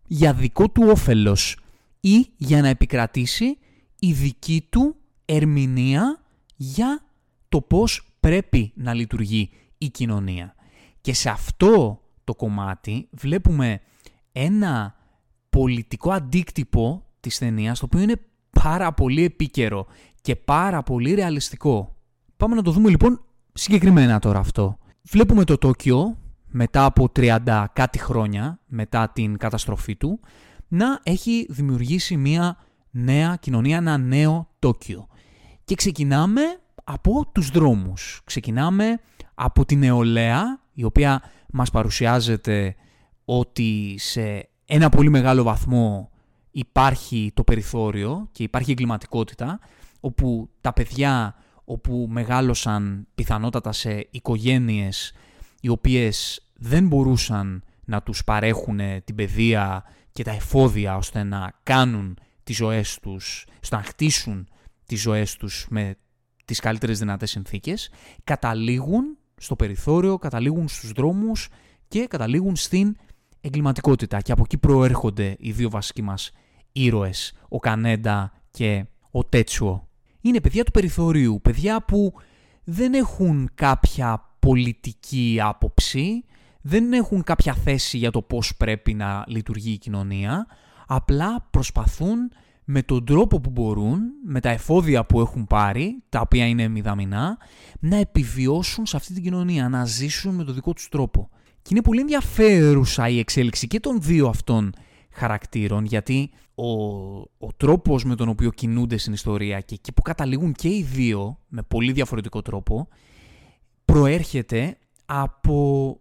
για 0.07 0.33
δικό 0.33 0.71
του 0.71 0.83
όφελος 0.89 1.59
ή 2.01 2.27
για 2.37 2.63
να 2.63 2.69
επικρατήσει 2.69 3.59
η 3.99 4.13
δική 4.13 4.67
του 4.71 4.97
ερμηνεία 5.25 6.21
για 6.57 7.03
το 7.49 7.61
πώς 7.61 8.17
πρέπει 8.21 8.73
να 8.75 8.95
λειτουργεί 8.95 9.51
η 9.79 9.89
κοινωνία. 9.89 10.55
Και 11.01 11.15
σε 11.15 11.31
αυτό 11.31 12.01
το 12.25 12.35
κομμάτι 12.35 13.09
βλέπουμε 13.11 13.81
ένα 14.33 14.95
πολιτικό 15.51 16.13
αντίκτυπο 16.13 17.07
της 17.21 17.39
ταινίας, 17.39 17.79
το 17.79 17.85
οποίο 17.85 18.01
είναι 18.01 18.21
πάρα 18.51 18.93
πολύ 18.93 19.25
επίκαιρο 19.25 19.87
και 20.21 20.37
πάρα 20.37 20.83
πολύ 20.83 21.15
ρεαλιστικό. 21.15 21.97
Πάμε 22.37 22.55
να 22.55 22.63
το 22.63 22.71
δούμε 22.71 22.91
λοιπόν 22.91 23.25
συγκεκριμένα 23.55 24.19
τώρα 24.19 24.39
αυτό. 24.39 24.79
Βλέπουμε 25.03 25.45
το 25.45 25.59
Τόκιο 25.59 26.17
μετά 26.47 26.85
από 26.85 27.13
30 27.17 27.65
κάτι 27.73 27.99
χρόνια 27.99 28.59
μετά 28.67 29.09
την 29.09 29.37
καταστροφή 29.37 29.97
του 29.97 30.21
να 30.69 31.01
έχει 31.03 31.47
δημιουργήσει 31.51 32.17
μια 32.17 32.57
νέα 32.91 33.37
κοινωνία, 33.41 33.77
ένα 33.77 33.99
νέο 33.99 34.49
Τόκιο. 34.59 35.07
Και 35.65 35.75
ξεκινάμε 35.75 36.41
από 36.85 37.27
τους 37.33 37.49
δρόμους. 37.49 38.21
Ξεκινάμε 38.25 39.01
από 39.35 39.65
την 39.65 39.79
νεολαία, 39.79 40.61
η 40.73 40.85
οποία 40.85 41.23
μας 41.53 41.71
παρουσιάζεται 41.71 42.77
ότι 43.25 43.95
σε 43.99 44.49
ένα 44.65 44.89
πολύ 44.89 45.09
μεγάλο 45.09 45.43
βαθμό 45.43 46.11
υπάρχει 46.51 47.33
το 47.35 47.45
περιθώριο 47.45 48.29
και 48.33 48.43
υπάρχει 48.43 48.71
εγκληματικότητα, 48.71 49.59
όπου 50.01 50.51
τα 50.61 50.73
παιδιά 50.73 51.35
όπου 51.65 52.07
μεγάλωσαν 52.11 53.07
πιθανότατα 53.15 53.73
σε 53.73 54.07
οικογένειες 54.11 55.13
οι 55.61 55.69
οποίες 55.69 56.49
δεν 56.55 56.87
μπορούσαν 56.87 57.65
να 57.85 58.03
τους 58.03 58.25
παρέχουν 58.25 58.81
την 59.05 59.15
παιδεία 59.15 59.85
και 60.13 60.25
τα 60.25 60.31
εφόδια 60.31 60.97
ώστε 60.97 61.23
να 61.23 61.53
κάνουν 61.63 62.19
τις 62.45 62.57
ζωές 62.57 62.99
τους, 63.03 63.47
ώστε 63.63 63.77
να 63.77 63.83
χτίσουν 63.83 64.49
τις 64.87 65.01
ζωές 65.01 65.37
τους 65.37 65.67
με 65.71 65.97
τις 66.45 66.61
καλύτερες 66.61 66.99
δυνατές 66.99 67.31
συνθήκες, 67.31 67.91
καταλήγουν 68.25 69.19
στο 69.37 69.57
περιθώριο, 69.57 70.19
καταλήγουν 70.19 70.69
στους 70.69 70.93
δρόμους 70.93 71.49
και 71.89 72.07
καταλήγουν 72.07 72.57
στην 72.57 72.97
εγκληματικότητα. 73.41 74.21
Και 74.21 74.33
από 74.33 74.43
εκεί 74.45 74.59
προέρχονται 74.59 75.37
οι 75.39 75.53
δύο 75.53 75.71
βασικοί 75.71 76.03
μας 76.03 76.31
ήρωες, 76.73 77.33
ο 77.49 77.59
Κανέντα 77.59 78.33
και 78.51 78.87
ο 79.11 79.25
Τέτσουο. 79.25 79.89
Είναι 80.27 80.41
παιδιά 80.41 80.65
του 80.65 80.71
περιθωρίου, 80.71 81.41
παιδιά 81.43 81.85
που 81.85 82.13
δεν 82.65 82.95
έχουν 82.95 83.51
κάποια 83.55 84.37
πολιτική 84.39 85.39
άποψη, 85.43 86.25
δεν 86.61 86.93
έχουν 86.93 87.23
κάποια 87.23 87.55
θέση 87.55 87.99
για 87.99 88.11
το 88.11 88.23
πώς 88.23 88.57
πρέπει 88.57 88.95
να 88.95 89.25
λειτουργεί 89.27 89.73
η 89.73 89.79
κοινωνία, 89.79 90.47
απλά 90.87 91.47
προσπαθούν 91.51 92.31
με 92.65 92.83
τον 92.83 93.05
τρόπο 93.05 93.41
που 93.41 93.51
μπορούν, 93.51 94.01
με 94.25 94.41
τα 94.41 94.49
εφόδια 94.49 95.05
που 95.05 95.21
έχουν 95.21 95.47
πάρει, 95.47 96.03
τα 96.09 96.21
οποία 96.21 96.47
είναι 96.47 96.69
μηδαμινά, 96.69 97.39
να 97.81 97.97
επιβιώσουν 97.97 98.87
σε 98.87 98.97
αυτή 98.97 99.15
την 99.15 99.23
κοινωνία, 99.23 99.69
να 99.69 99.85
ζήσουν 99.85 100.35
με 100.35 100.45
τον 100.45 100.55
δικό 100.55 100.73
τους 100.73 100.89
τρόπο. 100.89 101.29
Και 101.63 101.69
είναι 101.71 101.83
πολύ 101.83 102.01
ενδιαφέρουσα 102.01 103.09
η 103.09 103.19
εξέλιξη 103.19 103.67
και 103.67 103.81
των 103.81 104.01
δύο 104.01 104.29
αυτών 104.29 104.73
χαρακτήρων, 105.13 105.85
γιατί 105.85 106.31
ο, 106.55 106.73
ο 107.21 107.53
τρόπος 107.57 108.05
με 108.05 108.15
τον 108.15 108.29
οποίο 108.29 108.51
κινούνται 108.51 108.97
στην 108.97 109.13
ιστορία 109.13 109.61
και 109.61 109.75
εκεί 109.75 109.93
που 109.93 110.03
καταλήγουν 110.03 110.53
και 110.53 110.69
οι 110.69 110.83
δύο, 110.83 111.39
με 111.49 111.63
πολύ 111.63 111.93
διαφορετικό 111.93 112.43
τρόπο, 112.43 112.89
προέρχεται 113.85 114.79
από 115.07 115.99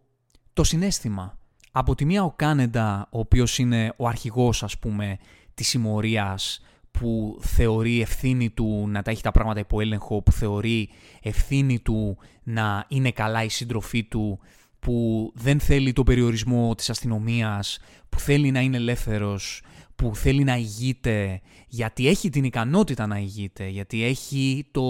το 0.53 0.63
συνέστημα. 0.63 1.37
Από 1.71 1.95
τη 1.95 2.05
μία 2.05 2.23
ο 2.23 2.31
Κάνεντα, 2.31 3.07
ο 3.11 3.19
οποίος 3.19 3.57
είναι 3.57 3.93
ο 3.97 4.07
αρχηγός 4.07 4.63
ας 4.63 4.79
πούμε 4.79 5.17
της 5.53 5.67
συμμορίας 5.67 6.61
που 6.91 7.37
θεωρεί 7.41 8.01
ευθύνη 8.01 8.49
του 8.49 8.85
να 8.87 9.01
τα 9.01 9.11
έχει 9.11 9.21
τα 9.21 9.31
πράγματα 9.31 9.59
υπό 9.59 9.81
έλεγχο, 9.81 10.21
που 10.21 10.31
θεωρεί 10.31 10.89
ευθύνη 11.21 11.79
του 11.79 12.17
να 12.43 12.85
είναι 12.87 13.11
καλά 13.11 13.43
η 13.43 13.49
σύντροφή 13.49 14.03
του, 14.03 14.39
που 14.79 15.31
δεν 15.35 15.59
θέλει 15.59 15.93
το 15.93 16.03
περιορισμό 16.03 16.75
της 16.75 16.89
αστυνομίας, 16.89 17.79
που 18.09 18.19
θέλει 18.19 18.51
να 18.51 18.59
είναι 18.59 18.77
ελεύθερος, 18.77 19.61
που 19.95 20.15
θέλει 20.15 20.43
να 20.43 20.56
ηγείται, 20.56 21.41
γιατί 21.67 22.08
έχει 22.08 22.29
την 22.29 22.43
ικανότητα 22.43 23.08
να 23.08 23.17
ηγείται, 23.17 23.67
γιατί 23.67 24.03
έχει 24.03 24.65
το, 24.71 24.82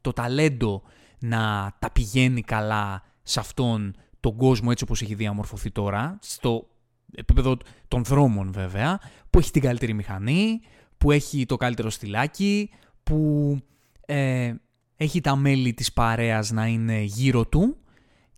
το 0.00 0.12
ταλέντο 0.12 0.82
να 1.18 1.72
τα 1.78 1.90
πηγαίνει 1.90 2.40
καλά 2.42 3.02
σε 3.22 3.40
αυτόν 3.40 3.94
τον 4.20 4.36
κόσμο 4.36 4.68
έτσι 4.70 4.84
όπως 4.84 5.02
έχει 5.02 5.14
διαμορφωθεί 5.14 5.70
τώρα, 5.70 6.18
στο 6.22 6.68
επίπεδο 7.14 7.56
των 7.88 8.04
δρόμων 8.04 8.52
βέβαια, 8.52 9.00
που 9.30 9.38
έχει 9.38 9.50
την 9.50 9.62
καλύτερη 9.62 9.92
μηχανή, 9.92 10.60
που 10.98 11.10
έχει 11.10 11.46
το 11.46 11.56
καλύτερο 11.56 11.90
στυλάκι, 11.90 12.70
που 13.02 13.58
ε, 14.06 14.54
έχει 14.96 15.20
τα 15.20 15.36
μέλη 15.36 15.74
της 15.74 15.92
παρέας 15.92 16.50
να 16.50 16.66
είναι 16.66 17.00
γύρω 17.00 17.46
του 17.46 17.76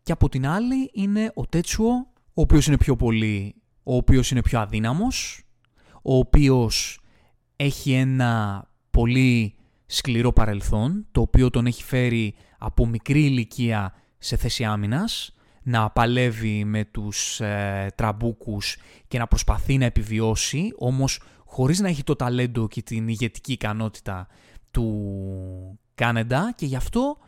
και 0.03 0.13
από 0.13 0.29
την 0.29 0.47
άλλη 0.47 0.91
είναι 0.93 1.33
ο 1.35 1.47
Τέτσουο, 1.47 1.91
ο 2.15 2.41
οποίος 2.41 2.67
είναι 2.67 2.77
πιο 2.77 2.97
πολύ, 2.97 3.55
ο 3.83 3.97
οποίος 3.97 4.31
είναι 4.31 4.43
πιο 4.43 4.61
αδύναμος, 4.61 5.43
ο 6.03 6.17
οποίος 6.17 7.01
έχει 7.57 7.93
ένα 7.93 8.65
πολύ 8.91 9.55
σκληρό 9.87 10.33
παρελθόν, 10.33 11.07
το 11.13 11.21
οποίο 11.21 11.51
τον 11.51 11.67
έχει 11.67 11.83
φέρει 11.83 12.35
από 12.59 12.87
μικρή 12.87 13.25
ηλικία 13.25 13.95
σε 14.19 14.37
θέση 14.37 14.65
άμυνας, 14.65 15.35
να 15.63 15.91
παλεύει 15.91 16.65
με 16.65 16.85
τους 16.85 17.41
ε, 17.41 17.93
τραμπούκους 17.95 18.77
και 19.09 19.19
να 19.19 19.27
προσπαθεί 19.27 19.79
να 19.79 19.85
επιβιώσει, 19.85 20.69
όμως 20.79 21.21
χωρίς 21.45 21.81
να 21.81 21.89
έχει 21.89 22.03
το 22.03 22.17
ταλέντο 22.17 22.69
και 22.69 22.83
την 22.83 23.09
ηγετική 23.09 23.53
ικανότητα 23.53 24.27
του 24.71 25.79
Κάνεντα 25.95 26.53
και 26.57 26.67
γι' 26.67 26.77
αυτό 26.77 27.19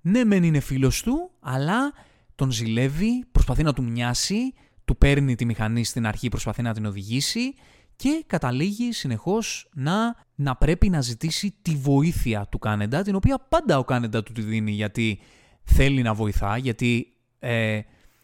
ναι 0.00 0.24
μεν 0.24 0.42
είναι 0.42 0.60
φίλος 0.60 1.02
του, 1.02 1.30
αλλά 1.40 1.92
τον 2.34 2.50
ζηλεύει, 2.50 3.24
προσπαθεί 3.32 3.62
να 3.62 3.72
του 3.72 3.82
μοιάσει, 3.82 4.52
του 4.84 4.96
παίρνει 4.96 5.34
τη 5.34 5.44
μηχανή 5.44 5.84
στην 5.84 6.06
αρχή, 6.06 6.28
προσπαθεί 6.28 6.62
να 6.62 6.74
την 6.74 6.86
οδηγήσει 6.86 7.54
και 7.96 8.24
καταλήγει 8.26 8.92
συνεχώς 8.92 9.68
να, 9.74 10.16
να 10.34 10.56
πρέπει 10.56 10.88
να 10.88 11.00
ζητήσει 11.00 11.54
τη 11.62 11.76
βοήθεια 11.76 12.46
του 12.50 12.58
Κάνεντα, 12.58 13.02
την 13.02 13.14
οποία 13.14 13.38
πάντα 13.48 13.78
ο 13.78 13.84
Κάνεντα 13.84 14.22
του 14.22 14.32
τη 14.32 14.42
δίνει 14.42 14.70
γιατί 14.70 15.20
θέλει 15.64 16.02
να 16.02 16.14
βοηθά, 16.14 16.56
γιατί 16.56 17.12
ε, 17.38 17.80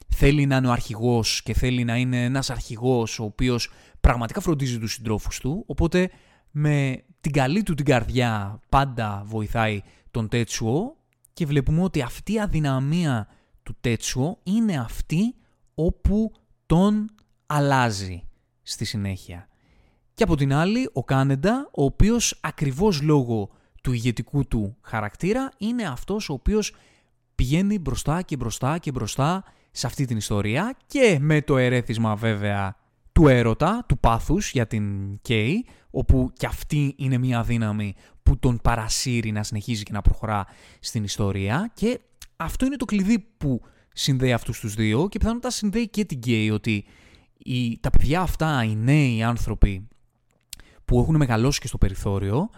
θέλει 0.08 0.46
να 0.46 0.56
είναι 0.56 0.68
ο 0.68 0.72
αρχηγός 0.72 1.42
και 1.42 1.54
θέλει 1.54 1.84
να 1.84 1.96
είναι 1.96 2.24
ένας 2.24 2.50
αρχηγός 2.50 3.18
ο 3.18 3.24
οποίος 3.24 3.70
πραγματικά 4.00 4.40
φροντίζει 4.40 4.78
τους 4.78 4.92
συντρόφους 4.92 5.38
του, 5.40 5.64
οπότε 5.66 6.10
με 6.50 7.04
την 7.20 7.32
καλή 7.32 7.62
του 7.62 7.74
την 7.74 7.84
καρδιά 7.84 8.60
πάντα 8.68 9.22
βοηθάει 9.26 9.82
τον 10.10 10.28
Τέτσουο 10.28 10.96
και 11.32 11.46
βλέπουμε 11.46 11.82
ότι 11.82 12.02
αυτή 12.02 12.32
η 12.32 12.40
αδυναμία 12.40 13.28
του 13.62 13.76
Τέτσουο 13.80 14.38
είναι 14.42 14.78
αυτή 14.78 15.34
όπου 15.74 16.32
τον 16.66 17.10
αλλάζει 17.46 18.22
στη 18.62 18.84
συνέχεια. 18.84 19.49
Και 20.20 20.26
από 20.26 20.36
την 20.36 20.52
άλλη 20.52 20.90
ο 20.92 21.04
Κάνεντα, 21.04 21.68
ο 21.72 21.84
οποίος 21.84 22.38
ακριβώς 22.40 23.02
λόγω 23.02 23.50
του 23.82 23.92
ηγετικού 23.92 24.46
του 24.46 24.76
χαρακτήρα 24.80 25.50
είναι 25.58 25.82
αυτός 25.82 26.28
ο 26.28 26.32
οποίος 26.32 26.74
πηγαίνει 27.34 27.78
μπροστά 27.78 28.22
και 28.22 28.36
μπροστά 28.36 28.78
και 28.78 28.90
μπροστά 28.92 29.44
σε 29.70 29.86
αυτή 29.86 30.04
την 30.04 30.16
ιστορία 30.16 30.76
και 30.86 31.18
με 31.20 31.42
το 31.42 31.56
ερέθισμα 31.56 32.16
βέβαια 32.16 32.76
του 33.12 33.28
έρωτα, 33.28 33.84
του 33.88 33.98
πάθους 33.98 34.50
για 34.50 34.66
την 34.66 35.18
Κέι, 35.22 35.66
όπου 35.90 36.30
και 36.36 36.46
αυτή 36.46 36.94
είναι 36.98 37.18
μια 37.18 37.42
δύναμη 37.42 37.94
που 38.22 38.38
τον 38.38 38.58
παρασύρει 38.62 39.32
να 39.32 39.42
συνεχίζει 39.42 39.82
και 39.82 39.92
να 39.92 40.02
προχωρά 40.02 40.46
στην 40.80 41.04
ιστορία. 41.04 41.70
Και 41.74 42.00
αυτό 42.36 42.66
είναι 42.66 42.76
το 42.76 42.84
κλειδί 42.84 43.18
που 43.18 43.60
συνδέει 43.92 44.32
αυτούς 44.32 44.60
τους 44.60 44.74
δύο 44.74 45.08
και 45.08 45.18
πιθανότατα 45.18 45.50
συνδέει 45.50 45.88
και 45.88 46.04
την 46.04 46.20
Κέι 46.20 46.50
ότι 46.50 46.84
οι, 47.38 47.78
τα 47.80 47.90
παιδιά 47.90 48.20
αυτά, 48.20 48.64
οι 48.64 48.76
νέοι 48.76 49.22
άνθρωποι 49.22 49.88
που 50.90 50.98
έχουν 50.98 51.16
μεγαλώσει 51.16 51.60
και 51.60 51.66
στο 51.66 51.78
περιθώριο 51.78 52.50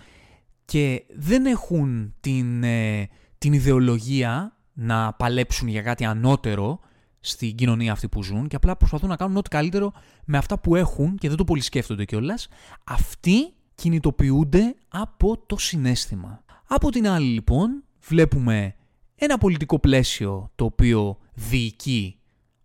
και 0.64 1.04
δεν 1.16 1.46
έχουν 1.46 2.14
την, 2.20 2.64
ε, 2.64 3.08
την 3.38 3.52
ιδεολογία 3.52 4.56
να 4.72 5.12
παλέψουν 5.12 5.68
για 5.68 5.82
κάτι 5.82 6.04
ανώτερο 6.04 6.80
στην 7.20 7.54
κοινωνία 7.54 7.92
αυτή 7.92 8.08
που 8.08 8.22
ζουν 8.22 8.48
και 8.48 8.56
απλά 8.56 8.76
προσπαθούν 8.76 9.08
να 9.08 9.16
κάνουν 9.16 9.36
ό,τι 9.36 9.48
καλύτερο 9.48 9.92
με 10.24 10.38
αυτά 10.38 10.58
που 10.58 10.76
έχουν 10.76 11.16
και 11.16 11.28
δεν 11.28 11.36
το 11.36 11.44
πολύ 11.44 11.60
σκέφτονται 11.60 12.04
κιόλας. 12.04 12.48
Αυτοί 12.84 13.52
κινητοποιούνται 13.74 14.74
από 14.88 15.38
το 15.46 15.58
συνέστημα. 15.58 16.44
Από 16.66 16.90
την 16.90 17.08
άλλη 17.08 17.26
λοιπόν 17.26 17.84
βλέπουμε 18.06 18.74
ένα 19.14 19.38
πολιτικό 19.38 19.78
πλαίσιο 19.78 20.50
το 20.54 20.64
οποίο 20.64 21.18
διοικεί 21.34 22.18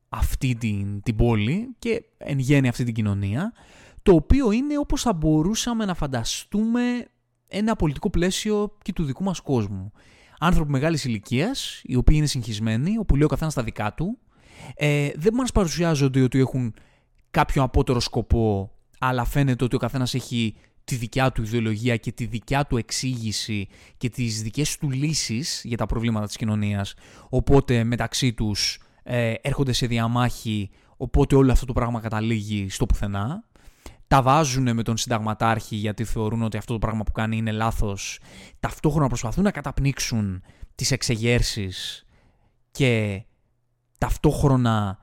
αυτή 0.10 0.56
την, 0.56 1.02
την 1.02 1.16
πόλη 1.16 1.76
και 1.80 2.04
εν 2.18 2.40
γέννη 2.40 2.68
αυτή 2.68 2.84
την 2.84 2.94
κοινωνία 2.94 3.54
το 4.08 4.14
οποίο 4.14 4.52
είναι 4.52 4.78
όπως 4.78 5.02
θα 5.02 5.14
μπορούσαμε 5.14 5.86
να 5.86 5.94
φανταστούμε 5.94 6.82
ένα 7.48 7.76
πολιτικό 7.76 8.10
πλαίσιο 8.10 8.78
και 8.82 8.94
του 8.94 9.04
δικού 9.04 9.24
μας 9.24 9.40
κόσμου. 9.40 9.92
Άνθρωποι 10.40 10.72
μεγάλης 10.72 11.06
ηλικίας, 11.06 11.82
οι 11.84 11.96
οποίοι 11.96 12.16
είναι 12.18 12.28
συγχυσμένοι, 12.28 12.98
όπου 12.98 13.16
λέει 13.16 13.24
ο 13.24 13.28
καθένας 13.28 13.54
τα 13.54 13.64
δικά 13.64 13.94
του, 13.94 14.18
ε, 14.76 15.10
δεν 15.16 15.34
μας 15.34 15.52
παρουσιάζονται 15.52 16.22
ότι 16.22 16.40
έχουν 16.40 16.74
κάποιο 17.32 17.64
απότερο 17.64 18.00
σκοπό, 18.00 18.72
αλλά 19.00 19.26
φαίνεται 19.26 19.64
ότι 19.64 19.76
ο 19.76 19.80
καθένας 19.80 20.14
έχει 20.14 20.56
τη 20.84 20.96
δικιά 20.96 21.32
του 21.32 21.42
ιδεολογία 21.42 21.98
και 21.98 22.12
τη 22.12 22.26
δικιά 22.26 22.66
του 22.66 22.78
εξήγηση 22.78 23.68
και 23.98 24.10
τις 24.10 24.42
δικές 24.42 24.78
του 24.78 24.92
λύσεις 24.92 25.62
για 25.64 25.78
τα 25.78 25.86
προβλήματα 25.86 26.26
της 26.26 26.36
κοινωνίας. 26.36 26.94
Οπότε 27.30 27.84
μεταξύ 27.84 28.34
τους 28.34 28.80
ε, 29.04 29.34
έρχονται 29.42 29.74
σε 29.74 29.88
διαμάχη, 29.88 30.70
οπότε 30.98 31.36
όλο 31.36 31.52
αυτό 31.52 31.66
το 31.66 31.74
πράγμα 31.74 32.00
καταλήγει 32.00 32.70
στο 32.70 32.86
πουθενά. 32.86 33.46
Τα 34.08 34.22
βάζουν 34.22 34.74
με 34.76 34.84
τον 34.84 34.98
συνταγματάρχη 34.98 35.76
γιατί 35.76 36.04
θεωρούν 36.04 36.42
ότι 36.42 36.58
αυτό 36.58 36.74
το 36.74 36.80
πράγμα 36.80 37.04
που 37.04 37.12
κάνει 37.12 37.38
είναι 37.38 37.52
λάθος. 37.52 38.20
Ταυτόχρονα 38.60 39.08
προσπαθούν 39.08 39.44
να 39.44 39.52
καταπνίξουν 39.52 40.44
τις 40.76 40.92
εξεγέρσεις 40.92 42.06
και 42.72 43.24
ταυτόχρονα 43.98 45.00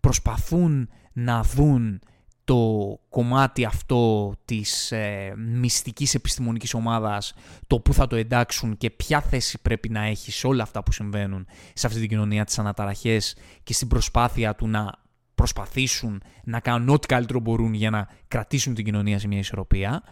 προσπαθούν 0.00 0.88
να 1.12 1.42
δουν 1.42 2.00
το 2.44 3.00
κομμάτι 3.08 3.64
αυτό 3.64 4.32
της 4.44 4.92
ε, 4.92 5.34
μυστικής 5.36 6.14
επιστημονικής 6.14 6.74
ομάδας, 6.74 7.34
το 7.66 7.80
που 7.80 7.94
θα 7.94 8.06
το 8.06 8.16
εντάξουν 8.16 8.76
και 8.76 8.90
ποια 8.90 9.20
θέση 9.20 9.58
πρέπει 9.62 9.88
να 9.88 10.04
έχει 10.04 10.32
σε 10.32 10.46
όλα 10.46 10.62
αυτά 10.62 10.82
που 10.82 10.92
συμβαίνουν 10.92 11.46
σε 11.74 11.86
αυτή 11.86 12.00
την 12.00 12.08
κοινωνία, 12.08 12.44
τις 12.44 12.58
αναταραχές 12.58 13.36
και 13.62 13.72
στην 13.72 13.88
προσπάθεια 13.88 14.54
του 14.54 14.68
να 14.68 14.92
προσπαθήσουν 15.38 16.22
να 16.44 16.60
κάνουν 16.60 16.88
ό,τι 16.88 17.06
καλύτερο 17.06 17.40
μπορούν 17.40 17.74
για 17.74 17.90
να 17.90 18.08
κρατήσουν 18.28 18.74
την 18.74 18.84
κοινωνία 18.84 19.18
σε 19.18 19.26
μια 19.26 19.38
ισορροπία. 19.38 20.02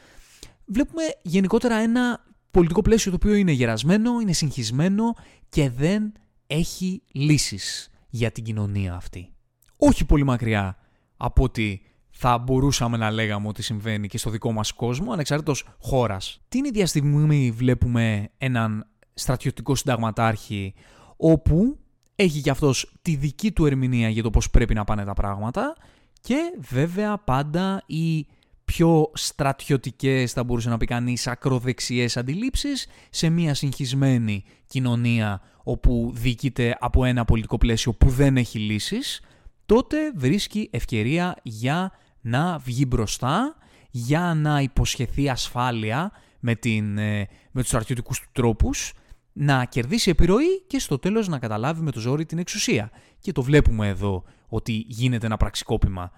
Βλέπουμε 0.64 1.02
γενικότερα 1.22 1.74
ένα 1.74 2.24
πολιτικό 2.50 2.82
πλαίσιο 2.82 3.10
το 3.10 3.16
οποίο 3.22 3.34
είναι 3.34 3.52
γερασμένο, 3.52 4.20
είναι 4.20 4.32
συγχυσμένο 4.32 5.14
και 5.48 5.70
δεν 5.70 6.12
έχει 6.46 7.02
λύσεις 7.12 7.90
για 8.08 8.30
την 8.30 8.44
κοινωνία 8.44 8.94
αυτή. 8.94 9.32
Όχι 9.76 10.04
πολύ 10.04 10.24
μακριά 10.24 10.76
από 11.16 11.42
ότι 11.42 11.82
θα 12.10 12.38
μπορούσαμε 12.38 12.96
να 12.96 13.10
λέγαμε 13.10 13.48
ότι 13.48 13.62
συμβαίνει 13.62 14.08
και 14.08 14.18
στο 14.18 14.30
δικό 14.30 14.52
μας 14.52 14.72
κόσμο, 14.72 15.12
ανεξάρτητος 15.12 15.68
χώρας. 15.78 16.40
Την 16.48 16.64
ίδια 16.64 16.86
στιγμή 16.86 17.50
βλέπουμε 17.50 18.28
έναν 18.38 18.86
στρατιωτικό 19.14 19.74
συνταγματάρχη 19.74 20.74
όπου 21.16 21.78
έχει 22.16 22.40
και 22.40 22.50
αυτός 22.50 22.92
τη 23.02 23.14
δική 23.14 23.52
του 23.52 23.66
ερμηνεία 23.66 24.08
για 24.08 24.22
το 24.22 24.30
πώς 24.30 24.50
πρέπει 24.50 24.74
να 24.74 24.84
πάνε 24.84 25.04
τα 25.04 25.14
πράγματα 25.14 25.76
και 26.20 26.36
βέβαια 26.58 27.18
πάντα 27.18 27.82
οι 27.86 28.26
πιο 28.64 29.10
στρατιωτικές, 29.14 30.32
θα 30.32 30.44
μπορούσε 30.44 30.68
να 30.68 30.76
πει 30.76 30.86
κανείς, 30.86 31.26
ακροδεξιές 31.26 32.16
αντιλήψεις 32.16 32.86
σε 33.10 33.28
μια 33.28 33.54
συγχυσμένη 33.54 34.44
κοινωνία 34.66 35.40
όπου 35.62 36.10
διοικείται 36.14 36.76
από 36.80 37.04
ένα 37.04 37.24
πολιτικό 37.24 37.58
πλαίσιο 37.58 37.92
που 37.92 38.08
δεν 38.08 38.36
έχει 38.36 38.58
λύσεις, 38.58 39.20
τότε 39.66 39.96
βρίσκει 40.14 40.68
ευκαιρία 40.72 41.36
για 41.42 41.92
να 42.20 42.58
βγει 42.58 42.84
μπροστά, 42.88 43.56
για 43.90 44.34
να 44.36 44.60
υποσχεθεί 44.60 45.28
ασφάλεια 45.28 46.12
με, 46.40 46.54
την, 46.54 46.98
ε, 46.98 47.18
με 47.50 47.60
τους 47.60 47.66
στρατιωτικούς 47.66 48.20
του 48.20 48.28
τρόπους, 48.32 48.92
να 49.38 49.64
κερδίσει 49.64 50.10
επιρροή 50.10 50.62
και 50.66 50.78
στο 50.78 50.98
τέλος 50.98 51.28
να 51.28 51.38
καταλάβει 51.38 51.82
με 51.82 51.90
το 51.90 52.00
ζόρι 52.00 52.26
την 52.26 52.38
εξουσία. 52.38 52.90
Και 53.18 53.32
το 53.32 53.42
βλέπουμε 53.42 53.88
εδώ 53.88 54.24
ότι 54.48 54.84
γίνεται 54.88 55.26
ένα 55.26 55.36
πραξικόπημα 55.36 56.10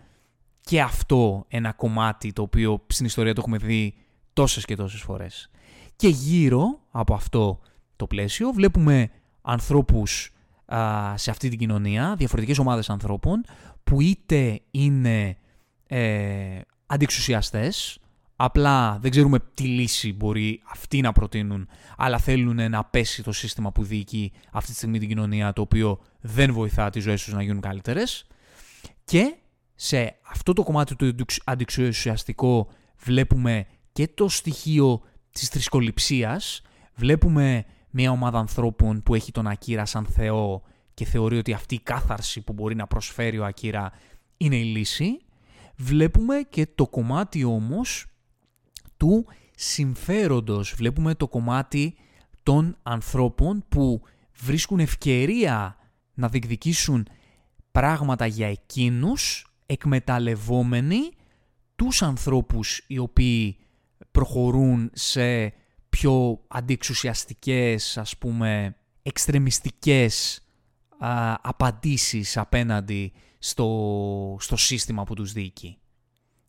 και 0.61 0.81
αυτό 0.81 1.45
ένα 1.49 1.73
κομμάτι 1.73 2.33
το 2.33 2.43
οποίο 2.43 2.85
στην 2.87 3.07
ιστορία 3.07 3.35
το 3.35 3.41
έχουμε 3.41 3.57
δει 3.59 3.95
τόσες 4.33 4.65
και 4.65 4.77
τόσες 4.77 5.01
φορές. 5.01 5.51
Και 5.97 6.09
γύρω 6.09 6.81
από 6.91 7.15
αυτό 7.15 7.61
το 7.97 8.07
πλαίσιο 8.07 8.51
βλέπουμε 8.51 9.11
ανθρώπους 9.43 10.33
σε 11.15 11.31
αυτή 11.31 11.49
την 11.49 11.59
κοινωνία, 11.59 12.15
διαφορετικές 12.19 12.59
ομάδες 12.59 12.91
ανθρώπων, 12.91 13.45
που 13.85 14.01
είτε 14.01 14.61
είναι 14.71 15.37
ε, 15.87 16.61
αντιξουσιαστές, 16.87 17.99
απλά 18.41 18.99
δεν 18.99 19.11
ξέρουμε 19.11 19.39
τι 19.55 19.65
λύση 19.65 20.13
μπορεί 20.13 20.63
αυτοί 20.71 21.01
να 21.01 21.13
προτείνουν, 21.13 21.69
αλλά 21.97 22.19
θέλουν 22.19 22.71
να 22.71 22.85
πέσει 22.85 23.23
το 23.23 23.33
σύστημα 23.33 23.73
που 23.73 23.85
διοικεί 23.85 24.33
αυτή 24.53 24.71
τη 24.71 24.77
στιγμή 24.77 24.99
την 24.99 25.09
κοινωνία, 25.09 25.53
το 25.53 25.61
οποίο 25.63 26.01
δεν 26.21 26.53
βοηθά 26.53 26.91
τις 26.91 27.03
ζωές 27.03 27.25
τους 27.25 27.33
να 27.33 27.43
γίνουν 27.43 27.61
καλύτερες. 27.61 28.27
Και 29.05 29.37
σε 29.75 30.17
αυτό 30.31 30.53
το 30.53 30.63
κομμάτι 30.63 30.97
του 30.97 31.25
αντιξουσιαστικό 31.45 32.69
βλέπουμε 32.97 33.67
και 33.93 34.09
το 34.09 34.29
στοιχείο 34.29 35.03
της 35.31 35.49
θρησκοληψίας, 35.49 36.63
βλέπουμε 36.95 37.65
μια 37.91 38.11
ομάδα 38.11 38.39
ανθρώπων 38.39 39.03
που 39.03 39.15
έχει 39.15 39.33
τον 39.33 39.47
Ακύρα 39.47 39.85
σαν 39.85 40.07
Θεό 40.07 40.63
και 40.95 41.05
θεωρεί 41.05 41.39
ότι 41.39 41.53
αυτή 41.53 41.75
η 41.75 41.81
κάθαρση 41.81 42.41
που 42.41 42.53
μπορεί 42.53 42.75
να 42.75 42.87
προσφέρει 42.87 43.39
ο 43.39 43.45
Ακύρα 43.45 43.93
είναι 44.37 44.57
η 44.57 44.65
λύση. 44.65 45.19
Βλέπουμε 45.77 46.47
και 46.51 46.67
το 46.75 46.87
κομμάτι 46.87 47.45
όμως 47.45 48.07
του 48.99 49.27
συμφέροντος. 49.55 50.75
Βλέπουμε 50.77 51.15
το 51.15 51.29
κομμάτι 51.29 51.95
των 52.43 52.77
ανθρώπων 52.83 53.65
που 53.69 54.03
βρίσκουν 54.35 54.79
ευκαιρία 54.81 55.77
να 56.15 56.29
διεκδικήσουν 56.29 57.09
πράγματα 57.73 58.27
για 58.27 58.49
εκείνους 58.49 59.47
εκμεταλλευόμενοι 59.67 61.11
τους 61.77 62.03
ανθρώπους 62.03 62.85
οι 62.87 62.99
οποίοι 62.99 63.57
προχωρούν 64.11 64.91
σε 64.93 65.53
πιο 65.89 66.41
αντιεξουσιαστικές, 66.49 67.99
ας 67.99 68.17
πούμε, 68.17 68.77
εξτρεμιστικές 69.03 70.41
α, 70.99 71.35
απαντήσεις 71.41 72.37
απέναντι 72.37 73.13
στο, 73.39 74.37
στο 74.41 74.57
σύστημα 74.57 75.05
που 75.05 75.15
τους 75.15 75.33
διοικεί. 75.33 75.79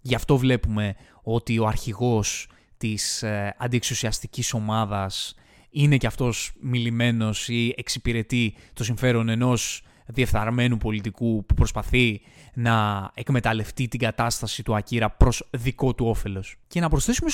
Γι' 0.02 0.16
αυτό 0.16 0.38
βλέπουμε 0.38 0.96
ότι 1.24 1.60
ο 1.60 1.66
αρχηγός 1.68 2.48
της 2.78 3.24
ε, 3.24 3.56
αντιεξουσιαστικής 3.58 4.54
ομάδας 4.54 5.36
είναι 5.70 5.98
και 5.98 6.08
αυτός 6.08 6.52
μιλημένος 6.62 7.48
ή 7.48 7.74
εξυπηρετεί 7.78 8.56
το 8.74 8.84
συμφέρον 8.84 9.30
ενός 9.30 9.84
διεφθαρμένου 10.06 10.78
πολιτικού 10.78 11.46
που 11.46 11.54
προσπαθεί 11.54 12.22
να 12.54 13.10
εκμεταλλευτεί 13.14 13.88
την 13.88 14.00
κατάσταση 14.00 14.64
του 14.64 14.76
Ακύρα 14.76 15.10
προς 15.10 15.48
δικό 15.52 15.94
του 15.94 16.06
όφελος. 16.06 16.56
Και 16.68 16.80
να 16.80 16.90
προσθέσουμε 16.90 17.30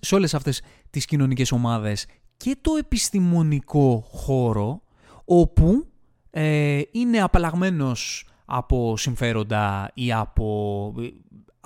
σε 0.00 0.14
όλες 0.14 0.34
αυτές 0.34 0.62
τις 0.90 1.04
κοινωνικές 1.04 1.52
ομάδες 1.52 2.06
και 2.36 2.56
το 2.60 2.76
επιστημονικό 2.78 4.04
χώρο 4.10 4.82
όπου 5.24 5.86
ε, 6.30 6.80
είναι 6.90 7.18
απαλλαγμένος 7.20 8.26
από 8.44 8.96
συμφέροντα 8.96 9.90
ή 9.94 10.12
από 10.12 10.94
ε, 10.98 11.08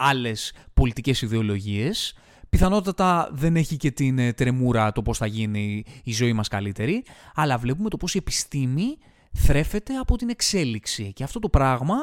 άλλες 0.01 0.53
πολιτικές 0.75 1.23
ιδεολογίες 1.23 2.15
Πιθανότατα 2.51 3.31
δεν 3.33 3.57
έχει 3.57 3.77
και 3.77 3.91
την 3.91 4.19
ε, 4.19 4.33
τρεμούρα 4.33 4.93
το 4.93 5.03
πώς 5.03 5.19
θα 5.19 5.27
γίνει 5.27 5.85
η 6.05 6.13
ζωή 6.13 6.33
μας 6.33 6.49
καλύτερη, 6.49 7.05
αλλά 7.35 7.59
βλέπουμε 7.59 7.89
το 7.89 7.97
πώς 7.97 8.15
η 8.15 8.19
επιστήμη 8.19 8.99
θρέφεται 9.33 9.95
από 9.97 10.17
την 10.17 10.29
εξέλιξη. 10.29 11.13
Και 11.13 11.25
αυτό 11.25 11.39
το 11.39 11.49
πράγμα, 11.49 11.95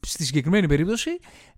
στη 0.00 0.24
συγκεκριμένη 0.24 0.68
περίπτωση, 0.68 1.10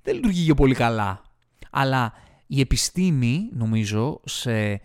δεν 0.02 0.14
λειτουργεί 0.14 0.44
και 0.44 0.54
πολύ 0.54 0.74
καλά. 0.74 1.22
Αλλά 1.70 2.12
η 2.46 2.60
επιστήμη, 2.60 3.48
νομίζω, 3.52 4.20
σε, 4.24 4.80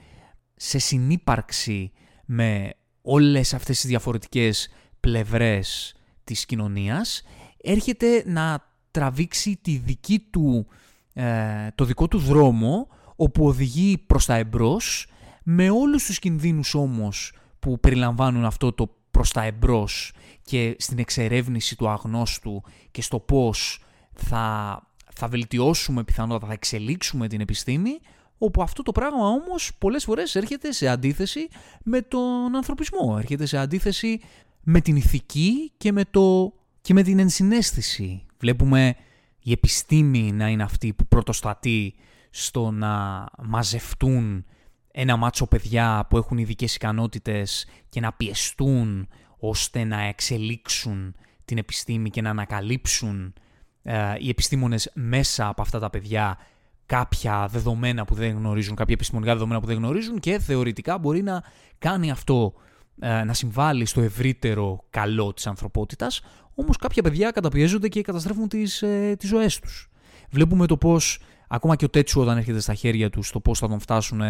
σε 0.55 0.79
συνύπαρξη 0.79 1.91
με 2.25 2.73
όλες 3.01 3.53
αυτές 3.53 3.79
τις 3.79 3.89
διαφορετικές 3.89 4.69
πλευρές 4.99 5.95
της 6.23 6.45
κοινωνίας, 6.45 7.23
έρχεται 7.61 8.23
να 8.25 8.73
τραβήξει 8.91 9.59
τη 9.61 9.77
δική 9.77 10.19
του, 10.19 10.67
ε, 11.17 11.67
το 11.75 11.85
δικό 11.85 12.07
του 12.07 12.17
δρόμο, 12.17 12.87
όπου 13.15 13.45
οδηγεί 13.45 13.97
προς 13.97 14.25
τα 14.25 14.35
εμπρός, 14.35 15.07
με 15.43 15.69
όλους 15.69 16.05
τους 16.05 16.19
κινδύνους 16.19 16.73
όμως 16.73 17.33
που 17.59 17.79
περιλαμβάνουν 17.79 18.45
αυτό 18.45 18.73
το 18.73 18.89
προς 19.11 19.31
τα 19.31 19.43
εμπρός 19.43 20.13
και 20.41 20.75
στην 20.79 20.99
εξερεύνηση 20.99 21.75
του 21.75 21.89
αγνώστου 21.89 22.63
και 22.91 23.01
στο 23.01 23.19
πώς 23.19 23.83
θα, 24.13 24.81
θα 25.13 25.27
βελτιώσουμε 25.27 26.03
πιθανότατα, 26.03 26.47
θα 26.47 26.53
εξελίξουμε 26.53 27.27
την 27.27 27.41
επιστήμη, 27.41 27.99
όπου 28.37 28.61
αυτό 28.61 28.83
το 28.83 28.91
πράγμα 28.91 29.27
όμως 29.27 29.71
πολλές 29.77 30.03
φορές 30.03 30.35
έρχεται 30.35 30.71
σε 30.71 30.87
αντίθεση 30.87 31.47
με 31.83 32.01
τον 32.01 32.55
ανθρωπισμό, 32.55 33.15
έρχεται 33.19 33.45
σε 33.45 33.57
αντίθεση 33.57 34.19
με 34.63 34.81
την 34.81 34.95
ηθική 34.95 35.71
και 35.77 35.91
με, 35.91 36.03
το, 36.11 36.53
και 36.81 36.93
με 36.93 37.03
την 37.03 37.19
ενσυναίσθηση. 37.19 38.25
Βλέπουμε 38.39 38.95
η 39.47 39.51
επιστήμη 39.51 40.31
να 40.31 40.47
είναι 40.47 40.63
αυτή 40.63 40.93
που 40.93 41.07
πρωτοστατεί 41.07 41.95
στο 42.29 42.71
να 42.71 43.25
μαζευτούν 43.43 44.45
ένα 44.91 45.15
μάτσο 45.15 45.47
παιδιά 45.47 46.05
που 46.09 46.17
έχουν 46.17 46.37
ειδικές 46.37 46.75
ικανότητες 46.75 47.67
και 47.89 47.99
να 47.99 48.13
πιεστούν 48.13 49.07
ώστε 49.39 49.83
να 49.83 50.01
εξελίξουν 50.01 51.15
την 51.45 51.57
επιστήμη 51.57 52.09
και 52.09 52.21
να 52.21 52.29
ανακαλύψουν 52.29 53.33
ε, 53.83 54.15
οι 54.19 54.29
επιστήμονες 54.29 54.91
μέσα 54.93 55.47
από 55.47 55.61
αυτά 55.61 55.79
τα 55.79 55.89
παιδιά 55.89 56.37
κάποια 56.85 57.47
δεδομένα 57.51 58.05
που 58.05 58.13
δεν 58.13 58.35
γνωρίζουν, 58.35 58.75
κάποια 58.75 58.93
επιστημονικά 58.93 59.33
δεδομένα 59.33 59.59
που 59.59 59.65
δεν 59.65 59.77
γνωρίζουν 59.77 60.19
και 60.19 60.39
θεωρητικά 60.39 60.97
μπορεί 60.97 61.21
να 61.21 61.43
κάνει 61.77 62.11
αυτό 62.11 62.53
ε, 62.99 63.23
να 63.23 63.33
συμβάλλει 63.33 63.85
στο 63.85 64.01
ευρύτερο 64.01 64.83
καλό 64.89 65.33
της 65.33 65.47
ανθρωπότητας, 65.47 66.21
όμως 66.55 66.77
κάποια 66.77 67.03
παιδιά 67.03 67.31
καταπιέζονται 67.31 67.87
και 67.87 68.01
καταστρέφουν 68.01 68.47
τις, 68.47 68.81
ε, 68.81 69.15
τις 69.19 69.29
ζωές 69.29 69.59
τους. 69.59 69.89
Βλέπουμε 70.29 70.65
το 70.65 70.77
πώς 70.77 71.19
ακόμα 71.47 71.75
και 71.75 71.85
ο 71.85 71.89
Τέτσου 71.89 72.21
όταν 72.21 72.37
έρχεται 72.37 72.59
στα 72.59 72.73
χέρια 72.73 73.09
τους 73.09 73.31
το 73.31 73.39
πώς 73.39 73.59
θα 73.59 73.67
τον 73.67 73.79
φτάσουν 73.79 74.21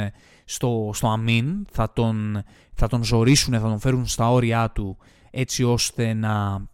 στο, 0.45 0.89
στο 0.93 1.07
αμήν, 1.07 1.65
θα 1.71 1.93
τον, 1.93 2.43
θα 2.73 2.87
τον 2.87 3.03
ζωρίσουν, 3.03 3.53
θα 3.53 3.67
τον 3.67 3.79
φέρουν 3.79 4.05
στα 4.05 4.31
όρια 4.31 4.71
του 4.71 4.97
έτσι 5.31 5.63
ώστε 5.63 6.13
να, 6.13 6.67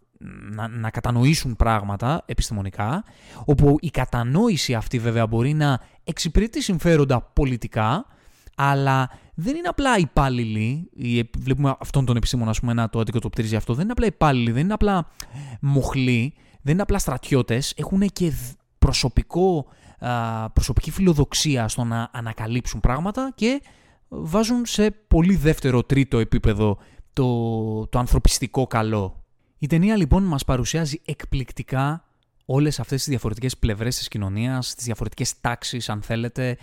να, 0.52 0.68
να 0.68 0.90
κατανοήσουν 0.90 1.56
πράγματα 1.56 2.22
επιστημονικά, 2.26 3.04
όπου 3.44 3.76
η 3.80 3.90
κατανόηση 3.90 4.74
αυτή 4.74 4.98
βέβαια 4.98 5.26
μπορεί 5.26 5.52
να 5.52 5.80
εξυπηρετεί 6.04 6.62
συμφέροντα 6.62 7.20
πολιτικά, 7.20 8.06
αλλά 8.54 9.10
δεν 9.34 9.56
είναι 9.56 9.68
απλά 9.68 9.98
υπάλληλοι, 9.98 10.90
βλέπουμε 11.38 11.76
αυτόν 11.80 12.04
τον 12.04 12.16
επιστήμονα 12.16 12.50
ας 12.50 12.60
πούμε, 12.60 12.72
να 12.72 12.88
το 12.88 13.00
αντικατοπτρίζει 13.00 13.56
αυτό, 13.56 13.74
δεν 13.74 13.82
είναι 13.82 13.92
απλά 13.92 14.06
υπάλληλοι, 14.06 14.50
δεν 14.50 14.62
είναι 14.62 14.72
απλά 14.72 15.08
μοχλοί, 15.60 16.34
δεν 16.62 16.72
είναι 16.72 16.82
απλά 16.82 16.98
στρατιώτες, 16.98 17.74
έχουν 17.76 18.00
και 18.12 18.32
προσωπικό, 18.78 19.66
προσωπική 20.52 20.90
φιλοδοξία 20.90 21.68
στο 21.68 21.84
να 21.84 22.10
ανακαλύψουν 22.12 22.80
πράγματα 22.80 23.32
και 23.34 23.62
βάζουν 24.08 24.66
σε 24.66 24.90
πολύ 24.90 25.36
δεύτερο 25.36 25.82
τρίτο 25.82 26.18
επίπεδο 26.18 26.78
το, 27.12 27.86
το 27.86 27.98
ανθρωπιστικό 27.98 28.66
καλό. 28.66 29.24
Η 29.58 29.66
ταινία 29.66 29.96
λοιπόν 29.96 30.22
μας 30.22 30.44
παρουσιάζει 30.44 31.00
εκπληκτικά 31.04 32.04
όλες 32.44 32.80
αυτές 32.80 32.98
τις 32.98 33.08
διαφορετικές 33.08 33.58
πλευρές 33.58 33.96
της 33.96 34.08
κοινωνίας, 34.08 34.74
τις 34.74 34.84
διαφορετικές 34.84 35.40
τάξεις 35.40 35.88
αν 35.88 36.02
θέλετε, 36.02 36.56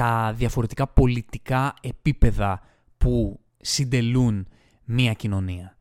τα 0.00 0.32
διαφορετικά 0.36 0.86
πολιτικά 0.86 1.74
επίπεδα 1.80 2.60
που 2.98 3.40
συντελούν 3.60 4.46
μία 4.84 5.12
κοινωνία. 5.12 5.76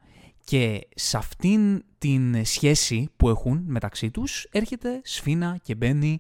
Και 0.45 0.87
σε 0.95 1.17
αυτήν 1.17 1.83
την 1.97 2.45
σχέση 2.45 3.09
που 3.17 3.29
έχουν 3.29 3.63
μεταξύ 3.65 4.11
τους 4.11 4.47
έρχεται 4.51 5.01
σφίνα 5.03 5.59
και 5.61 5.75
μπαίνει 5.75 6.19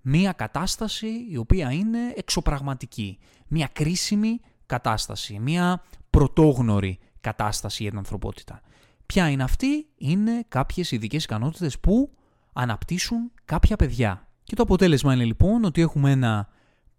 μία 0.00 0.32
κατάσταση 0.32 1.26
η 1.30 1.36
οποία 1.36 1.72
είναι 1.72 1.98
εξωπραγματική. 2.16 3.18
Μία 3.48 3.68
κρίσιμη 3.72 4.40
κατάσταση, 4.66 5.38
μία 5.38 5.82
πρωτόγνωρη 6.10 6.98
κατάσταση 7.20 7.82
για 7.82 7.90
την 7.90 7.98
ανθρωπότητα. 7.98 8.60
Ποια 9.06 9.28
είναι 9.28 9.42
αυτή, 9.42 9.86
είναι 9.96 10.44
κάποιες 10.48 10.90
ειδικές 10.90 11.24
ικανότητες 11.24 11.78
που 11.78 12.10
αναπτύσσουν 12.52 13.32
κάποια 13.44 13.76
παιδιά. 13.76 14.28
Και 14.44 14.54
το 14.54 14.62
αποτέλεσμα 14.62 15.14
είναι 15.14 15.24
λοιπόν 15.24 15.64
ότι 15.64 15.80
έχουμε 15.80 16.10
ένα 16.10 16.48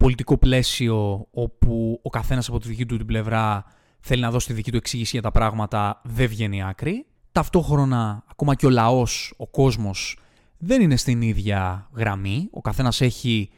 πολιτικό 0.01 0.37
πλαίσιο 0.37 1.27
όπου 1.31 1.99
ο 2.03 2.09
καθένας 2.09 2.47
από 2.47 2.59
τη 2.59 2.67
δική 2.67 2.85
του 2.85 2.97
την 2.97 3.05
πλευρά 3.05 3.65
θέλει 3.99 4.21
να 4.21 4.31
δώσει 4.31 4.47
τη 4.47 4.53
δική 4.53 4.71
του 4.71 4.77
εξήγηση 4.77 5.09
για 5.11 5.21
τα 5.21 5.31
πράγματα, 5.31 6.01
δεν 6.03 6.27
βγαίνει 6.27 6.63
άκρη. 6.63 7.05
Ταυτόχρονα, 7.31 8.23
ακόμα 8.27 8.55
και 8.55 8.65
ο 8.65 8.69
λαός, 8.69 9.33
ο 9.37 9.47
κόσμος, 9.47 10.17
δεν 10.57 10.81
είναι 10.81 10.95
στην 10.95 11.21
ίδια 11.21 11.89
γραμμή. 11.93 12.47
Ο 12.51 12.61
καθένας 12.61 13.01
έχει 13.01 13.49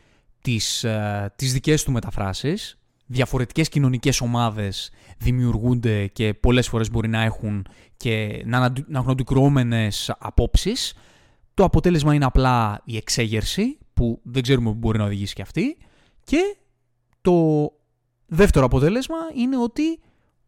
τις, 0.42 0.84
ε, 0.84 1.34
τις 1.36 1.54
δικές 1.54 1.84
του 1.84 1.92
μεταφράσεις. 1.92 2.78
Διαφορετικές 3.06 3.70
κοινωνικές 3.70 4.22
ομάδες 4.22 4.92
δημιουργούνται 5.18 6.08
και 6.08 6.34
πολλές 6.34 6.68
φορές 6.68 6.92
μπορεί 6.92 7.08
να 7.08 7.22
έχουν 7.22 7.68
και 7.98 8.44
να, 8.46 8.60
να 8.88 9.00
έχουν 9.00 9.12
αντικρουόμενες 9.12 10.14
απόψεις. 10.20 10.94
Το 11.54 11.64
αποτέλεσμα 11.64 12.14
είναι 12.14 12.26
απλά 12.26 12.82
η 12.86 12.98
εξέγερση, 12.98 13.78
που 13.94 14.20
δεν 14.24 14.42
ξέρουμε 14.42 14.70
που 14.70 14.78
μπορεί 14.78 14.98
να 14.98 15.04
οδηγήσει 15.04 15.34
και 15.34 15.42
αυτή. 15.42 15.78
Και 16.24 16.58
το 17.22 17.70
δεύτερο 18.26 18.66
αποτέλεσμα 18.66 19.18
είναι 19.36 19.58
ότι 19.58 20.00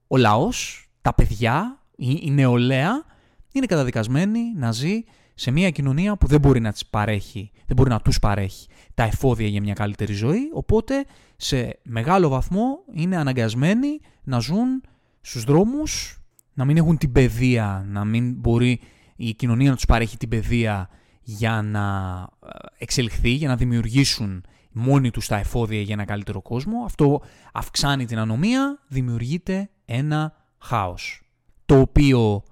ο 0.07 0.17
λαός, 0.17 0.89
τα 1.01 1.13
παιδιά, 1.13 1.83
η 1.97 2.31
νεολαία 2.31 3.05
είναι 3.51 3.65
καταδικασμένη 3.65 4.39
να 4.55 4.71
ζει 4.71 5.03
σε 5.33 5.51
μια 5.51 5.69
κοινωνία 5.69 6.17
που 6.17 6.27
δεν 6.27 6.39
μπορεί 6.39 6.59
να 6.59 6.71
τις 6.71 6.85
παρέχει, 6.85 7.51
δεν 7.65 7.75
μπορεί 7.75 7.89
να 7.89 7.99
τους 7.99 8.19
παρέχει 8.19 8.67
τα 8.93 9.03
εφόδια 9.03 9.47
για 9.47 9.61
μια 9.61 9.73
καλύτερη 9.73 10.13
ζωή, 10.13 10.49
οπότε 10.53 11.05
σε 11.35 11.79
μεγάλο 11.83 12.29
βαθμό 12.29 12.77
είναι 12.93 13.17
αναγκασμένοι 13.17 13.99
να 14.23 14.39
ζουν 14.39 14.83
στους 15.21 15.43
δρόμους, 15.43 16.19
να 16.53 16.65
μην 16.65 16.77
έχουν 16.77 16.97
την 16.97 17.11
παιδεία, 17.11 17.85
να 17.88 18.05
μην 18.05 18.33
μπορεί 18.33 18.79
η 19.15 19.33
κοινωνία 19.33 19.69
να 19.69 19.75
τους 19.75 19.85
παρέχει 19.85 20.17
την 20.17 20.29
παιδεία 20.29 20.89
για 21.21 21.61
να 21.61 22.17
ε, 22.43 22.47
εξελιχθεί, 22.77 23.29
για 23.29 23.47
να 23.47 23.55
δημιουργήσουν 23.55 24.43
μόνοι 24.77 25.11
τους 25.11 25.27
τα 25.27 25.38
εφόδια 25.38 25.81
για 25.81 25.93
ένα 25.93 26.05
καλύτερο 26.05 26.41
κόσμο. 26.41 26.83
Αυτό 26.85 27.21
αυξάνει 27.53 28.05
την 28.05 28.17
ανομία, 28.17 28.79
δημιουργείται 28.88 29.69
ένα 29.85 30.33
χάος, 30.57 31.21
το 31.65 31.79
οποίο 31.79 32.43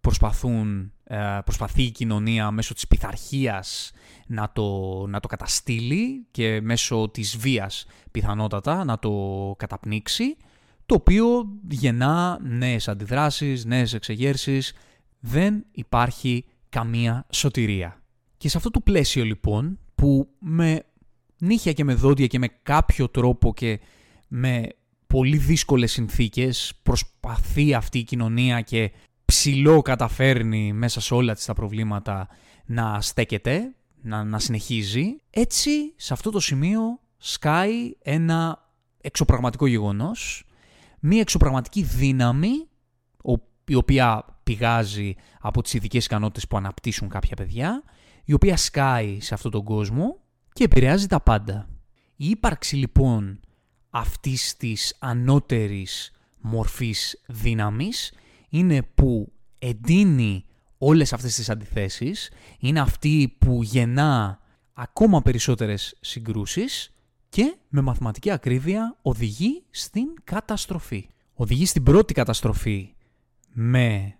προσπαθούν, 0.00 0.92
ε, 1.04 1.38
προσπαθεί 1.44 1.82
η 1.82 1.90
κοινωνία 1.90 2.50
μέσω 2.50 2.74
της 2.74 2.88
πειθαρχίας 2.88 3.92
να 4.26 4.52
το, 4.52 5.06
να 5.06 5.20
το 5.20 5.28
καταστήλει 5.28 6.26
και 6.30 6.60
μέσω 6.60 7.08
της 7.12 7.36
βίας 7.36 7.86
πιθανότατα 8.10 8.84
να 8.84 8.98
το 8.98 9.54
καταπνίξει, 9.58 10.36
το 10.86 10.94
οποίο 10.94 11.46
γεννά 11.68 12.38
νέες 12.42 12.88
αντιδράσεις, 12.88 13.64
νέες 13.64 13.94
εξεγέρσεις, 13.94 14.74
δεν 15.20 15.64
υπάρχει 15.70 16.44
καμία 16.68 17.26
σωτηρία. 17.32 18.02
Και 18.36 18.48
σε 18.48 18.56
αυτό 18.56 18.70
το 18.70 18.80
πλαίσιο 18.80 19.24
λοιπόν 19.24 19.78
που 19.94 20.28
με 20.38 20.82
νύχια 21.38 21.72
και 21.72 21.84
με 21.84 21.94
δόντια 21.94 22.26
και 22.26 22.38
με 22.38 22.48
κάποιο 22.62 23.08
τρόπο 23.08 23.54
και 23.54 23.80
με 24.28 24.68
πολύ 25.06 25.36
δύσκολες 25.36 25.92
συνθήκες 25.92 26.72
προσπαθεί 26.82 27.74
αυτή 27.74 27.98
η 27.98 28.04
κοινωνία 28.04 28.60
και 28.60 28.92
ψηλό 29.24 29.82
καταφέρνει 29.82 30.72
μέσα 30.72 31.00
σε 31.00 31.14
όλα 31.14 31.34
της 31.34 31.44
τα 31.44 31.54
προβλήματα 31.54 32.28
να 32.66 33.00
στέκεται, 33.00 33.74
να, 34.02 34.24
να 34.24 34.38
συνεχίζει. 34.38 35.16
Έτσι, 35.30 35.70
σε 35.96 36.12
αυτό 36.12 36.30
το 36.30 36.40
σημείο 36.40 37.00
σκάει 37.16 37.92
ένα 38.02 38.68
εξωπραγματικό 39.00 39.66
γεγονός, 39.66 40.44
μία 41.00 41.20
εξωπραγματική 41.20 41.82
δύναμη, 41.82 42.68
η 43.68 43.74
οποία 43.74 44.24
πηγάζει 44.42 45.14
από 45.40 45.62
τις 45.62 45.74
ειδικές 45.74 46.04
ικανότητες 46.04 46.46
που 46.48 46.56
αναπτύσσουν 46.56 47.08
κάποια 47.08 47.36
παιδιά, 47.36 47.82
η 48.24 48.32
οποία 48.32 48.56
σκάει 48.56 49.20
σε 49.20 49.34
αυτόν 49.34 49.50
τον 49.50 49.64
κόσμο 49.64 50.20
και 50.58 50.64
επηρεάζει 50.64 51.06
τα 51.06 51.20
πάντα. 51.20 51.68
Η 52.16 52.28
ύπαρξη 52.28 52.76
λοιπόν 52.76 53.40
αυτής 53.90 54.56
της 54.56 54.96
ανώτερης 54.98 56.10
μορφής 56.40 57.22
δύναμης 57.26 58.12
είναι 58.48 58.82
που 58.82 59.32
εντείνει 59.58 60.44
όλες 60.78 61.12
αυτές 61.12 61.34
τις 61.34 61.50
αντιθέσεις, 61.50 62.30
είναι 62.58 62.80
αυτή 62.80 63.36
που 63.38 63.62
γεννά 63.62 64.40
ακόμα 64.72 65.22
περισσότερες 65.22 65.96
συγκρούσεις 66.00 66.94
και 67.28 67.56
με 67.68 67.80
μαθηματική 67.80 68.30
ακρίβεια 68.30 68.96
οδηγεί 69.02 69.64
στην 69.70 70.06
καταστροφή. 70.24 71.08
Οδηγεί 71.34 71.66
στην 71.66 71.82
πρώτη 71.82 72.14
καταστροφή 72.14 72.94
με, 73.52 74.17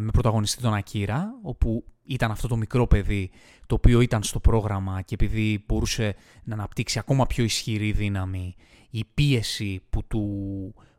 με 0.00 0.10
πρωταγωνιστή 0.12 0.62
τον 0.62 0.74
Ακύρα, 0.74 1.38
όπου 1.42 1.84
ήταν 2.04 2.30
αυτό 2.30 2.48
το 2.48 2.56
μικρό 2.56 2.86
παιδί 2.86 3.30
το 3.66 3.74
οποίο 3.74 4.00
ήταν 4.00 4.22
στο 4.22 4.40
πρόγραμμα 4.40 5.02
και 5.02 5.14
επειδή 5.14 5.64
μπορούσε 5.66 6.14
να 6.44 6.54
αναπτύξει 6.54 6.98
ακόμα 6.98 7.26
πιο 7.26 7.44
ισχυρή 7.44 7.92
δύναμη, 7.92 8.54
η 8.90 9.04
πίεση 9.14 9.82
που 9.90 10.04
του, 10.06 10.24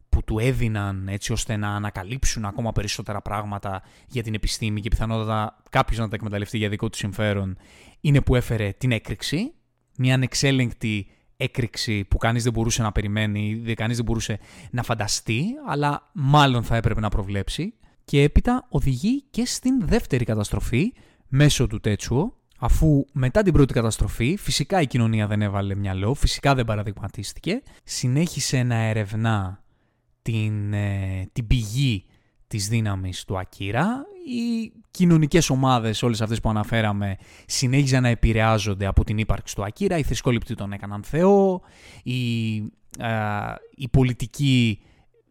που 0.10 0.24
του 0.24 0.39
έδιναν 0.39 1.08
έτσι 1.08 1.32
ώστε 1.32 1.56
να 1.56 1.76
ανακαλύψουν 1.76 2.46
ακόμα 2.46 2.72
περισσότερα 2.72 3.22
πράγματα 3.22 3.82
για 4.08 4.24
την 4.24 4.34
επιστήμη 4.34 4.82
και 4.82 4.89
πιθανότατα 4.89 5.62
κάποιος 5.70 6.00
να 6.00 6.10
τα 6.10 6.15
εκμεταλλευτεί 6.15 6.58
για 6.58 6.70
δικό 6.70 6.89
του 6.89 6.98
συμφέρον, 6.98 7.58
είναι 8.02 8.22
που 8.22 8.36
έφερε 8.36 8.72
την 8.78 8.91
έκρηξη, 8.91 9.54
μια 9.98 10.13
ανεξέλεγκτη 10.13 11.08
έκρηξη 11.38 12.04
που 12.04 12.17
κανείς 12.17 12.43
δεν 12.43 12.54
μπορούσε 12.54 12.82
να 12.82 12.91
περιμένει, 12.91 13.74
κανείς 13.76 13.96
δεν 13.96 14.06
μπορούσε 14.06 14.39
να 14.72 14.84
φανταστεί, 14.84 15.43
αλλά 15.67 16.10
μάλλον 16.13 16.63
θα 16.63 16.76
έπρεπε 16.76 17.00
να 17.00 17.10
προβλέψει. 17.10 17.74
Και 18.10 18.22
έπειτα 18.22 18.65
οδηγεί 18.70 19.24
και 19.30 19.46
στην 19.46 19.88
δεύτερη 19.88 20.26
καταστροφή 20.26 20.93
μέσω 21.28 21.67
του 21.67 21.80
Τέτσουο, 21.80 22.34
αφού 22.60 23.06
μετά 23.12 23.41
την 23.43 23.54
πρώτη 23.54 23.74
καταστροφή 23.74 24.38
φυσικά 24.38 24.82
η 24.82 24.88
κοινωνία 24.88 25.28
δεν 25.28 25.41
έβαλε 25.41 25.76
μυαλό, 25.76 26.13
φυσικά 26.13 26.56
δεν 26.56 26.65
παραδειγματίστηκε, 26.65 27.62
συνέχισε 27.84 28.63
να 28.63 28.76
ερευνά 28.76 29.63
την, 30.22 30.74
ε, 30.74 31.30
την 31.34 31.48
πηγή 31.48 32.06
της 32.48 32.67
δύναμης 32.67 33.26
του 33.26 33.38
Ακύρα. 33.38 34.06
Οι 34.28 34.72
κοινωνικές 34.91 35.50
ομάδες, 35.50 36.04
όλες 36.04 36.22
αυτές 36.22 36.39
που 36.39 36.50
αναφέραμε, 36.50 37.17
συνέχιζαν 37.46 38.02
να 38.02 38.10
επηρεάζονται 38.10 38.86
από 38.86 39.04
την 39.04 39.17
ύπαρξη 39.17 39.56
του 39.56 39.63
Ακύρα. 39.63 39.98
Οι 39.98 40.04
θρησκόληπτοι 40.04 40.56
τον 40.56 40.72
έκαναν 40.72 41.04
Θεό. 41.04 41.62
Οι, 42.04 42.56
ε, 42.98 43.12
οι 43.76 43.88
πολιτικοί 43.89 44.80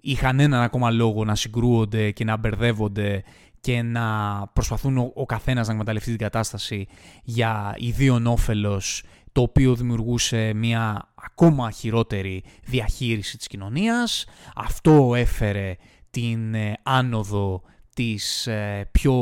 είχαν 0.07 0.41
έναν 0.41 0.63
ακόμα 0.63 0.91
λόγο 0.91 1.25
να 1.25 1.35
συγκρούονται 1.35 2.11
και 2.11 2.25
να 2.25 2.37
μπερδεύονται 2.37 3.23
και 3.61 3.83
να 3.83 4.07
προσπαθούν 4.53 4.99
ο, 4.99 5.13
ο 5.15 5.27
καθένας 5.27 5.67
να 5.67 5.73
εκμεταλλευτεί 5.73 6.11
την 6.11 6.19
κατάσταση 6.19 6.87
για 7.23 7.75
ιδίων 7.79 8.27
όφελος 8.27 9.03
το 9.33 9.43
οποίο 9.43 9.75
δημιουργούσε 9.75 10.53
μια 10.55 11.13
ακόμα 11.15 11.71
χειρότερη 11.71 12.45
διαχείριση 12.65 13.37
της 13.37 13.47
κοινωνίας. 13.47 14.25
Αυτό 14.55 15.15
έφερε 15.15 15.77
την 16.11 16.55
ε, 16.55 16.77
άνοδο 16.83 17.63
της 17.95 18.47
ε, 18.47 18.89
πιο 18.93 19.17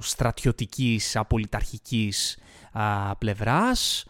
στρατιωτικής, 0.00 1.16
απολυταρχικής 1.16 2.38
πλευράς. 3.18 4.04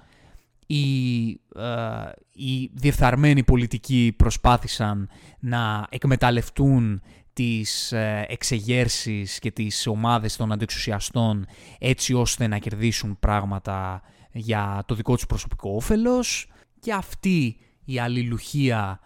Οι, 0.71 1.29
ε, 1.57 2.11
οι 2.33 2.71
διεφθαρμένοι 2.73 3.45
πολιτικοί 3.45 4.15
προσπάθησαν 4.17 5.09
να 5.41 5.87
εκμεταλλευτούν 5.91 7.03
τις 7.33 7.93
εξεγέρσεις 8.27 9.39
και 9.39 9.51
τις 9.51 9.87
ομάδες 9.87 10.37
των 10.37 10.53
αντεξουσιαστών 10.53 11.47
έτσι 11.79 12.15
ώστε 12.15 12.47
να 12.47 12.59
κερδίσουν 12.59 13.19
πράγματα 13.21 14.03
για 14.33 14.83
το 14.87 14.95
δικό 14.95 15.15
τους 15.15 15.27
προσωπικό 15.27 15.71
όφελος. 15.75 16.47
Και 16.81 16.93
αυτή 16.93 17.57
η 17.85 17.99
αλληλουχία 17.99 19.01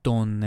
των, 0.00 0.42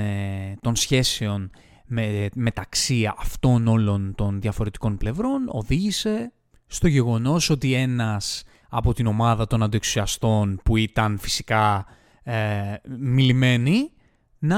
των 0.61 0.75
σχέσεων 0.75 1.51
με, 1.85 2.29
μεταξύ 2.35 3.11
αυτών 3.17 3.67
όλων 3.67 4.13
των 4.15 4.41
διαφορετικών 4.41 4.97
πλευρών 4.97 5.45
οδήγησε 5.47 6.31
στο 6.67 6.87
γεγονός 6.87 7.49
ότι 7.49 7.73
ένας 7.73 8.43
από 8.69 8.93
την 8.93 9.07
ομάδα 9.07 9.47
των 9.47 9.63
αντεξουσιαστών 9.63 10.59
που 10.63 10.77
ήταν 10.77 11.17
φυσικά 11.17 11.85
ε, 12.23 12.73
μιλημένοι 12.99 13.91
να 14.39 14.57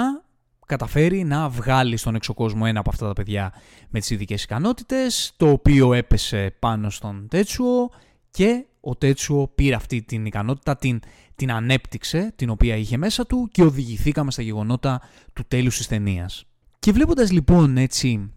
καταφέρει 0.66 1.24
να 1.24 1.50
βγάλει 1.50 1.98
στον 1.98 2.16
εξωκόσμο 2.16 2.64
ένα 2.68 2.80
από 2.80 2.90
αυτά 2.90 3.08
τα 3.08 3.14
παιδιά 3.14 3.54
με 3.90 4.00
τις 4.00 4.10
ειδικές 4.10 4.44
ικανότητες, 4.44 5.34
το 5.38 5.50
οποίο 5.50 5.94
έπεσε 5.94 6.56
πάνω 6.60 6.90
στον 6.90 7.28
Τέτσουο 7.30 7.90
και 8.32 8.66
ο 8.80 8.96
Τέτσουο 8.96 9.48
πήρε 9.48 9.76
αυτή 9.76 10.02
την 10.02 10.26
ικανότητα, 10.26 10.76
την, 10.76 11.00
την 11.36 11.52
ανέπτυξε, 11.52 12.34
την 12.36 12.50
οποία 12.50 12.76
είχε 12.76 12.98
μέσα 12.98 13.26
του 13.26 13.50
και 13.52 13.64
οδηγηθήκαμε 13.64 14.32
στα 14.32 14.42
γεγονότα 14.42 15.02
του 15.34 15.44
τέλους 15.48 15.78
της 15.78 15.88
ταινίας. 15.88 16.46
Και 16.80 16.92
βλέποντας 16.92 17.32
λοιπόν 17.32 17.78
έτσι 17.78 18.32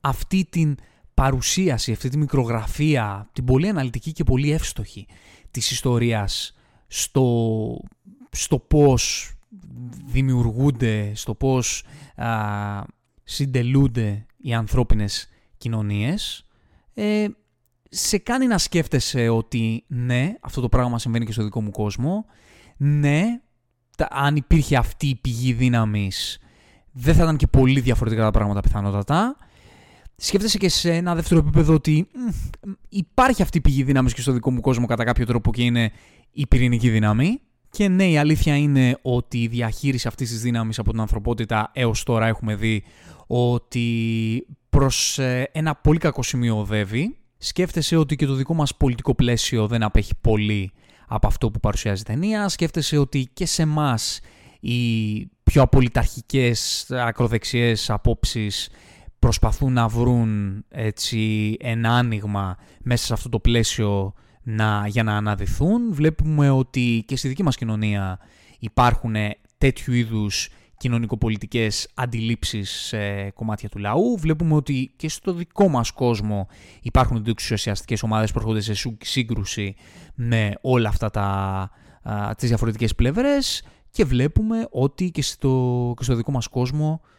αυτή 0.00 0.46
την 0.50 0.76
παρουσίαση, 1.16 1.92
αυτή 1.92 2.08
τη 2.08 2.16
μικρογραφία, 2.16 3.28
την 3.32 3.44
πολύ 3.44 3.68
αναλυτική 3.68 4.12
και 4.12 4.24
πολύ 4.24 4.52
εύστοχη 4.52 5.06
της 5.50 5.70
ιστορίας 5.70 6.54
στο, 6.86 7.78
στο 8.30 8.58
πώς 8.58 9.32
δημιουργούνται, 10.06 11.12
στο 11.14 11.34
πώς 11.34 11.84
α, 12.16 12.28
συντελούνται 13.24 14.26
οι 14.36 14.54
ανθρώπινες 14.54 15.28
κοινωνίες, 15.58 16.46
ε, 16.94 17.26
σε 17.88 18.18
κάνει 18.18 18.46
να 18.46 18.58
σκέφτεσαι 18.58 19.28
ότι 19.28 19.84
ναι, 19.86 20.34
αυτό 20.40 20.60
το 20.60 20.68
πράγμα 20.68 20.98
συμβαίνει 20.98 21.24
και 21.24 21.32
στο 21.32 21.42
δικό 21.42 21.62
μου 21.62 21.70
κόσμο, 21.70 22.24
ναι, 22.76 23.40
αν 24.10 24.36
υπήρχε 24.36 24.76
αυτή 24.76 25.06
η 25.06 25.14
πηγή 25.14 25.52
δύναμης 25.52 26.38
δεν 26.92 27.14
θα 27.14 27.22
ήταν 27.22 27.36
και 27.36 27.46
πολύ 27.46 27.80
διαφορετικά 27.80 28.22
τα 28.22 28.30
πράγματα 28.30 28.60
πιθανότατα. 28.60 29.36
Σκέφτεσαι 30.16 30.58
και 30.58 30.68
σε 30.68 30.92
ένα 30.92 31.14
δεύτερο 31.14 31.40
επίπεδο 31.40 31.74
ότι 31.74 32.08
υπάρχει 32.88 33.42
αυτή 33.42 33.58
η 33.58 33.60
πηγή 33.60 33.82
δύναμης 33.82 34.14
και 34.14 34.20
στο 34.20 34.32
δικό 34.32 34.50
μου 34.50 34.60
κόσμο 34.60 34.86
κατά 34.86 35.04
κάποιο 35.04 35.26
τρόπο 35.26 35.52
και 35.52 35.62
είναι 35.62 35.92
η 36.30 36.46
πυρηνική 36.46 36.90
δύναμη. 36.90 37.40
Και 37.70 37.88
ναι, 37.88 38.08
η 38.08 38.18
αλήθεια 38.18 38.56
είναι 38.56 38.98
ότι 39.02 39.42
η 39.42 39.46
διαχείριση 39.46 40.08
αυτής 40.08 40.30
της 40.30 40.40
δύναμης 40.40 40.78
από 40.78 40.90
την 40.90 41.00
ανθρωπότητα 41.00 41.70
έως 41.74 42.02
τώρα 42.02 42.26
έχουμε 42.26 42.54
δει 42.54 42.84
ότι 43.26 44.46
προς 44.68 45.18
ε, 45.18 45.50
ένα 45.52 45.74
πολύ 45.74 45.98
κακό 45.98 46.22
σημείο 46.22 46.58
οδεύει. 46.58 47.16
Σκέφτεσαι 47.38 47.96
ότι 47.96 48.16
και 48.16 48.26
το 48.26 48.34
δικό 48.34 48.54
μας 48.54 48.76
πολιτικό 48.76 49.14
πλαίσιο 49.14 49.66
δεν 49.66 49.82
απέχει 49.82 50.12
πολύ 50.20 50.72
από 51.08 51.26
αυτό 51.26 51.50
που 51.50 51.60
παρουσιάζει 51.60 52.00
η 52.00 52.04
ταινία. 52.04 52.48
Σκέφτεσαι 52.48 52.98
ότι 52.98 53.28
και 53.32 53.46
σε 53.46 53.62
εμάς 53.62 54.20
οι 54.60 55.18
πιο 55.42 55.62
απολυταρχικές 55.62 56.86
ακροδεξιές 56.90 57.90
απόψεις 57.90 58.68
προσπαθούν 59.18 59.72
να 59.72 59.88
βρουν 59.88 60.64
έτσι 60.68 61.56
ένα 61.60 61.90
άνοιγμα 61.90 62.56
μέσα 62.82 63.04
σε 63.04 63.12
αυτό 63.12 63.28
το 63.28 63.40
πλαίσιο 63.40 64.12
να, 64.42 64.86
για 64.86 65.02
να 65.02 65.16
αναδυθούν. 65.16 65.94
Βλέπουμε 65.94 66.50
ότι 66.50 67.04
και 67.06 67.16
στη 67.16 67.28
δική 67.28 67.42
μας 67.42 67.56
κοινωνία 67.56 68.18
υπάρχουν 68.58 69.14
τέτοιου 69.58 69.92
είδους 69.92 70.48
κοινωνικοπολιτικές 70.76 71.88
αντιλήψεις 71.94 72.70
σε 72.70 73.30
κομμάτια 73.30 73.68
του 73.68 73.78
λαού. 73.78 74.16
Βλέπουμε 74.18 74.54
ότι 74.54 74.92
και 74.96 75.08
στο 75.08 75.32
δικό 75.32 75.68
μας 75.68 75.90
κόσμο 75.90 76.48
υπάρχουν 76.82 77.24
εξουσιαστικές 77.26 78.02
ομάδες 78.02 78.32
που 78.32 78.38
έρχονται 78.38 78.60
σε 78.60 78.74
σύγκρουση 79.02 79.74
με 80.14 80.52
όλα 80.60 80.88
αυτά 80.88 81.10
τα, 81.10 81.24
α, 82.02 82.34
τις 82.34 82.48
διαφορετικές 82.48 82.94
πλευρές 82.94 83.62
και 83.90 84.04
βλέπουμε 84.04 84.66
ότι 84.70 85.10
και 85.10 85.22
στο, 85.22 85.94
και 85.96 86.04
στο 86.04 86.14
δικό 86.14 86.32
μας 86.32 86.48
κόσμο 86.48 87.00
ε, 87.04 87.15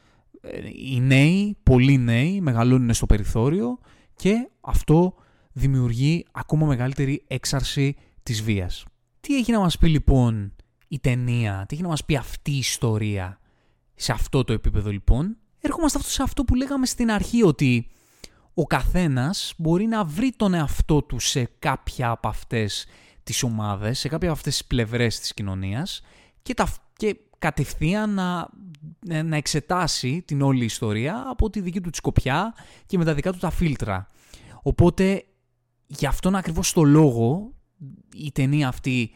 οι 0.91 0.99
νέοι, 0.99 1.57
πολλοί 1.63 1.97
νέοι, 1.97 2.41
μεγαλώνουν 2.41 2.93
στο 2.93 3.05
περιθώριο 3.05 3.79
και 4.15 4.49
αυτό 4.61 5.15
δημιουργεί 5.51 6.25
ακόμα 6.31 6.65
μεγαλύτερη 6.65 7.23
έξαρση 7.27 7.95
της 8.23 8.43
βίας. 8.43 8.85
Τι 9.19 9.37
έχει 9.37 9.51
να 9.51 9.59
μας 9.59 9.77
πει 9.77 9.89
λοιπόν 9.89 10.55
η 10.87 10.99
ταινία, 10.99 11.65
τι 11.67 11.73
έχει 11.73 11.83
να 11.83 11.89
μας 11.89 12.05
πει 12.05 12.15
αυτή 12.15 12.51
η 12.51 12.57
ιστορία; 12.57 13.39
Σε 13.95 14.11
αυτό 14.11 14.43
το 14.43 14.53
επίπεδο 14.53 14.89
λοιπόν. 14.89 15.37
Έρχομαστε 15.59 15.99
σε 16.01 16.23
αυτό 16.23 16.43
που 16.43 16.55
λέγαμε 16.55 16.85
στην 16.85 17.11
αρχή 17.11 17.43
ότι 17.43 17.87
ο 18.53 18.63
καθένας 18.63 19.53
μπορεί 19.57 19.85
να 19.85 20.03
βρει 20.03 20.31
τον 20.35 20.53
εαυτό 20.53 21.01
του 21.01 21.19
σε 21.19 21.49
κάποια 21.59 22.09
από 22.09 22.27
αυτές 22.27 22.85
τις 23.23 23.43
ομάδες, 23.43 23.99
σε 23.99 24.07
κάποια 24.07 24.27
από 24.27 24.37
αυτές 24.37 24.57
τις 24.57 24.65
πλευρές 24.65 25.19
της 25.19 25.33
κοινωνίας 25.33 26.01
και, 26.41 26.53
τα, 26.53 26.67
και 26.95 27.15
κατευθείαν 27.39 28.13
να, 28.13 28.49
να 29.23 29.35
εξετάσει 29.35 30.21
την 30.21 30.41
όλη 30.41 30.65
ιστορία 30.65 31.25
από 31.29 31.49
τη 31.49 31.61
δική 31.61 31.81
του 31.81 31.89
σκοπιά 31.93 32.53
και 32.85 32.97
με 32.97 33.05
τα 33.05 33.13
δικά 33.13 33.31
του 33.31 33.37
τα 33.37 33.49
φίλτρα. 33.49 34.09
Οπότε, 34.61 35.23
γι' 35.87 36.05
αυτόν 36.05 36.35
ακριβώς 36.35 36.73
το 36.73 36.83
λόγο, 36.83 37.53
η 38.13 38.31
ταινία 38.31 38.67
αυτή 38.67 39.11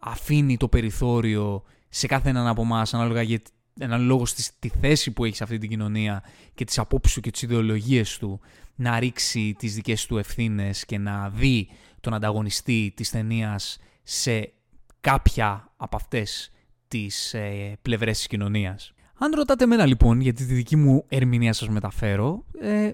αφήνει 0.00 0.56
το 0.56 0.68
περιθώριο 0.68 1.62
σε 1.88 2.06
κάθε 2.06 2.28
έναν 2.28 2.46
από 2.46 2.62
εμά 2.62 2.86
ανάλογα 2.92 3.22
για 3.22 3.40
έναν 3.78 4.02
λόγο 4.02 4.26
στη, 4.26 4.68
θέση 4.80 5.10
που 5.10 5.24
έχει 5.24 5.36
σε 5.36 5.42
αυτή 5.42 5.58
την 5.58 5.68
κοινωνία 5.68 6.22
και 6.54 6.64
τις 6.64 6.78
απόψεις 6.78 7.14
του 7.14 7.20
και 7.20 7.30
τις 7.30 7.42
ιδεολογίες 7.42 8.18
του 8.18 8.40
να 8.74 8.98
ρίξει 8.98 9.54
τις 9.58 9.74
δικές 9.74 10.06
του 10.06 10.18
ευθύνες 10.18 10.84
και 10.84 10.98
να 10.98 11.30
δει 11.30 11.68
τον 12.00 12.14
ανταγωνιστή 12.14 12.92
της 12.96 13.10
ταινίας 13.10 13.78
σε 14.02 14.52
κάποια 15.00 15.72
από 15.76 15.96
αυτές 15.96 16.52
τις 16.94 17.34
ε, 17.34 17.76
πλευρές 17.82 18.16
της 18.16 18.26
κοινωνίας. 18.26 18.92
Αν 19.18 19.32
ρωτάτε 19.34 19.64
εμένα 19.64 19.86
λοιπόν, 19.86 20.20
γιατί 20.20 20.46
τη 20.46 20.54
δική 20.54 20.76
μου 20.76 21.04
ερμηνεία 21.08 21.52
σας 21.52 21.68
μεταφέρω, 21.68 22.44
ε, 22.60 22.92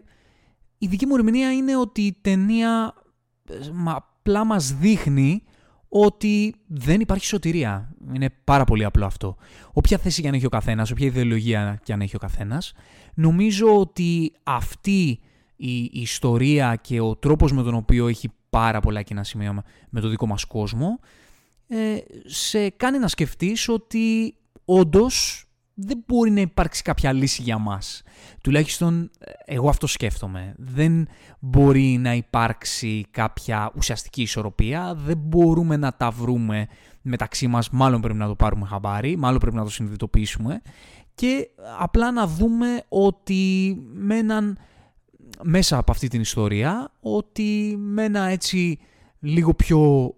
η 0.78 0.86
δική 0.86 1.06
μου 1.06 1.14
ερμηνεία 1.14 1.52
είναι 1.52 1.76
ότι 1.76 2.00
η 2.00 2.16
ταινία 2.20 2.94
ε, 3.48 3.54
απλά 3.84 4.44
μας 4.44 4.72
δείχνει 4.74 5.42
ότι 5.88 6.54
δεν 6.66 7.00
υπάρχει 7.00 7.24
σωτηρία. 7.24 7.94
Είναι 8.14 8.30
πάρα 8.44 8.64
πολύ 8.64 8.84
απλό 8.84 9.06
αυτό. 9.06 9.36
Όποια 9.72 9.98
θέση 9.98 10.22
και 10.22 10.28
αν 10.28 10.34
έχει 10.34 10.46
ο 10.46 10.48
καθένας, 10.48 10.90
όποια 10.90 11.06
ιδεολογία 11.06 11.80
και 11.82 11.92
αν 11.92 12.00
έχει 12.00 12.16
ο 12.16 12.18
καθένας, 12.18 12.72
νομίζω 13.14 13.78
ότι 13.78 14.32
αυτή 14.42 15.20
η 15.56 15.90
ιστορία 15.92 16.76
και 16.76 17.00
ο 17.00 17.16
τρόπος 17.16 17.52
με 17.52 17.62
τον 17.62 17.74
οποίο 17.74 18.08
έχει 18.08 18.32
πάρα 18.50 18.80
πολλά 18.80 19.02
κοινά 19.02 19.24
σημεία 19.24 19.64
με 19.90 20.00
το 20.00 20.08
δικό 20.08 20.26
μας 20.26 20.44
κόσμο, 20.44 20.98
ε, 21.70 21.98
σε 22.24 22.70
κάνει 22.70 22.98
να 22.98 23.08
σκεφτείς 23.08 23.68
ότι 23.68 24.34
όντως 24.64 25.44
δεν 25.74 26.04
μπορεί 26.06 26.30
να 26.30 26.40
υπάρξει 26.40 26.82
κάποια 26.82 27.12
λύση 27.12 27.42
για 27.42 27.58
μας. 27.58 28.02
Τουλάχιστον 28.42 29.10
ε, 29.18 29.32
εγώ 29.44 29.68
αυτό 29.68 29.86
σκέφτομαι. 29.86 30.54
Δεν 30.56 31.08
μπορεί 31.40 31.98
να 32.00 32.14
υπάρξει 32.14 33.06
κάποια 33.10 33.72
ουσιαστική 33.76 34.22
ισορροπία, 34.22 34.94
δεν 34.94 35.16
μπορούμε 35.18 35.76
να 35.76 35.92
τα 35.92 36.10
βρούμε 36.10 36.66
μεταξύ 37.02 37.46
μας, 37.46 37.70
μάλλον 37.70 38.00
πρέπει 38.00 38.18
να 38.18 38.26
το 38.26 38.34
πάρουμε 38.34 38.66
χαμπάρι, 38.66 39.16
μάλλον 39.16 39.40
πρέπει 39.40 39.56
να 39.56 39.64
το 39.64 39.70
συνειδητοποιήσουμε 39.70 40.60
και 41.14 41.48
απλά 41.78 42.12
να 42.12 42.26
δούμε 42.26 42.82
ότι 42.88 43.76
με 43.92 44.16
έναν, 44.16 44.58
μέσα 45.42 45.78
από 45.78 45.92
αυτή 45.92 46.08
την 46.08 46.20
ιστορία, 46.20 46.92
ότι 47.00 47.76
με 47.78 48.04
ένα 48.04 48.22
έτσι 48.22 48.78
λίγο 49.20 49.54
πιο 49.54 50.12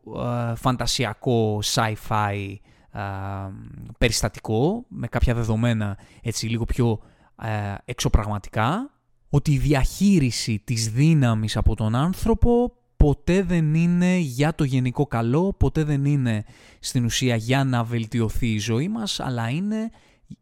ε, 0.50 0.54
φαντασιακό 0.54 1.60
sci-fi 1.62 2.56
περιστατικό, 3.98 4.84
με 4.88 5.06
κάποια 5.06 5.34
δεδομένα 5.34 5.98
έτσι 6.22 6.46
λίγο 6.46 6.64
πιο 6.64 7.00
ε, 7.42 7.74
εξωπραγματικά, 7.84 8.90
ότι 9.28 9.52
η 9.52 9.58
διαχείριση 9.58 10.58
της 10.64 10.90
δύναμης 10.90 11.56
από 11.56 11.74
τον 11.74 11.94
άνθρωπο 11.94 12.76
ποτέ 12.96 13.42
δεν 13.42 13.74
είναι 13.74 14.16
για 14.16 14.54
το 14.54 14.64
γενικό 14.64 15.06
καλό, 15.06 15.52
ποτέ 15.52 15.84
δεν 15.84 16.04
είναι 16.04 16.44
στην 16.80 17.04
ουσία 17.04 17.36
για 17.36 17.64
να 17.64 17.84
βελτιωθεί 17.84 18.52
η 18.52 18.58
ζωή 18.58 18.88
μας, 18.88 19.20
αλλά 19.20 19.48
είναι 19.48 19.90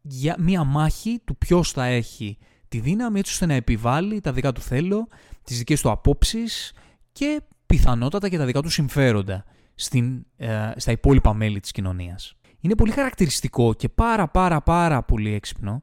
για 0.03 0.37
μία 0.39 0.65
μάχη 0.65 1.21
του 1.25 1.37
ποιος 1.37 1.73
θα 1.73 1.85
έχει 1.85 2.39
τη 2.69 2.79
δύναμη 2.81 3.19
έτσι 3.19 3.33
ώστε 3.33 3.47
να 3.47 3.55
επιβάλλει 3.55 4.21
τα 4.21 4.33
δικά 4.33 4.53
του 4.53 4.61
θέλω, 4.61 5.07
τις 5.45 5.59
δικές 5.59 5.81
του 5.81 5.91
απόψεις 5.91 6.73
και 7.13 7.43
πιθανότατα 7.71 8.29
και 8.29 8.39
τα 8.39 8.45
δικά 8.45 8.61
του 8.61 8.69
συμφέροντα 8.69 9.45
στην, 9.75 10.27
ε, 10.37 10.71
στα 10.77 10.93
υπόλοιπα 10.93 11.35
μέλη 11.35 11.61
της 11.61 11.71
κοινωνίας 11.71 12.35
είναι 12.61 12.75
πολύ 12.75 12.91
χαρακτηριστικό 12.91 13.75
και 13.75 13.89
πάρα 13.89 14.29
πάρα 14.29 14.61
πάρα 14.61 15.03
πολύ 15.03 15.33
έξυπνο 15.35 15.83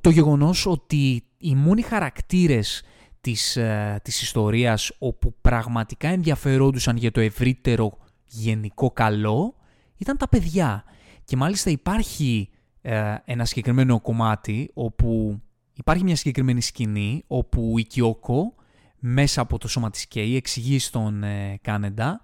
το 0.00 0.10
γεγονός 0.10 0.66
ότι 0.66 1.24
οι 1.38 1.54
μόνοι 1.54 1.82
χαρακτήρες 1.82 2.82
της, 3.20 3.56
ε, 3.56 4.00
της 4.02 4.22
ιστορίας 4.22 4.92
όπου 4.98 5.34
πραγματικά 5.40 6.08
ενδιαφερόντουσαν 6.08 6.96
για 6.96 7.10
το 7.10 7.20
ευρύτερο 7.20 7.98
γενικό 8.26 8.90
καλό 8.90 9.54
ήταν 9.96 10.16
τα 10.16 10.28
παιδιά. 10.28 10.84
Και 11.24 11.36
μάλιστα 11.36 11.70
υπάρχει 11.70 12.50
ε, 12.80 13.14
ένα 13.24 13.44
συγκεκριμένο 13.44 14.00
κομμάτι 14.00 14.70
όπου 14.74 15.40
υπάρχει 15.72 16.04
μια 16.04 16.16
συγκεκριμένη 16.16 16.60
σκηνή 16.60 17.24
όπου 17.26 17.78
η 17.78 17.84
Κιόκο 17.84 18.54
μέσα 19.00 19.40
από 19.40 19.58
το 19.58 19.68
σώμα 19.68 19.90
της 19.90 20.06
Κέι 20.06 20.36
εξηγεί 20.36 20.78
στον 20.78 21.22
ε, 21.22 21.58
Κάνεντα 21.62 22.20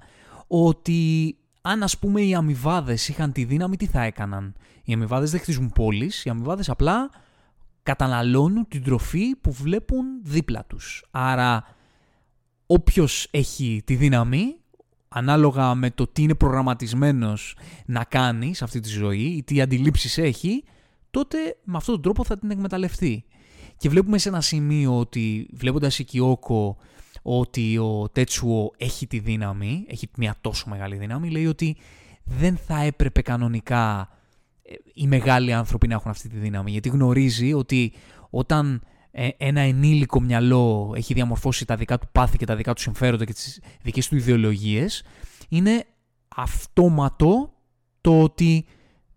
ότι 0.46 1.36
αν 1.62 1.82
ας 1.82 1.98
πούμε 1.98 2.20
οι 2.20 2.34
αμοιβάδες 2.34 3.08
είχαν 3.08 3.32
τη 3.32 3.44
δύναμη, 3.44 3.76
τι 3.76 3.86
θα 3.86 4.02
έκαναν; 4.02 4.54
Οι 4.84 4.92
αμοιβάδες 4.92 5.30
δεν 5.30 5.40
χτίζουν 5.40 5.72
πόλεις, 5.74 6.24
οι 6.24 6.30
αμοιβάδες 6.30 6.68
απλά 6.68 7.10
καταναλώνουν 7.82 8.68
την 8.68 8.82
τροφή 8.82 9.36
που 9.36 9.52
βλέπουν 9.52 10.04
δίπλα 10.22 10.64
τους. 10.64 11.04
Άρα 11.10 11.64
όποιος 12.66 13.28
έχει 13.30 13.82
τη 13.84 13.94
δύναμη, 13.94 14.56
ανάλογα 15.08 15.74
με 15.74 15.90
το 15.90 16.06
τι 16.06 16.22
είναι 16.22 16.34
προγραμματισμένος 16.34 17.56
να 17.86 18.04
κάνει 18.04 18.54
σε 18.54 18.64
αυτή 18.64 18.80
τη 18.80 18.88
ζωή 18.88 19.22
ή 19.22 19.42
τι 19.42 19.60
αντιλήψεις 19.60 20.18
έχει, 20.18 20.64
τότε 21.10 21.38
με 21.64 21.76
αυτόν 21.76 21.94
τον 21.94 22.02
τρόπο 22.02 22.24
θα 22.24 22.38
την 22.38 22.50
εκμεταλλευτεί. 22.50 23.24
Και 23.76 23.88
βλέπουμε 23.88 24.18
σε 24.18 24.28
ένα 24.28 24.40
σημείο 24.40 24.98
ότι 24.98 25.48
βλέποντας 25.52 25.98
η 25.98 26.04
Κιόκο 26.04 26.76
ότι 27.22 27.78
ο 27.78 28.08
Τέτσουο 28.12 28.72
έχει 28.76 29.06
τη 29.06 29.18
δύναμη, 29.18 29.84
έχει 29.88 30.08
μια 30.16 30.36
τόσο 30.40 30.68
μεγάλη 30.68 30.96
δύναμη, 30.96 31.30
λέει 31.30 31.46
ότι 31.46 31.76
δεν 32.24 32.56
θα 32.56 32.82
έπρεπε 32.82 33.22
κανονικά 33.22 34.08
ε, 34.62 34.74
οι 34.94 35.06
μεγάλοι 35.06 35.52
άνθρωποι 35.52 35.86
να 35.86 35.94
έχουν 35.94 36.10
αυτή 36.10 36.28
τη 36.28 36.36
δύναμη, 36.36 36.70
γιατί 36.70 36.88
γνωρίζει 36.88 37.52
ότι 37.52 37.92
όταν 38.30 38.82
ε, 39.10 39.28
ένα 39.36 39.60
ενήλικο 39.60 40.20
μυαλό 40.20 40.92
έχει 40.96 41.14
διαμορφώσει 41.14 41.64
τα 41.64 41.76
δικά 41.76 41.98
του 41.98 42.08
πάθη 42.12 42.36
και 42.36 42.46
τα 42.46 42.56
δικά 42.56 42.74
του 42.74 42.80
συμφέροντα 42.80 43.24
και 43.24 43.32
τις 43.32 43.60
δικές 43.82 44.08
του 44.08 44.16
ιδεολογίες, 44.16 45.04
είναι 45.48 45.84
αυτόματο 46.36 47.52
το 48.00 48.22
ότι 48.22 48.66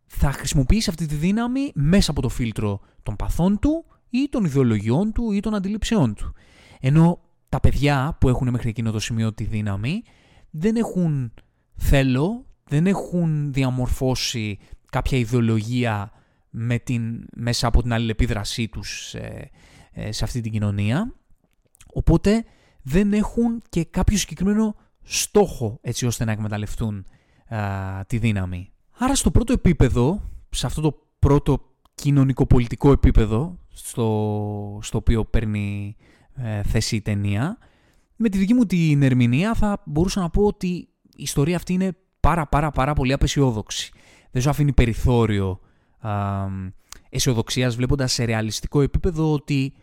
θα 0.05 0.31
χρησιμοποιήσει 0.31 0.89
αυτή 0.89 1.05
τη 1.05 1.15
δύναμη 1.15 1.71
μέσα 1.73 2.11
από 2.11 2.21
το 2.21 2.29
φίλτρο 2.29 2.79
των 3.03 3.15
παθών 3.15 3.59
του 3.59 3.85
ή 4.09 4.27
των 4.29 4.45
ιδεολογιών 4.45 5.11
του 5.11 5.31
ή 5.31 5.39
των 5.39 5.55
αντιλήψεών 5.55 6.13
του. 6.13 6.33
Ενώ 6.79 7.19
τα 7.49 7.59
παιδιά 7.59 8.17
που 8.19 8.29
έχουν 8.29 8.49
μέχρι 8.49 8.69
εκείνο 8.69 8.91
το 8.91 8.99
σημείο 8.99 9.33
τη 9.33 9.43
δύναμη 9.43 10.01
δεν 10.49 10.75
έχουν 10.75 11.33
θέλω, 11.75 12.45
δεν 12.63 12.87
έχουν 12.87 13.53
διαμορφώσει 13.53 14.59
κάποια 14.91 15.17
ιδεολογία 15.17 16.11
με 16.49 16.79
την, 16.79 17.25
μέσα 17.35 17.67
από 17.67 17.81
την 17.81 17.93
αλληλεπίδρασή 17.93 18.67
τους 18.67 19.07
σε, 19.07 19.49
ε, 19.91 20.11
σε 20.11 20.23
αυτή 20.23 20.41
την 20.41 20.51
κοινωνία. 20.51 21.13
Οπότε 21.93 22.45
δεν 22.81 23.13
έχουν 23.13 23.61
και 23.69 23.83
κάποιο 23.83 24.17
συγκεκριμένο 24.17 24.75
στόχο 25.01 25.79
έτσι 25.81 26.05
ώστε 26.05 26.25
να 26.25 26.31
εκμεταλλευτούν 26.31 27.05
τη 28.07 28.17
δύναμη. 28.17 28.71
Άρα 28.97 29.15
στο 29.15 29.31
πρώτο 29.31 29.53
επίπεδο, 29.53 30.29
σε 30.49 30.65
αυτό 30.65 30.81
το 30.81 31.07
πρώτο 31.19 31.59
κοινωνικοπολιτικό 31.95 32.91
επίπεδο 32.91 33.59
στο, 33.83 34.79
στο 34.81 34.97
οποίο 34.97 35.25
παίρνει 35.25 35.95
ε, 36.35 36.63
θέση 36.63 36.95
η 36.95 37.01
ταινία. 37.01 37.57
Με 38.15 38.29
τη 38.29 38.37
δική 38.37 38.53
μου 38.53 38.65
την 38.65 39.03
ερμηνεία 39.03 39.53
θα 39.53 39.81
μπορούσα 39.85 40.19
να 40.19 40.29
πω 40.29 40.43
ότι 40.43 40.67
η 40.67 40.89
ιστορία 41.15 41.55
αυτή 41.55 41.73
είναι 41.73 41.95
πάρα 42.19 42.47
πάρα 42.47 42.71
πάρα 42.71 42.93
πολύ 42.93 43.13
απεσιόδοξη. 43.13 43.91
Δεν 44.31 44.41
σου 44.41 44.49
αφήνει 44.49 44.73
περιθώριο 44.73 45.59
α, 45.99 46.45
αισιοδοξίας 47.09 47.75
βλέποντας 47.75 48.13
σε 48.13 48.23
ρεαλιστικό 48.23 48.81
επίπεδο 48.81 49.31
ότι 49.31 49.73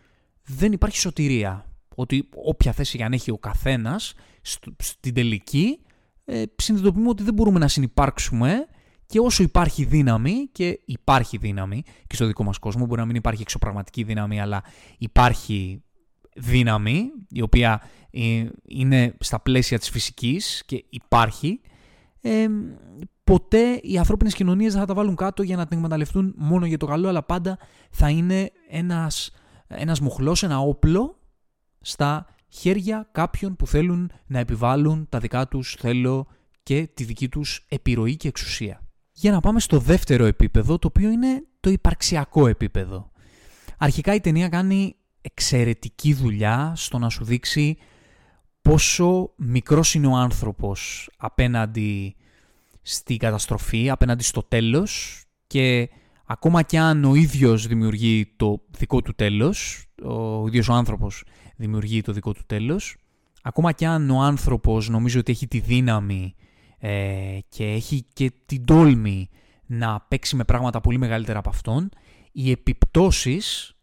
δεν 0.43 0.73
υπάρχει 0.73 0.99
σωτηρία. 0.99 1.71
Ότι 1.95 2.29
όποια 2.35 2.73
θέση 2.73 2.97
για 2.97 3.07
αν 3.07 3.13
έχει 3.13 3.31
ο 3.31 3.39
καθένας 3.39 4.15
στην 4.77 5.15
τελική 5.15 5.79
ε, 6.25 6.43
συνειδητοποιούμε 6.57 7.09
ότι 7.09 7.23
δεν 7.23 7.35
μπορούμε 7.35 7.59
να 7.59 7.69
συνεπάρξουμε 7.69 8.67
και 9.07 9.21
όσο 9.21 9.43
υπάρχει 9.43 9.85
δύναμη, 9.85 10.49
και 10.53 10.81
υπάρχει 10.85 11.37
δύναμη 11.37 11.83
και 12.07 12.15
στο 12.15 12.27
δικό 12.27 12.45
μας 12.45 12.59
κόσμο, 12.59 12.87
μπορεί 12.87 13.01
να 13.01 13.07
μην 13.07 13.17
υπάρχει 13.17 13.43
εξωπραγματική 13.43 14.03
δύναμη, 14.03 14.41
αλλά 14.41 14.63
υπάρχει 14.99 15.83
δύναμη, 16.37 17.11
η 17.31 17.43
οποία 17.43 17.83
ε, 18.11 18.47
είναι 18.69 19.15
στα 19.21 19.41
πλαίσια 19.41 19.79
της 19.79 19.91
φυσικής 19.91 20.63
και 20.67 20.85
υπάρχει, 20.89 21.61
ε, 22.21 22.47
ποτέ 23.25 23.81
οι 23.83 23.99
ανθρώπινες 23.99 24.35
κοινωνίες 24.35 24.73
δεν 24.73 24.81
θα 24.81 24.87
τα 24.87 24.95
βάλουν 24.95 25.17
κάτω 25.17 25.43
για 25.43 25.57
να 25.57 25.67
την 25.67 25.77
εκμεταλλευτούν 25.77 26.35
μόνο 26.37 26.67
για 26.67 26.79
το 26.79 26.87
καλό, 26.87 27.09
αλλά 27.09 27.23
πάντα 27.23 27.59
θα 27.91 28.11
είναι 28.11 28.51
ένας, 28.69 29.31
ένας 29.67 30.01
μοχλός, 30.01 30.43
ένα 30.43 30.59
όπλο 30.59 31.19
στα 31.81 32.27
χέρια 32.49 33.09
κάποιων 33.13 33.57
που 33.57 33.67
θέλουν 33.67 34.11
να 34.27 34.39
επιβάλλουν 34.39 35.07
τα 35.09 35.19
δικά 35.19 35.49
τους 35.49 35.77
θέλω 35.79 36.27
και 36.63 36.89
τη 36.95 37.05
δική 37.05 37.29
τους 37.29 37.67
επιρροή 37.69 38.17
και 38.17 38.29
εξουσία. 38.29 38.86
Για 39.19 39.31
να 39.31 39.41
πάμε 39.41 39.61
στο 39.61 39.79
δεύτερο 39.79 40.25
επίπεδο, 40.25 40.79
το 40.79 40.87
οποίο 40.87 41.11
είναι 41.11 41.45
το 41.61 41.71
υπαρξιακό 41.71 42.47
επίπεδο. 42.47 43.11
Αρχικά 43.79 44.15
η 44.15 44.21
ταινία 44.21 44.49
κάνει 44.49 44.97
εξαιρετική 45.21 46.13
δουλειά 46.15 46.73
στο 46.77 46.99
να 46.99 47.09
σου 47.09 47.25
δείξει 47.25 47.77
πόσο 48.63 49.33
μικρός 49.37 49.95
είναι 49.95 50.07
ο 50.07 50.15
άνθρωπος 50.15 51.11
απέναντι 51.17 52.17
στην 52.83 53.19
καταστροφή, 53.19 53.91
απέναντι 53.91 54.23
στο 54.23 54.43
τέλος 54.43 55.23
και 55.47 55.89
ακόμα 56.27 56.63
και 56.63 56.79
αν 56.79 57.05
ο 57.05 57.15
ίδιος 57.15 57.67
δημιουργεί 57.67 58.33
το 58.37 58.61
δικό 58.71 59.03
του 59.03 59.15
τέλος, 59.15 59.87
ο 60.03 60.47
ίδιος 60.47 60.69
ο 60.69 60.73
άνθρωπος 60.73 61.25
δημιουργεί 61.57 62.01
το 62.01 62.13
δικό 62.13 62.33
του 62.33 62.43
τέλος, 62.47 62.97
ακόμα 63.43 63.73
και 63.73 63.87
αν 63.87 64.11
ο 64.11 64.21
άνθρωπος 64.21 64.89
νομίζω 64.89 65.21
ότι 65.21 65.33
έχει 65.33 65.47
τη 65.47 65.61
δύναμη 65.61 66.35
ε, 66.79 67.39
και 67.49 67.65
έχει 67.65 68.05
και 68.13 68.33
την 68.47 68.65
τόλμη 68.65 69.29
να 69.67 70.01
παίξει 70.01 70.37
με 70.37 70.45
πράγματα 70.45 70.81
πολύ 70.81 70.99
μεγαλύτερα 70.99 71.39
από 71.39 71.49
αυτόν, 71.49 71.89
οι 72.33 72.51
επιπτώσεις 72.51 73.77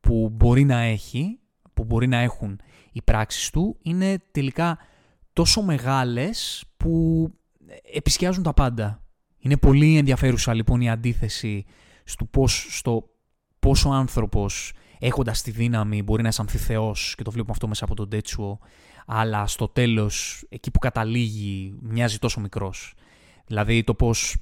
που 0.00 0.28
μπορεί 0.32 0.64
να 0.64 0.78
έχει, 0.78 1.38
που 1.74 1.84
μπορεί 1.84 2.06
να 2.06 2.18
έχουν 2.18 2.60
οι 2.92 3.02
πράξεις 3.02 3.50
του, 3.50 3.78
είναι 3.82 4.22
τελικά 4.30 4.78
τόσο 5.32 5.62
μεγάλες 5.62 6.64
που 6.76 7.24
επισκιάζουν 7.94 8.42
τα 8.42 8.54
πάντα. 8.54 9.04
Είναι 9.38 9.56
πολύ 9.56 9.96
ενδιαφέρουσα 9.96 10.54
λοιπόν 10.54 10.80
η 10.80 10.90
αντίθεση 10.90 11.64
στο 12.04 12.24
πώς, 12.24 12.66
στο 12.70 13.10
πόσο 13.58 13.88
ο 13.88 13.92
άνθρωπος 13.92 14.72
έχοντας 15.00 15.42
τη 15.42 15.50
δύναμη 15.50 16.02
μπορεί 16.02 16.22
να 16.22 16.28
αισθανθεί 16.28 16.58
θεός 16.58 17.14
και 17.16 17.22
το 17.22 17.30
βλέπουμε 17.30 17.52
αυτό 17.52 17.68
μέσα 17.68 17.84
από 17.84 17.94
τον 17.94 18.08
Τέτσουο 18.08 18.58
αλλά 19.06 19.46
στο 19.46 19.68
τέλος 19.68 20.44
εκεί 20.48 20.70
που 20.70 20.78
καταλήγει 20.78 21.78
μοιάζει 21.80 22.18
τόσο 22.18 22.40
μικρός. 22.40 22.94
Δηλαδή 23.46 23.84
το 23.84 23.94
πώς 23.94 24.36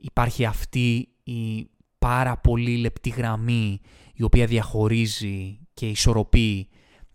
υπάρχει 0.00 0.44
αυτή 0.44 1.08
η 1.22 1.70
πάρα 1.98 2.36
πολύ 2.36 2.76
λεπτή 2.76 3.08
γραμμή 3.08 3.80
η 4.14 4.22
οποία 4.22 4.46
διαχωρίζει 4.46 5.58
και 5.74 5.88
ισορροπεί 5.88 6.68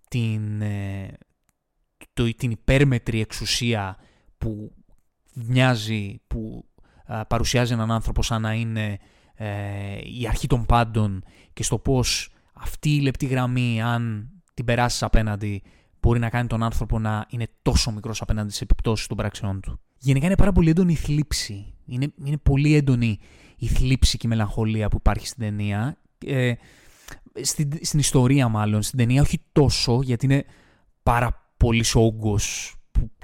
την, 0.10 0.62
ε, 0.62 1.08
το, 2.14 2.36
την 2.36 2.52
υπέρμετρη 2.52 3.22
εξουσία 3.22 3.98
που 4.38 4.72
μοιάζει, 5.34 6.22
που 6.28 6.66
παρουσιάζει 7.28 7.74
έναν 7.74 7.92
άνθρωπο 7.92 8.24
σαν 8.24 8.42
να 8.42 8.54
είναι 8.54 8.98
ε, 9.36 9.98
η 10.20 10.28
αρχή 10.28 10.48
των 10.48 10.66
πάντων 10.66 11.24
και 11.54 11.64
στο 11.64 11.78
πώς 11.78 12.30
αυτή 12.62 12.96
η 12.96 13.02
λεπτή 13.02 13.26
γραμμή, 13.26 13.82
αν 13.82 14.30
την 14.54 14.66
περάσεις 14.66 15.04
απέναντι, 15.04 15.62
μπορεί 16.02 16.20
να 16.20 16.30
κάνει 16.30 16.48
τον 16.48 16.64
άνθρωπο 16.64 17.00
να 17.00 17.26
είναι 17.30 17.48
τόσο 17.62 17.92
μικρός 17.92 18.22
απέναντι 18.22 18.50
στις 18.50 18.62
επιπτώσεις 18.62 19.08
των 19.08 19.18
πράξεών 19.18 19.62
του. 19.62 19.80
Γενικά 19.98 20.26
είναι 20.26 20.36
πάρα 20.36 20.52
πολύ 20.52 20.70
έντονη 20.70 20.92
η 20.92 20.96
θλίψη. 20.96 21.74
Είναι, 21.86 22.14
είναι 22.24 22.38
πολύ 22.38 22.76
έντονη 22.76 23.20
η 23.58 23.68
θλίψη 23.68 24.18
και 24.18 24.28
η 24.28 24.30
μελαγχολία 24.30 24.90
που 24.90 24.98
υπάρχει 25.00 25.28
στην 25.28 25.44
ταινία. 25.44 25.98
Ε, 26.26 26.54
στην, 27.42 27.72
στην 27.82 28.00
ιστορία 28.00 28.48
μάλλον, 28.48 28.82
στην 28.82 28.98
ταινία 28.98 29.22
όχι 29.22 29.42
τόσο, 29.52 30.02
γιατί 30.02 30.26
είναι 30.26 30.46
πάρα 31.04 31.54
πολύ 31.58 31.84
όγκος 31.94 32.76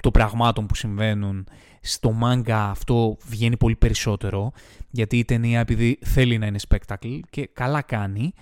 των 0.02 0.12
πραγμάτων 0.12 0.66
που 0.66 0.76
συμβαίνουν. 0.76 1.48
Στο 1.82 2.12
μάγκα 2.12 2.70
αυτό 2.70 3.18
βγαίνει 3.26 3.58
πολύ 3.58 3.76
περισσότερο, 3.76 4.52
γιατί 4.90 5.18
η 5.18 5.26
ταινία 5.26 5.60
επειδή 5.60 6.00
θέλει 6.02 6.38
να 6.38 6.46
είναι 6.46 6.60
spectacle 6.70 7.20
και 7.30 7.50
καλά 7.54 7.82
κάνει, 7.82 8.34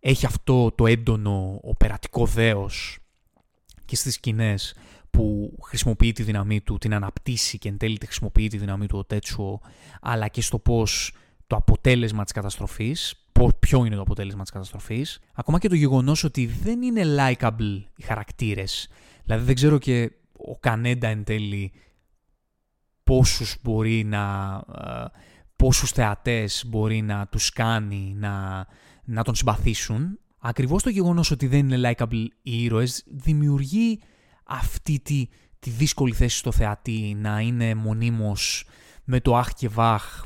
έχει 0.00 0.26
αυτό 0.26 0.70
το 0.70 0.86
έντονο 0.86 1.58
οπερατικό 1.62 2.26
δέος 2.26 2.98
και 3.84 3.96
στις 3.96 4.14
σκηνές 4.14 4.74
που 5.10 5.56
χρησιμοποιεί 5.62 6.12
τη 6.12 6.22
δύναμή 6.22 6.60
του, 6.60 6.78
την 6.78 6.94
αναπτύσσει 6.94 7.58
και 7.58 7.68
εν 7.68 7.76
τέλει 7.76 7.98
τη 7.98 8.06
χρησιμοποιεί 8.06 8.48
τη 8.48 8.58
δύναμή 8.58 8.86
του 8.86 8.98
ο 8.98 9.04
Τέτσουο, 9.04 9.60
αλλά 10.00 10.28
και 10.28 10.40
στο 10.40 10.58
πώς 10.58 11.12
το 11.46 11.56
αποτέλεσμα 11.56 12.22
της 12.22 12.32
καταστροφής, 12.32 13.24
ποιο 13.58 13.84
είναι 13.84 13.94
το 13.94 14.00
αποτέλεσμα 14.00 14.42
της 14.42 14.50
καταστροφής, 14.50 15.20
ακόμα 15.34 15.58
και 15.58 15.68
το 15.68 15.74
γεγονός 15.74 16.24
ότι 16.24 16.46
δεν 16.46 16.82
είναι 16.82 17.02
likable 17.18 17.82
οι 17.96 18.02
χαρακτήρες. 18.02 18.88
Δηλαδή 19.24 19.44
δεν 19.44 19.54
ξέρω 19.54 19.78
και 19.78 20.12
ο 20.32 20.58
Κανέντα 20.58 21.08
εν 21.08 21.24
τέλει 21.24 21.72
πόσους 23.04 23.56
μπορεί 23.62 24.04
να... 24.04 24.54
Ε, 24.84 25.04
πόσους 25.56 25.90
θεατές 25.90 26.64
μπορεί 26.66 27.02
να 27.02 27.26
τους 27.26 27.50
κάνει 27.50 28.14
να, 28.16 28.66
να 29.10 29.22
τον 29.22 29.34
συμπαθήσουν. 29.34 30.18
Ακριβώς 30.38 30.82
το 30.82 30.90
γεγονός 30.90 31.30
ότι 31.30 31.46
δεν 31.46 31.70
είναι 31.70 31.94
likable 31.96 32.26
οι 32.42 32.62
ήρωες 32.62 33.04
δημιουργεί 33.06 34.00
αυτή 34.44 35.00
τη, 35.00 35.28
τη 35.58 35.70
δύσκολη 35.70 36.12
θέση 36.12 36.36
στο 36.36 36.52
θεατή 36.52 37.16
να 37.18 37.40
είναι 37.40 37.74
μονίμως 37.74 38.64
με 39.04 39.20
το 39.20 39.36
αχ 39.36 39.52
και 39.52 39.68
βαχ, 39.68 40.22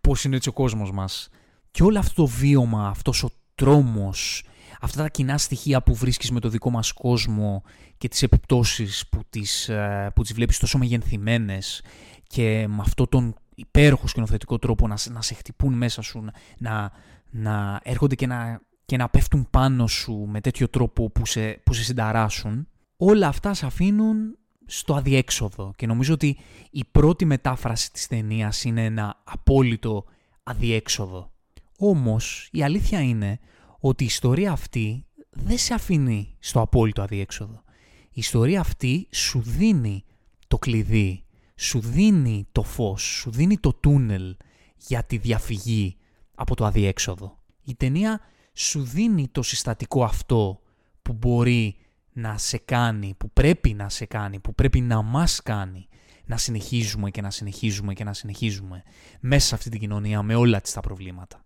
πώς 0.00 0.24
είναι 0.24 0.36
έτσι 0.36 0.48
ο 0.48 0.52
κόσμος 0.52 0.92
μας. 0.92 1.28
Και 1.70 1.82
όλο 1.82 1.98
αυτό 1.98 2.22
το 2.22 2.26
βίωμα, 2.26 2.88
αυτός 2.88 3.22
ο 3.22 3.30
τρόμος, 3.54 4.44
αυτά 4.80 5.02
τα 5.02 5.08
κοινά 5.08 5.38
στοιχεία 5.38 5.82
που 5.82 5.94
βρίσκεις 5.94 6.30
με 6.30 6.40
το 6.40 6.48
δικό 6.48 6.70
μας 6.70 6.92
κόσμο 6.92 7.62
και 7.98 8.08
τις 8.08 8.22
επιπτώσεις 8.22 9.08
που 9.08 9.20
τις, 9.30 9.68
ε, 9.68 10.10
που 10.14 10.22
τις 10.22 10.32
βλέπεις 10.32 10.58
τόσο 10.58 10.78
μεγενθυμένες 10.78 11.82
και 12.26 12.66
με 12.68 12.78
αυτόν 12.80 13.08
τον 13.08 13.34
υπέροχο 13.54 14.06
σκηνοθετικό 14.06 14.58
τρόπο 14.58 14.86
να, 14.86 14.96
να 15.10 15.22
σε 15.22 15.34
χτυπούν 15.34 15.72
μέσα 15.72 16.02
σου, 16.02 16.24
να, 16.58 16.92
να 17.36 17.80
έρχονται 17.82 18.14
και 18.14 18.26
να, 18.26 18.60
και 18.84 18.96
να 18.96 19.08
πέφτουν 19.08 19.46
πάνω 19.50 19.86
σου 19.86 20.26
με 20.28 20.40
τέτοιο 20.40 20.68
τρόπο 20.68 21.10
που 21.10 21.26
σε, 21.26 21.52
που 21.52 21.72
σε 21.72 21.82
συνταράσουν, 21.82 22.68
όλα 22.96 23.28
αυτά 23.28 23.54
σε 23.54 23.66
αφήνουν 23.66 24.38
στο 24.66 24.94
αδιέξοδο 24.94 25.72
και 25.76 25.86
νομίζω 25.86 26.14
ότι 26.14 26.36
η 26.70 26.84
πρώτη 26.92 27.24
μετάφραση 27.24 27.92
της 27.92 28.06
ταινίας 28.06 28.64
είναι 28.64 28.84
ένα 28.84 29.22
απόλυτο 29.24 30.04
αδιέξοδο. 30.42 31.32
Όμως 31.78 32.48
η 32.52 32.62
αλήθεια 32.62 33.00
είναι 33.00 33.38
ότι 33.78 34.02
η 34.02 34.06
ιστορία 34.06 34.52
αυτή 34.52 35.06
δεν 35.30 35.58
σε 35.58 35.74
αφήνει 35.74 36.36
στο 36.38 36.60
απόλυτο 36.60 37.02
αδιέξοδο. 37.02 37.62
Η 38.08 38.20
ιστορία 38.20 38.60
αυτή 38.60 39.08
σου 39.10 39.40
δίνει 39.40 40.04
το 40.48 40.58
κλειδί, 40.58 41.24
σου 41.56 41.80
δίνει 41.80 42.46
το 42.52 42.62
φως, 42.62 43.02
σου 43.02 43.30
δίνει 43.30 43.58
το 43.58 43.72
τούνελ 43.72 44.36
για 44.76 45.04
τη 45.04 45.16
διαφυγή 45.16 45.96
από 46.34 46.56
το 46.56 46.64
αδιέξοδο. 46.64 47.38
Η 47.64 47.74
ταινία 47.74 48.20
σου 48.52 48.82
δίνει 48.82 49.28
το 49.28 49.42
συστατικό 49.42 50.04
αυτό 50.04 50.60
που 51.02 51.12
μπορεί 51.12 51.76
να 52.12 52.38
σε 52.38 52.58
κάνει, 52.58 53.14
που 53.18 53.30
πρέπει 53.30 53.74
να 53.74 53.88
σε 53.88 54.06
κάνει, 54.06 54.40
που 54.40 54.54
πρέπει 54.54 54.80
να 54.80 55.02
μας 55.02 55.42
κάνει 55.42 55.88
να 56.24 56.36
συνεχίζουμε 56.36 57.10
και 57.10 57.20
να 57.20 57.30
συνεχίζουμε 57.30 57.92
και 57.92 58.04
να 58.04 58.12
συνεχίζουμε 58.12 58.82
μέσα 59.20 59.46
σε 59.46 59.54
αυτή 59.54 59.70
την 59.70 59.80
κοινωνία 59.80 60.22
με 60.22 60.34
όλα 60.34 60.60
τις 60.60 60.72
τα 60.72 60.80
προβλήματα. 60.80 61.44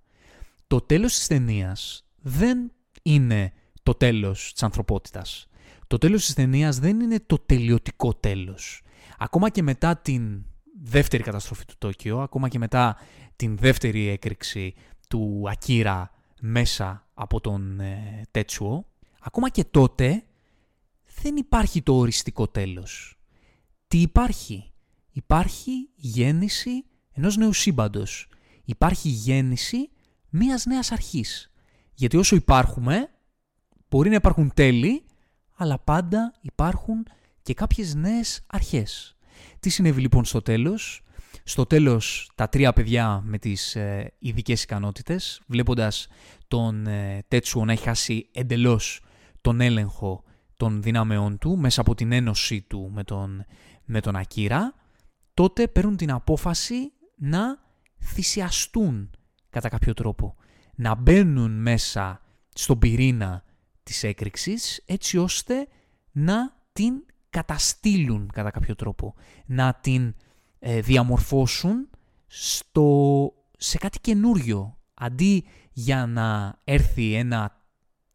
Το 0.66 0.80
τέλος 0.80 1.14
της 1.14 1.26
ταινίας 1.26 2.06
δεν 2.20 2.72
είναι 3.02 3.52
το 3.82 3.94
τέλος 3.94 4.52
της 4.52 4.62
ανθρωπότητας. 4.62 5.48
Το 5.86 5.98
τέλος 5.98 6.24
της 6.24 6.34
ταινίας 6.34 6.78
δεν 6.78 7.00
είναι 7.00 7.20
το 7.26 7.38
τελειωτικό 7.38 8.14
τέλος. 8.14 8.82
Ακόμα 9.18 9.50
και 9.50 9.62
μετά 9.62 9.96
την 9.96 10.44
δεύτερη 10.82 11.22
καταστροφή 11.22 11.64
του 11.64 11.74
Τόκιο, 11.78 12.20
ακόμα 12.20 12.48
και 12.48 12.58
μετά 12.58 12.96
την 13.38 13.56
δεύτερη 13.56 14.08
έκρηξη 14.08 14.74
του 15.08 15.44
Ακύρα 15.48 16.10
μέσα 16.40 17.08
από 17.14 17.40
τον 17.40 17.80
ε, 17.80 18.22
Τέτσουο, 18.30 18.84
ακόμα 19.20 19.48
και 19.48 19.64
τότε 19.64 20.22
δεν 21.22 21.36
υπάρχει 21.36 21.82
το 21.82 21.94
οριστικό 21.94 22.48
τέλος. 22.48 23.18
Τι 23.88 24.00
υπάρχει; 24.00 24.72
Υπάρχει 25.12 25.88
γέννηση 25.94 26.84
ενός 27.12 27.36
νέου 27.36 27.52
σύμπαντος. 27.52 28.28
Υπάρχει 28.64 29.08
γέννηση 29.08 29.90
μίας 30.28 30.66
νέας 30.66 30.92
αρχής. 30.92 31.52
Γιατί 31.94 32.16
όσο 32.16 32.36
υπάρχουμε, 32.36 33.10
μπορεί 33.88 34.08
να 34.08 34.14
υπάρχουν 34.14 34.50
τέλη, 34.54 35.04
αλλά 35.56 35.78
πάντα 35.78 36.32
υπάρχουν 36.40 37.06
και 37.42 37.54
κάποιες 37.54 37.94
νέες 37.94 38.40
αρχές. 38.46 39.16
Τι 39.60 39.68
συνέβη 39.70 40.00
λοιπόν 40.00 40.24
στο 40.24 40.42
τέλος; 40.42 41.02
Στο 41.48 41.66
τέλος 41.66 42.30
τα 42.34 42.48
τρία 42.48 42.72
παιδιά 42.72 43.20
με 43.24 43.38
τις 43.38 43.76
ε, 43.76 44.12
ειδικές 44.18 44.62
ικανότητες, 44.62 45.40
βλέποντας 45.46 46.08
τον 46.48 46.86
ε, 46.86 47.24
Τέτσουο 47.28 47.64
να 47.64 47.72
έχει 47.72 47.82
χάσει 47.82 48.28
εντελώς 48.32 49.00
τον 49.40 49.60
έλεγχο 49.60 50.24
των 50.56 50.82
δυνάμεών 50.82 51.38
του 51.38 51.58
μέσα 51.58 51.80
από 51.80 51.94
την 51.94 52.12
ένωσή 52.12 52.60
του 52.62 52.90
με 52.94 53.04
τον, 53.04 53.44
με 53.84 54.00
τον 54.00 54.16
Ακύρα, 54.16 54.74
τότε 55.34 55.68
παίρνουν 55.68 55.96
την 55.96 56.10
απόφαση 56.10 56.92
να 57.16 57.58
θυσιαστούν 57.98 59.10
κατά 59.50 59.68
κάποιο 59.68 59.94
τρόπο. 59.94 60.36
Να 60.74 60.94
μπαίνουν 60.94 61.60
μέσα 61.60 62.20
στον 62.54 62.78
πυρήνα 62.78 63.44
της 63.82 64.02
έκρηξης 64.02 64.82
έτσι 64.86 65.18
ώστε 65.18 65.68
να 66.12 66.56
την 66.72 66.94
καταστήλουν 67.30 68.30
κατά 68.32 68.50
κάποιο 68.50 68.74
τρόπο. 68.74 69.14
Να 69.46 69.74
την 69.74 70.14
ε, 70.58 70.80
διαμορφώσουν 70.80 71.88
στο, 72.26 73.32
σε 73.58 73.78
κάτι 73.78 74.00
καινούριο. 74.00 74.78
Αντί 74.94 75.44
για 75.72 76.06
να 76.06 76.58
έρθει 76.64 77.14
ένα 77.14 77.62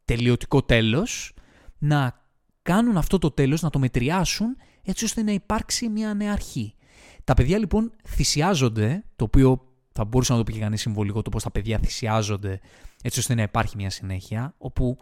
τελειωτικό 0.05 0.63
τέλος, 0.63 1.33
να 1.77 2.21
κάνουν 2.61 2.97
αυτό 2.97 3.17
το 3.17 3.31
τέλος, 3.31 3.61
να 3.61 3.69
το 3.69 3.79
μετριάσουν 3.79 4.57
έτσι 4.83 5.05
ώστε 5.05 5.23
να 5.23 5.31
υπάρξει 5.31 5.89
μια 5.89 6.13
νέα 6.13 6.31
αρχή. 6.31 6.75
Τα 7.23 7.33
παιδιά 7.33 7.57
λοιπόν 7.57 7.91
θυσιάζονται, 8.07 9.03
το 9.15 9.23
οποίο 9.23 9.67
θα 9.91 10.05
μπορούσε 10.05 10.31
να 10.31 10.37
το 10.37 10.43
πει 10.43 10.53
και 10.53 10.59
κανείς 10.59 10.81
συμβολικό 10.81 11.21
το 11.21 11.29
πώς 11.29 11.43
τα 11.43 11.51
παιδιά 11.51 11.79
θυσιάζονται 11.79 12.59
έτσι 13.03 13.19
ώστε 13.19 13.35
να 13.35 13.41
υπάρχει 13.41 13.75
μια 13.75 13.89
συνέχεια, 13.89 14.55
όπου 14.57 14.97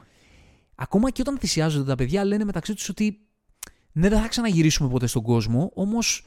ακόμα 0.75 1.11
και 1.11 1.21
όταν 1.21 1.37
θυσιάζονται 1.37 1.89
τα 1.89 1.95
παιδιά 1.95 2.25
λένε 2.25 2.43
μεταξύ 2.43 2.73
τους 2.73 2.89
ότι 2.89 3.19
ναι 3.91 4.09
δεν 4.09 4.21
θα 4.21 4.27
ξαναγυρίσουμε 4.27 4.89
ποτέ 4.89 5.07
στον 5.07 5.23
κόσμο, 5.23 5.71
όμως 5.73 6.25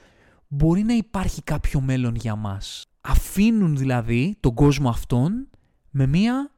μπορεί 0.55 0.83
να 0.83 0.95
υπάρχει 0.95 1.43
κάποιο 1.43 1.81
μέλλον 1.81 2.15
για 2.15 2.37
μας. 2.37 2.87
Αφήνουν 3.01 3.77
δηλαδή 3.77 4.37
τον 4.41 4.55
κόσμο 4.55 4.89
αυτόν 4.89 5.49
με 5.91 6.07
μια 6.07 6.51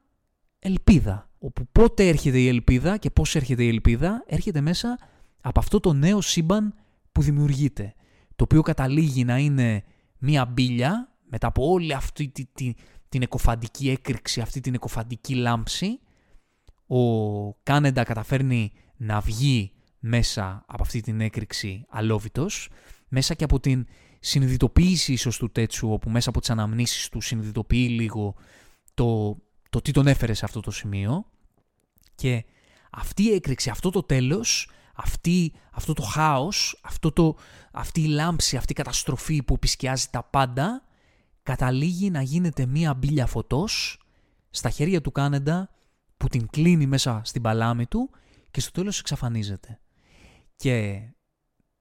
ελπίδα. 0.59 1.31
Όπου 1.39 1.69
πότε 1.73 2.09
έρχεται 2.09 2.39
η 2.39 2.49
ελπίδα 2.49 2.97
και 2.97 3.11
πώς 3.11 3.35
έρχεται 3.35 3.65
η 3.65 3.69
ελπίδα, 3.69 4.25
έρχεται 4.27 4.61
μέσα 4.61 4.99
από 5.41 5.61
αυτό 5.61 5.81
το 5.81 5.93
νέο 5.93 6.21
σύμπαν 6.21 6.75
που 7.13 7.23
δημιουργείται, 7.23 7.95
το 8.37 8.45
οποίο 8.45 8.63
καταλήγει 8.63 9.25
να 9.25 9.39
είναι 9.39 9.83
μία 10.19 10.45
μπίλια 10.45 11.13
μετά 11.29 11.47
από 11.47 11.71
όλη 11.71 11.93
αυτή 11.93 12.33
τη, 12.53 12.75
την 13.09 13.23
εκοφαντική 13.23 13.91
έκρηξη, 13.91 14.41
αυτή 14.41 14.61
την 14.61 14.75
εκοφαντική 14.75 15.35
λάμψη, 15.35 16.01
ο 16.87 17.53
Κάνεντα 17.53 18.03
καταφέρνει 18.03 18.73
να 18.97 19.21
βγει 19.21 19.73
μέσα 19.99 20.65
από 20.67 20.83
αυτή 20.83 21.01
την 21.01 21.21
έκρηξη 21.21 21.85
αλόβητος, 21.89 22.69
μέσα 23.09 23.35
και 23.35 23.45
από 23.45 23.61
την 23.61 23.87
συνειδητοποίηση 24.21 25.13
ίσως 25.13 25.39
του 25.39 25.51
Τέτσου, 25.51 25.93
όπου 25.93 26.11
μέσα 26.11 26.29
από 26.29 26.41
τις 26.41 26.51
αναμνήσεις 26.51 27.09
του 27.09 27.21
συνειδητοποιεί 27.21 27.89
λίγο 27.91 28.35
το, 28.95 29.39
το 29.71 29.81
τι 29.81 29.93
τον 29.93 30.07
έφερε 30.07 30.35
σε 30.35 30.45
αυτό 30.45 30.61
το 30.61 30.71
σημείο 30.71 31.27
και 32.15 32.45
αυτή 32.91 33.23
η 33.23 33.33
έκρηξη, 33.33 33.71
αυτό 33.71 33.91
το 33.91 34.03
τέλος, 34.03 34.71
αυτή, 34.95 35.53
αυτό 35.71 35.93
το 35.93 36.03
χάος, 36.03 36.81
αυτό 36.83 37.13
το, 37.13 37.37
αυτή 37.73 38.01
η 38.01 38.07
λάμψη, 38.07 38.57
αυτή 38.57 38.73
η 38.73 38.75
καταστροφή 38.75 39.43
που 39.43 39.55
επισκιάζει 39.55 40.07
τα 40.11 40.23
πάντα, 40.23 40.83
καταλήγει 41.43 42.11
να 42.11 42.23
γίνεται 42.23 42.67
μία 42.67 42.95
μπίλια 42.95 43.27
φωτός 43.27 44.01
στα 44.51 44.71
χέρια 44.71 45.01
του 45.01 45.13
Κάνεντα 45.13 45.71
που 46.17 46.29
την 46.29 46.47
κλείνει 46.47 46.87
μέσα 46.87 47.21
στην 47.25 47.43
παλάμη 47.43 47.87
του 47.87 48.11
και 48.51 48.61
στο 48.61 48.71
τέλος 48.71 48.99
εξαφανίζεται. 48.99 49.81
Και 50.57 51.01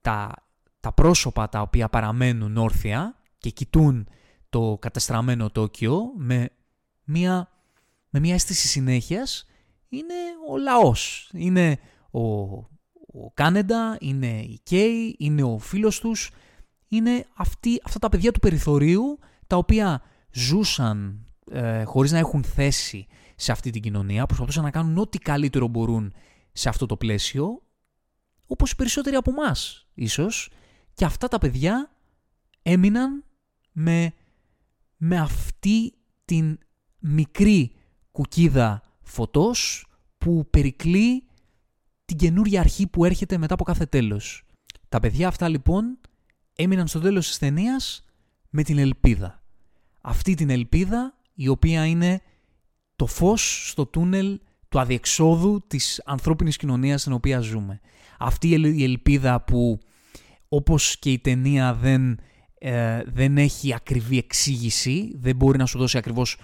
τα, 0.00 0.45
τα 0.86 0.92
πρόσωπα 0.92 1.48
τα 1.48 1.60
οποία 1.60 1.88
παραμένουν 1.88 2.56
όρθια 2.56 3.16
και 3.38 3.50
κοιτούν 3.50 4.08
το 4.48 4.78
κατεστραμμένο 4.80 5.50
Τόκιο 5.50 6.12
με 6.16 6.50
μία, 7.04 7.48
με 8.10 8.20
μία 8.20 8.34
αίσθηση 8.34 8.68
συνέχειας 8.68 9.46
είναι 9.88 10.14
ο 10.50 10.56
λαός. 10.56 11.30
Είναι 11.32 11.78
ο, 12.10 12.20
ο 12.20 13.30
Κάνεντα, 13.34 13.96
είναι 14.00 14.40
η 14.40 14.60
Κέι, 14.62 15.16
είναι 15.18 15.42
ο 15.42 15.58
φίλος 15.58 16.00
τους, 16.00 16.30
είναι 16.88 17.26
αυτοί, 17.36 17.80
αυτά 17.84 17.98
τα 17.98 18.08
παιδιά 18.08 18.32
του 18.32 18.40
περιθωρίου 18.40 19.18
τα 19.46 19.56
οποία 19.56 20.02
ζούσαν 20.32 21.26
ε, 21.50 21.84
χωρίς 21.84 22.12
να 22.12 22.18
έχουν 22.18 22.44
θέση 22.44 23.06
σε 23.36 23.52
αυτή 23.52 23.70
την 23.70 23.82
κοινωνία, 23.82 24.26
προσπαθούσαν 24.26 24.62
να 24.62 24.70
κάνουν 24.70 24.98
ό,τι 24.98 25.18
καλύτερο 25.18 25.66
μπορούν 25.66 26.14
σε 26.52 26.68
αυτό 26.68 26.86
το 26.86 26.96
πλαίσιο, 26.96 27.62
όπως 28.46 28.70
οι 28.70 28.76
περισσότεροι 28.76 29.16
από 29.16 29.30
εμάς 29.30 29.86
ίσως, 29.94 30.50
και 30.96 31.04
αυτά 31.04 31.28
τα 31.28 31.38
παιδιά 31.38 31.90
έμειναν 32.62 33.24
με, 33.72 34.12
με 34.96 35.18
αυτή 35.18 35.94
την 36.24 36.58
μικρή 36.98 37.72
κουκίδα 38.12 38.82
φωτός 39.02 39.86
που 40.18 40.46
περικλεί 40.50 41.24
την 42.04 42.16
καινούργια 42.16 42.60
αρχή 42.60 42.86
που 42.86 43.04
έρχεται 43.04 43.38
μετά 43.38 43.54
από 43.54 43.64
κάθε 43.64 43.86
τέλος. 43.86 44.42
Τα 44.88 45.00
παιδιά 45.00 45.28
αυτά 45.28 45.48
λοιπόν 45.48 45.98
έμειναν 46.52 46.86
στο 46.86 47.00
τέλος 47.00 47.26
της 47.28 47.38
ταινίας 47.38 48.04
με 48.50 48.62
την 48.62 48.78
ελπίδα. 48.78 49.42
Αυτή 50.00 50.34
την 50.34 50.50
ελπίδα 50.50 51.14
η 51.34 51.48
οποία 51.48 51.86
είναι 51.86 52.20
το 52.96 53.06
φως 53.06 53.68
στο 53.70 53.86
τούνελ 53.86 54.40
του 54.68 54.80
αδιεξόδου 54.80 55.64
της 55.66 56.02
ανθρώπινης 56.04 56.56
κοινωνίας 56.56 57.00
στην 57.00 57.12
οποία 57.12 57.40
ζούμε. 57.40 57.80
Αυτή 58.18 58.48
η 58.48 58.84
ελπίδα 58.84 59.40
που 59.40 59.78
όπως 60.56 60.98
και 60.98 61.12
η 61.12 61.18
ταινία 61.18 61.74
δεν, 61.74 62.18
ε, 62.58 63.02
δεν 63.06 63.38
έχει 63.38 63.74
ακριβή 63.74 64.18
εξήγηση, 64.18 65.12
δεν 65.16 65.36
μπορεί 65.36 65.58
να 65.58 65.66
σου 65.66 65.78
δώσει 65.78 65.98
ακριβώς 65.98 66.38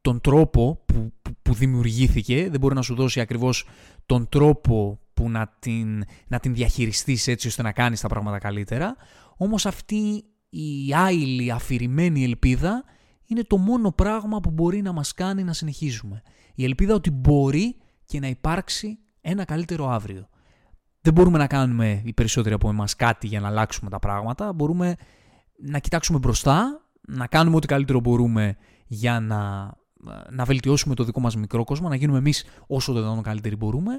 τον 0.00 0.20
τρόπο 0.20 0.84
που, 0.86 1.12
που, 1.42 1.54
δημιουργήθηκε, 1.54 2.50
δεν 2.50 2.60
μπορεί 2.60 2.74
να 2.74 2.82
σου 2.82 2.94
δώσει 2.94 3.20
ακριβώς 3.20 3.66
τον 4.06 4.28
τρόπο 4.28 5.00
που 5.14 5.30
να 5.30 5.56
την, 5.58 6.04
να 6.26 6.38
την 6.38 6.54
διαχειριστείς 6.54 7.26
έτσι 7.26 7.46
ώστε 7.46 7.62
να 7.62 7.72
κάνεις 7.72 8.00
τα 8.00 8.08
πράγματα 8.08 8.38
καλύτερα, 8.38 8.96
όμως 9.36 9.66
αυτή 9.66 10.24
η 10.48 10.94
άειλη 10.94 11.50
αφηρημένη 11.50 12.24
ελπίδα 12.24 12.84
είναι 13.26 13.42
το 13.42 13.56
μόνο 13.56 13.92
πράγμα 13.92 14.40
που 14.40 14.50
μπορεί 14.50 14.82
να 14.82 14.92
μας 14.92 15.14
κάνει 15.14 15.44
να 15.44 15.52
συνεχίζουμε. 15.52 16.22
Η 16.54 16.64
ελπίδα 16.64 16.94
ότι 16.94 17.10
μπορεί 17.10 17.76
και 18.04 18.20
να 18.20 18.26
υπάρξει 18.26 18.98
ένα 19.20 19.44
καλύτερο 19.44 19.88
αύριο. 19.88 20.28
Δεν 21.00 21.12
μπορούμε 21.12 21.38
να 21.38 21.46
κάνουμε 21.46 22.02
οι 22.04 22.12
περισσότεροι 22.12 22.54
από 22.54 22.68
εμάς 22.68 22.96
κάτι 22.96 23.26
για 23.26 23.40
να 23.40 23.48
αλλάξουμε 23.48 23.90
τα 23.90 23.98
πράγματα. 23.98 24.52
Μπορούμε 24.52 24.96
να 25.58 25.78
κοιτάξουμε 25.78 26.18
μπροστά, 26.18 26.88
να 27.08 27.26
κάνουμε 27.26 27.56
ό,τι 27.56 27.66
καλύτερο 27.66 28.00
μπορούμε 28.00 28.56
για 28.86 29.20
να, 29.20 29.72
να 30.30 30.44
βελτιώσουμε 30.44 30.94
το 30.94 31.04
δικό 31.04 31.20
μας 31.20 31.36
μικρό 31.36 31.64
κόσμο, 31.64 31.88
να 31.88 31.94
γίνουμε 31.96 32.18
εμείς 32.18 32.44
όσο 32.66 32.92
το 32.92 33.00
δυνατόν 33.00 33.22
καλύτεροι 33.22 33.56
μπορούμε 33.56 33.98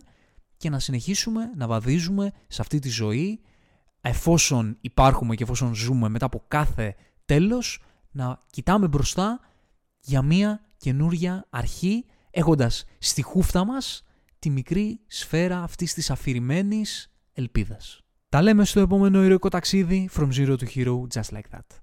και 0.57 0.69
να 0.69 0.79
συνεχίσουμε 0.79 1.51
να 1.55 1.67
βαδίζουμε 1.67 2.31
σε 2.47 2.61
αυτή 2.61 2.79
τη 2.79 2.89
ζωή 2.89 3.41
εφόσον 4.01 4.77
υπάρχουμε 4.81 5.35
και 5.35 5.43
εφόσον 5.43 5.75
ζούμε 5.75 6.09
μετά 6.09 6.25
από 6.25 6.43
κάθε 6.47 6.95
τέλος 7.25 7.81
να 8.11 8.39
κοιτάμε 8.49 8.87
μπροστά 8.87 9.39
για 9.99 10.21
μια 10.21 10.61
καινούρια 10.77 11.45
αρχή 11.49 12.05
έχοντας 12.31 12.85
στη 12.99 13.21
χούφτα 13.21 13.65
μας 13.65 14.03
τη 14.39 14.49
μικρή 14.49 14.99
σφαίρα 15.07 15.61
αυτής 15.63 15.93
της 15.93 16.09
αφηρημένης 16.09 17.11
ελπίδας. 17.33 18.01
Τα 18.29 18.41
λέμε 18.41 18.65
στο 18.65 18.79
επόμενο 18.79 19.23
ηρωικό 19.23 19.49
ταξίδι 19.49 20.09
From 20.13 20.29
Zero 20.33 20.57
to 20.57 20.65
Hero 20.75 20.97
Just 21.13 21.35
Like 21.35 21.57
That. 21.57 21.78